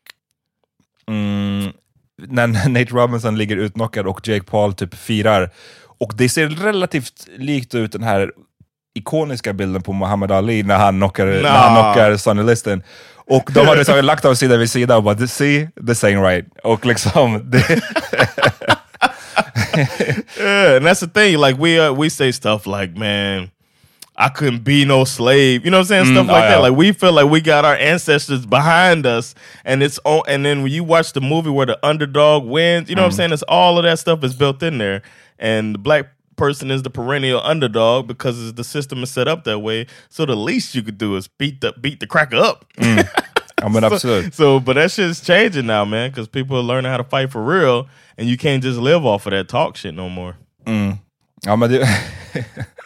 mm, 1.09 1.73
när 2.29 2.47
Nate 2.69 2.95
Robinson 2.95 3.39
ligger 3.39 3.57
utknockad 3.57 4.07
och 4.07 4.29
Jake 4.29 4.45
Paul 4.47 4.75
typ 4.75 4.95
firar. 4.95 5.51
Och 5.99 6.13
det 6.17 6.29
ser 6.29 6.49
relativt 6.49 7.29
likt 7.39 7.75
ut 7.75 7.93
den 7.93 8.03
här 8.03 8.31
ikoniska 8.95 9.53
bilden 9.53 9.83
på 9.83 9.93
Muhammad 9.93 10.33
Ali 10.33 10.63
när 10.63 10.77
han 10.77 10.97
knockar, 10.97 11.27
när 11.27 11.49
han 11.51 11.75
knockar 11.83 12.17
Sonny 12.17 12.43
Liston. 12.43 12.83
Och 13.29 13.51
de 13.55 13.67
hade 13.69 13.85
tagit, 13.85 14.05
lagt 14.05 14.23
dem 14.23 14.37
sida 14.37 14.57
vid 14.57 14.71
sida 14.71 14.97
och 14.97 15.03
bara 15.03 15.27
“see, 15.27 15.69
this 15.87 16.05
ain't 16.05 16.29
right”. 16.29 16.47
Och 16.63 16.87
liksom... 16.87 17.51
Det, 17.51 17.81
yeah, 20.39 20.77
and 20.77 20.85
that's 20.87 21.01
the 21.01 21.07
thing. 21.07 21.37
Like 21.39 21.59
we 21.59 21.79
uh, 21.79 21.93
we 21.93 22.09
say 22.11 22.33
stuff 22.33 22.67
like, 22.67 22.97
"Man, 22.97 23.51
I 24.17 24.29
couldn't 24.29 24.65
be 24.65 24.85
no 24.85 25.05
slave." 25.05 25.65
You 25.65 25.71
know 25.71 25.79
what 25.79 25.85
I'm 25.85 25.89
saying? 25.89 26.05
Mm, 26.07 26.15
stuff 26.15 26.27
like 26.29 26.43
yeah. 26.45 26.51
that. 26.51 26.63
Like 26.63 26.77
we 26.77 26.93
feel 26.93 27.13
like 27.13 27.31
we 27.31 27.41
got 27.41 27.65
our 27.65 27.77
ancestors 27.77 28.47
behind 28.47 29.07
us, 29.07 29.35
and 29.65 29.83
it's 29.83 29.99
on. 30.05 30.23
And 30.29 30.45
then 30.45 30.63
when 30.63 30.73
you 30.73 30.85
watch 30.85 31.13
the 31.13 31.21
movie 31.21 31.51
where 31.51 31.67
the 31.67 31.79
underdog 31.87 32.45
wins, 32.45 32.89
you 32.89 32.97
know 32.97 33.03
what 33.03 33.09
I'm 33.09 33.13
Mm. 33.13 33.17
saying? 33.17 33.33
It's 33.33 33.43
all 33.49 33.79
of 33.79 33.85
that 33.85 33.99
stuff 33.99 34.25
is 34.25 34.35
built 34.35 34.63
in 34.63 34.79
there, 34.79 35.03
and 35.39 35.75
the 35.75 35.79
black 35.79 36.07
person 36.37 36.71
is 36.71 36.83
the 36.83 36.91
perennial 36.91 37.41
underdog 37.43 38.07
because 38.07 38.55
the 38.55 38.65
system 38.65 39.03
is 39.03 39.11
set 39.11 39.29
up 39.29 39.45
that 39.45 39.61
way. 39.61 39.87
So 40.09 40.27
the 40.27 40.37
least 40.37 40.75
you 40.75 40.83
could 40.83 40.99
do 40.99 41.17
is 41.17 41.29
beat 41.29 41.61
the 41.61 41.73
beat 41.81 42.01
the 42.01 42.07
cracker 42.07 42.37
up. 42.37 42.65
ja 42.79 43.69
men 43.69 43.85
absolut. 43.85 44.35
So, 44.35 44.61
but 44.61 44.75
that 44.75 44.91
shit's 44.91 45.21
changing 45.21 45.67
now, 45.67 45.85
man, 45.85 46.11
because 46.11 46.29
people 46.29 46.57
are 46.57 46.63
learning 46.63 46.91
how 46.91 46.99
to 46.99 47.05
fight 47.05 47.33
for 47.33 47.43
real, 47.43 47.89
and 48.19 48.29
you 48.29 48.37
can't 48.37 48.63
just 48.63 48.79
live 48.79 49.05
off 49.05 49.27
of 49.27 49.33
that 49.33 49.49
talk 49.49 49.77
shit 49.77 49.95
no 49.95 50.09
more. 50.09 50.37
Mm. 50.67 50.99
Ja 51.43 51.57
men 51.57 51.71
det... 51.71 51.89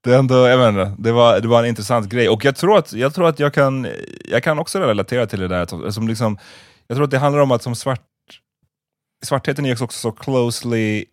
det 0.00 0.12
är 0.12 0.18
ändå, 0.18 0.46
jag 0.46 0.58
vet 0.58 0.68
inte, 0.68 1.02
det 1.02 1.12
var, 1.12 1.40
det 1.40 1.48
var 1.48 1.62
en 1.62 1.68
intressant 1.68 2.08
grej. 2.08 2.28
Och 2.28 2.44
jag 2.44 2.56
tror 2.56 2.78
att 2.78 2.92
jag, 2.92 3.14
tror 3.14 3.28
att 3.28 3.38
jag, 3.38 3.54
kan, 3.54 3.86
jag 4.24 4.42
kan 4.42 4.58
också 4.58 4.78
relatera 4.78 5.26
till 5.26 5.40
det 5.40 5.48
där. 5.48 5.90
Som 5.90 6.08
liksom, 6.08 6.38
jag 6.86 6.96
tror 6.96 7.04
att 7.04 7.10
det 7.10 7.18
handlar 7.18 7.42
om 7.42 7.50
att 7.50 7.62
som 7.62 7.74
svart, 7.74 8.00
svartheten 9.24 9.66
är 9.66 9.82
också 9.82 9.98
så 9.98 10.12
closely 10.12 11.04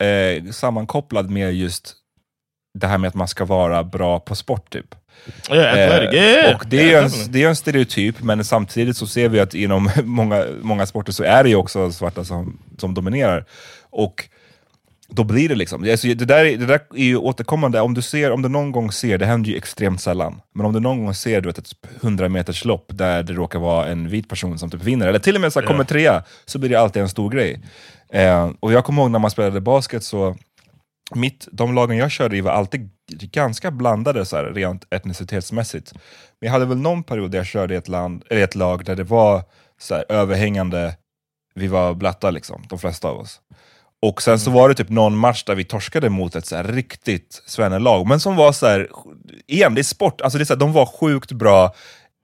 eh, 0.00 0.50
sammankopplad 0.50 1.30
med 1.30 1.54
just 1.54 1.94
det 2.78 2.86
här 2.86 2.98
med 2.98 3.08
att 3.08 3.14
man 3.14 3.28
ska 3.28 3.44
vara 3.44 3.84
bra 3.84 4.20
på 4.20 4.34
sport 4.34 4.70
typ. 4.70 4.94
Yeah. 5.50 6.04
Eh, 6.04 6.54
och 6.54 6.64
det 6.66 6.92
är, 6.92 7.02
en, 7.02 7.10
det 7.28 7.42
är 7.42 7.48
en 7.48 7.56
stereotyp, 7.56 8.22
men 8.22 8.44
samtidigt 8.44 8.96
så 8.96 9.06
ser 9.06 9.28
vi 9.28 9.40
att 9.40 9.54
inom 9.54 9.90
många, 10.04 10.46
många 10.62 10.86
sporter 10.86 11.12
så 11.12 11.24
är 11.24 11.42
det 11.42 11.48
ju 11.48 11.56
också 11.56 11.92
svarta 11.92 12.24
som, 12.24 12.58
som 12.78 12.94
dominerar. 12.94 13.44
Och 13.90 14.28
då 15.10 15.24
blir 15.24 15.48
det 15.48 15.54
liksom, 15.54 15.90
alltså 15.90 16.06
det, 16.06 16.14
där, 16.24 16.44
är- 16.44 16.56
det 16.56 16.66
där 16.66 16.80
är 16.94 17.04
ju 17.04 17.16
återkommande, 17.16 17.80
om 17.80 17.94
du, 17.94 18.02
ser, 18.02 18.30
om 18.30 18.42
du 18.42 18.48
någon 18.48 18.72
gång 18.72 18.92
ser, 18.92 19.18
det 19.18 19.26
händer 19.26 19.50
ju 19.50 19.56
extremt 19.56 20.00
sällan, 20.00 20.40
men 20.54 20.66
om 20.66 20.72
du 20.72 20.80
någon 20.80 21.04
gång 21.04 21.14
ser 21.14 21.40
du 21.40 21.48
vet, 21.48 21.58
ett 21.58 21.72
100 22.02 22.28
meters 22.28 22.64
lopp 22.64 22.86
där 22.94 23.22
det 23.22 23.32
råkar 23.32 23.58
vara 23.58 23.86
en 23.88 24.08
vit 24.08 24.28
person 24.28 24.58
som 24.58 24.70
typ 24.70 24.82
vinner, 24.82 25.06
eller 25.08 25.18
till 25.18 25.34
och 25.34 25.40
med 25.40 25.52
så 25.52 25.60
här, 25.60 25.66
kommer 25.66 25.84
trea, 25.84 26.24
så 26.44 26.58
blir 26.58 26.70
det 26.70 26.80
alltid 26.80 27.02
en 27.02 27.08
stor 27.08 27.30
grej. 27.30 27.60
Eh, 28.12 28.50
och 28.60 28.72
jag 28.72 28.84
kommer 28.84 29.02
ihåg 29.02 29.10
när 29.10 29.18
man 29.18 29.30
spelade 29.30 29.60
basket 29.60 30.04
så, 30.04 30.36
mitt, 31.14 31.48
de 31.52 31.74
lagen 31.74 31.96
jag 31.96 32.10
körde 32.10 32.36
i 32.36 32.40
var 32.40 32.52
alltid 32.52 32.90
ganska 33.32 33.70
blandade 33.70 34.24
så 34.24 34.36
här, 34.36 34.44
rent 34.44 34.84
etnicitetsmässigt. 34.90 35.92
Men 36.40 36.46
jag 36.46 36.52
hade 36.52 36.66
väl 36.66 36.78
någon 36.78 37.02
period 37.02 37.30
där 37.30 37.38
jag 37.38 37.46
körde 37.46 37.74
i 37.74 37.76
ett, 37.76 37.88
land, 37.88 38.24
eller 38.30 38.42
ett 38.42 38.54
lag 38.54 38.84
där 38.84 38.96
det 38.96 39.04
var 39.04 39.42
så 39.80 39.94
här, 39.94 40.04
överhängande, 40.08 40.96
vi 41.54 41.66
var 41.66 41.94
blatta 41.94 42.30
liksom, 42.30 42.62
de 42.68 42.78
flesta 42.78 43.08
av 43.08 43.18
oss. 43.18 43.40
Och 44.02 44.22
sen 44.22 44.38
så 44.38 44.50
var 44.50 44.68
det 44.68 44.74
typ 44.74 44.88
någon 44.88 45.16
match 45.16 45.44
där 45.44 45.54
vi 45.54 45.64
torskade 45.64 46.08
mot 46.08 46.36
ett 46.36 46.46
så 46.46 46.56
här 46.56 46.64
riktigt 46.64 47.42
svennelag, 47.46 48.06
men 48.06 48.20
som 48.20 48.36
var 48.36 48.52
så 48.52 48.66
här, 48.66 48.88
igen 49.46 49.74
det 49.74 49.80
är 49.80 49.82
sport, 49.82 50.20
alltså 50.20 50.38
det 50.38 50.42
är 50.42 50.46
så 50.46 50.52
här, 50.52 50.60
de 50.60 50.72
var 50.72 50.86
sjukt 50.86 51.32
bra, 51.32 51.74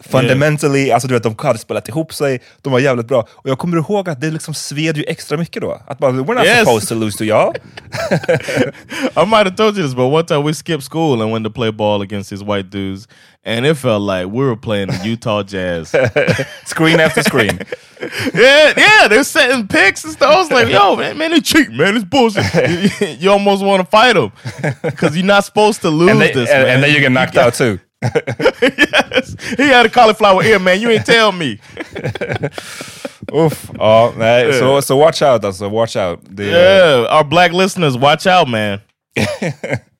fundamentally, 0.04 0.90
alltså 0.92 1.08
du 1.08 1.14
vet 1.14 1.22
de 1.22 1.34
hade 1.38 1.58
spelat 1.58 1.88
ihop 1.88 2.12
sig, 2.14 2.40
de 2.62 2.72
var 2.72 2.78
jävligt 2.78 3.08
bra. 3.08 3.20
Och 3.30 3.50
jag 3.50 3.58
kommer 3.58 3.76
ihåg 3.76 4.08
att 4.08 4.20
det 4.20 4.30
liksom 4.30 4.54
sved 4.54 4.96
ju 4.96 5.04
extra 5.08 5.36
mycket 5.36 5.62
då. 5.62 5.80
Att 5.86 5.98
bara, 5.98 6.12
we're 6.12 6.34
not 6.34 6.44
Yes. 6.44 6.58
supposed 6.58 6.88
to 6.88 6.94
lose 6.94 7.18
to 7.18 7.24
y'all. 7.24 7.54
I 9.16 9.24
might 9.26 9.44
have 9.46 9.56
told 9.56 9.76
you 9.76 9.82
this, 9.86 9.94
but 9.94 10.12
one 10.12 10.24
time 10.24 10.42
we 10.44 10.52
skipped 10.54 10.82
school 10.84 11.22
and 11.22 11.32
went 11.32 11.44
to 11.44 11.50
play 11.50 11.70
ball 11.72 12.02
against 12.02 12.30
these 12.30 12.44
white 12.44 12.70
dudes, 12.70 13.08
and 13.44 13.66
it 13.66 13.76
felt 13.76 14.02
like 14.02 14.26
we 14.26 14.44
were 14.44 14.56
playing 14.56 14.88
the 14.88 14.98
Utah 15.08 15.42
Jazz. 15.42 15.94
screen 16.66 17.00
after 17.00 17.22
screen. 17.22 17.58
yeah, 18.34 18.72
yeah, 18.76 19.08
they're 19.08 19.24
setting 19.24 19.66
picks 19.66 20.04
and 20.04 20.12
stuff. 20.12 20.34
I 20.34 20.38
was 20.38 20.50
like, 20.50 20.68
yo, 20.68 20.96
man, 20.96 21.16
man, 21.16 21.30
they 21.30 21.40
cheat, 21.40 21.70
man. 21.70 21.96
It's 21.96 22.04
bullshit. 22.04 22.44
you, 23.00 23.06
you 23.18 23.30
almost 23.30 23.64
want 23.64 23.80
to 23.82 23.86
fight 23.90 24.14
them 24.14 24.30
because 24.82 25.16
you're 25.16 25.26
not 25.26 25.44
supposed 25.44 25.80
to 25.82 25.88
lose 25.90 26.10
and, 26.10 26.20
they- 26.20 26.32
this, 26.32 26.50
and, 26.50 26.62
man. 26.64 26.74
and 26.74 26.82
then 26.82 26.92
you 26.92 27.00
get 27.00 27.12
knocked 27.12 27.36
out 27.36 27.54
too. 27.54 27.78
Yes, 28.02 29.36
he 29.58 29.68
had 29.74 29.86
a 29.86 29.88
cauliflower 29.88 30.44
ear, 30.44 30.58
man. 30.58 30.80
You 30.80 30.90
ain't 30.90 31.06
tell 31.06 31.32
me. 31.32 31.58
Uff, 33.32 33.70
ja, 33.78 34.12
nej, 34.16 34.52
så, 34.52 34.82
så 34.82 34.96
watch 34.96 35.22
out 35.22 35.44
alltså, 35.44 35.68
watch 35.68 35.96
out. 35.96 36.20
Det, 36.22 36.44
Yeah, 36.44 37.16
our 37.16 37.24
black 37.24 37.52
listeners, 37.52 37.96
watch 37.96 38.26
out, 38.26 38.48
man. 38.48 38.80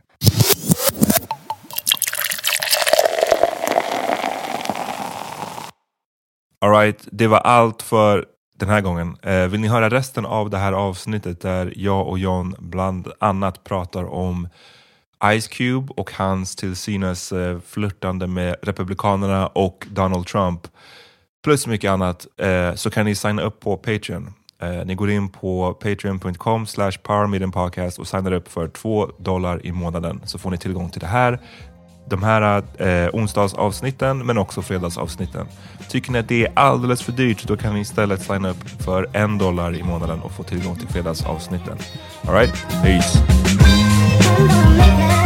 Alright, 6.61 7.09
det 7.13 7.27
var 7.27 7.39
allt 7.39 7.83
för 7.83 8.25
den 8.59 8.69
här 8.69 8.81
gången. 8.81 9.17
Eh, 9.23 9.47
vill 9.47 9.61
ni 9.61 9.69
höra 9.69 9.89
resten 9.89 10.27
av 10.27 10.51
det 10.51 10.59
här 10.59 10.73
avsnittet 10.73 11.41
där 11.41 11.73
jag 11.77 12.09
och 12.09 12.19
John 12.19 12.55
bland 12.59 13.09
annat 13.21 13.65
pratar 13.65 14.05
om 14.05 14.49
Ice 15.25 15.49
Cube 15.49 15.93
och 15.97 16.11
hans 16.13 16.57
till 16.57 16.77
synes 16.77 17.33
eh, 17.33 17.59
flörtande 17.67 18.27
med 18.27 18.57
Republikanerna 18.63 19.47
och 19.47 19.87
Donald 19.91 20.27
Trump 20.27 20.69
plus 21.45 21.67
mycket 21.67 21.91
annat 21.91 22.27
eh, 22.41 22.75
så 22.75 22.91
kan 22.91 23.05
ni 23.05 23.15
signa 23.15 23.43
upp 23.43 23.61
på 23.61 23.77
Patreon. 23.77 24.35
Eh, 24.63 24.87
ni 24.87 24.95
går 24.95 25.11
in 25.11 25.29
på 25.29 25.75
patreon.com 25.75 26.67
slash 26.67 26.93
powermediumpodcast 27.03 27.99
och 27.99 28.09
signar 28.09 28.33
upp 28.33 28.49
för 28.49 28.69
2 28.69 29.11
dollar 29.19 29.67
i 29.67 29.73
månaden 29.73 30.21
så 30.25 30.39
får 30.39 30.51
ni 30.51 30.59
tillgång 30.59 30.91
till 30.91 31.01
det 31.01 31.07
här 31.07 31.41
de 32.09 32.23
här 32.23 32.63
eh, 32.79 33.09
onsdagsavsnitten 33.13 34.27
men 34.27 34.39
också 34.39 34.63
fredagsavsnitten. 34.63 35.47
Tycker 35.89 36.13
ni 36.13 36.19
att 36.19 36.29
det 36.29 36.47
är 36.47 36.53
alldeles 36.55 37.03
för 37.03 37.13
dyrt 37.13 37.45
då 37.45 37.57
kan 37.57 37.75
ni 37.75 37.81
istället 37.81 38.23
signa 38.23 38.51
upp 38.51 38.69
för 38.85 39.09
en 39.13 39.39
dollar 39.39 39.77
i 39.77 39.83
månaden 39.83 40.21
och 40.21 40.33
få 40.33 40.43
tillgång 40.43 40.77
till 40.77 40.89
fredagsavsnitten. 40.89 41.79
Alright, 42.25 42.67
peace! 42.83 43.46
I'm 44.21 44.49
gonna 44.49 44.77
make 44.79 45.21
it. 45.21 45.26